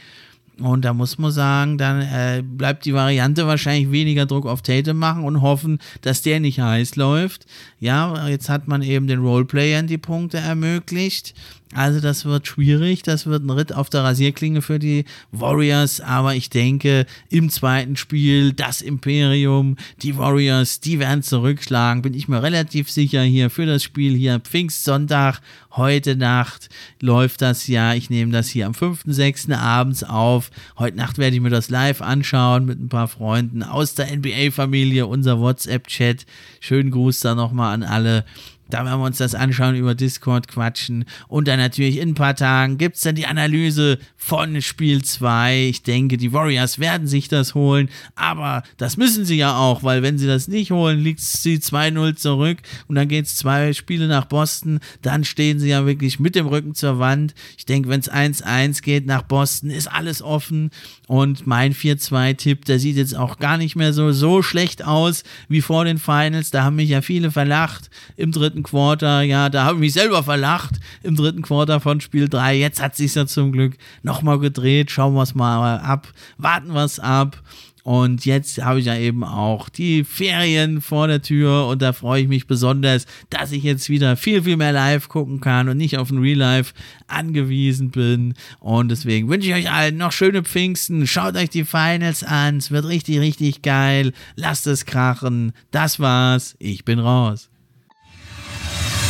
Und 0.60 0.86
da 0.86 0.94
muss 0.94 1.20
man 1.20 1.32
sagen, 1.32 1.78
dann 1.78 2.02
äh, 2.02 2.42
bleibt 2.44 2.86
die 2.86 2.94
Variante 2.96 3.46
wahrscheinlich 3.46 3.92
weniger 3.92 4.26
Druck 4.26 4.48
auf 4.48 4.64
Tatum 4.64 4.98
machen 4.98 5.24
und 5.24 5.42
hoffen, 5.42 5.78
dass 6.02 6.24
der 6.24 6.40
nicht 6.40 6.60
heiß 6.60 6.96
läuft. 6.96 7.46
Ja, 7.80 8.28
jetzt 8.28 8.50
hat 8.50 8.68
man 8.68 8.82
eben 8.82 9.06
den 9.06 9.20
Roleplayern 9.20 9.86
die 9.86 10.00
Punkte 10.00 10.38
ermöglicht. 10.38 11.36
Also 11.74 12.00
das 12.00 12.24
wird 12.24 12.48
schwierig, 12.48 13.04
das 13.04 13.26
wird 13.26 13.44
ein 13.44 13.50
Ritt 13.50 13.74
auf 13.74 13.90
der 13.90 14.04
Rasierklinge 14.04 14.62
für 14.62 14.80
die 14.80 15.04
Warriors, 15.32 16.00
aber 16.00 16.34
ich 16.34 16.50
denke, 16.50 17.06
im 17.30 17.50
zweiten 17.50 17.98
Spiel 17.98 18.54
das 18.54 18.82
Imperium, 18.82 19.76
die 20.02 20.18
Warriors, 20.18 20.80
die 20.80 21.00
werden 21.00 21.24
zurückschlagen, 21.24 22.02
bin 22.02 22.14
ich 22.14 22.30
mir 22.30 22.42
relativ 22.42 22.90
sicher 22.90 23.22
hier 23.22 23.50
für 23.50 23.66
das 23.66 23.84
Spiel 23.84 24.16
hier 24.16 24.40
Pfingstsonntag, 24.40 25.42
heute 25.76 26.16
Nacht 26.16 26.70
läuft 27.02 27.42
das 27.42 27.68
ja, 27.68 27.94
ich 27.94 28.10
nehme 28.10 28.32
das 28.32 28.48
hier 28.48 28.66
am 28.66 28.72
5.6. 28.72 29.54
abends 29.54 30.06
auf, 30.06 30.52
heute 30.80 30.96
Nacht 30.96 31.18
werde 31.18 31.36
ich 31.36 31.42
mir 31.42 31.50
das 31.50 31.70
live 31.70 32.02
anschauen 32.02 32.66
mit 32.66 32.80
ein 32.80 32.90
paar 32.90 33.10
Freunden 33.10 33.62
aus 33.62 33.94
der 33.94 34.16
NBA-Familie, 34.16 35.06
unser 35.06 35.42
WhatsApp-Chat, 35.42 36.26
schönen 36.62 36.92
Gruß 36.92 37.20
da 37.20 37.36
nochmal 37.36 37.74
an 37.74 37.84
alle 37.84 38.24
da 38.70 38.86
werden 38.86 39.00
wir 39.00 39.06
uns 39.06 39.18
das 39.18 39.36
anschauen, 39.36 39.76
über 39.76 39.96
Discord 39.96 40.48
quatschen. 40.48 41.06
Und 41.28 41.48
dann 41.48 41.60
natürlich 41.60 41.98
in 41.98 42.10
ein 42.10 42.16
paar 42.16 42.36
Tagen 42.36 42.78
gibt 42.78 42.98
es 42.98 43.02
dann 43.02 43.16
die 43.16 43.26
Analyse 43.26 43.98
von 44.16 44.62
Spiel 44.62 45.04
2. 45.04 45.68
Ich 45.70 45.84
denke, 45.84 46.18
die 46.18 46.34
Warriors 46.34 46.80
werden 46.80 47.08
sich 47.08 47.28
das 47.28 47.56
holen. 47.56 47.90
Aber 48.16 48.64
das 48.78 48.98
müssen 48.98 49.26
sie 49.26 49.38
ja 49.38 49.58
auch, 49.58 49.84
weil 49.84 50.04
wenn 50.04 50.18
sie 50.18 50.28
das 50.28 50.48
nicht 50.48 50.72
holen, 50.72 51.00
liegt 51.00 51.22
sie 51.22 51.58
2-0 51.58 52.16
zurück. 52.16 52.58
Und 52.88 52.96
dann 52.96 53.08
geht 53.08 53.26
es 53.26 53.38
zwei 53.38 53.74
Spiele 53.74 54.08
nach 54.08 54.26
Boston. 54.26 54.80
Dann 55.02 55.24
stehen 55.24 55.60
sie 55.60 55.70
ja 55.70 55.86
wirklich 55.86 56.20
mit 56.20 56.36
dem 56.36 56.48
Rücken 56.48 56.76
zur 56.76 57.00
Wand. 57.00 57.34
Ich 57.58 57.66
denke, 57.66 57.90
wenn 57.90 58.02
es 58.02 58.12
1-1 58.12 58.82
geht 58.82 59.06
nach 59.06 59.24
Boston, 59.24 59.70
ist 59.70 59.88
alles 59.88 60.22
offen. 60.22 60.72
Und 61.08 61.48
mein 61.48 61.74
4-2-Tipp, 61.74 62.66
der 62.66 62.80
sieht 62.80 62.98
jetzt 62.98 63.16
auch 63.16 63.40
gar 63.40 63.58
nicht 63.58 63.76
mehr 63.76 63.94
so, 63.94 64.12
so 64.12 64.42
schlecht 64.42 64.84
aus 64.84 65.24
wie 65.48 65.62
vor 65.62 65.86
den 65.86 65.98
Finals. 65.98 66.52
Da 66.52 66.64
haben 66.64 66.76
mich 66.76 66.90
ja 66.90 67.02
viele 67.02 67.32
verlacht 67.32 67.90
im 68.18 68.32
dritten 68.32 68.57
Quarter. 68.64 69.22
Ja, 69.22 69.50
da 69.50 69.66
habe 69.66 69.76
ich 69.76 69.82
mich 69.82 69.94
selber 69.94 70.24
verlacht 70.24 70.76
im 71.04 71.16
dritten 71.16 71.42
Quarter 71.42 71.80
von 71.80 72.02
Spiel 72.02 72.30
3. 72.30 72.56
Jetzt 72.56 72.82
hat 72.82 72.96
sich 72.96 73.16
ja 73.16 73.26
zum 73.26 73.52
Glück 73.52 73.78
nochmal 74.04 74.40
gedreht. 74.40 74.92
Schauen 74.92 75.14
wir 75.14 75.24
es 75.24 75.36
mal 75.36 75.80
ab. 75.80 76.08
Warten 76.38 76.74
wir 76.74 76.84
es 76.84 77.00
ab. 77.00 77.42
Und 77.88 78.26
jetzt 78.26 78.62
habe 78.62 78.82
ich 78.82 78.86
ja 78.88 78.98
eben 78.98 79.24
auch 79.24 79.70
die 79.70 80.04
Ferien 80.04 80.82
vor 80.82 81.08
der 81.08 81.22
Tür 81.22 81.68
und 81.68 81.82
da 81.82 81.94
freue 81.94 82.24
ich 82.24 82.28
mich 82.28 82.46
besonders, 82.46 83.06
dass 83.30 83.54
ich 83.54 83.64
jetzt 83.64 83.88
wieder 83.88 84.18
viel, 84.18 84.44
viel 84.44 84.58
mehr 84.58 84.74
live 84.74 85.08
gucken 85.08 85.40
kann 85.40 85.70
und 85.70 85.78
nicht 85.78 85.98
auf 85.98 86.12
ein 86.12 86.18
Real 86.18 86.38
Life 86.38 86.74
angewiesen 87.08 87.92
bin. 87.92 88.34
Und 88.60 88.90
deswegen 88.92 89.30
wünsche 89.30 89.48
ich 89.48 89.56
euch 89.56 89.72
allen 89.72 89.96
noch 89.96 90.12
schöne 90.12 90.44
Pfingsten. 90.44 91.08
Schaut 91.08 91.38
euch 91.38 91.50
die 91.50 91.64
Finals 91.64 92.26
an. 92.26 92.58
Es 92.58 92.72
wird 92.72 92.84
richtig, 92.84 93.22
richtig 93.22 93.62
geil. 93.62 94.12
Lasst 94.36 94.68
es 94.68 94.86
krachen. 94.86 95.54
Das 95.72 95.98
war's. 95.98 96.58
Ich 96.60 96.84
bin 96.84 97.00
raus. 97.00 97.50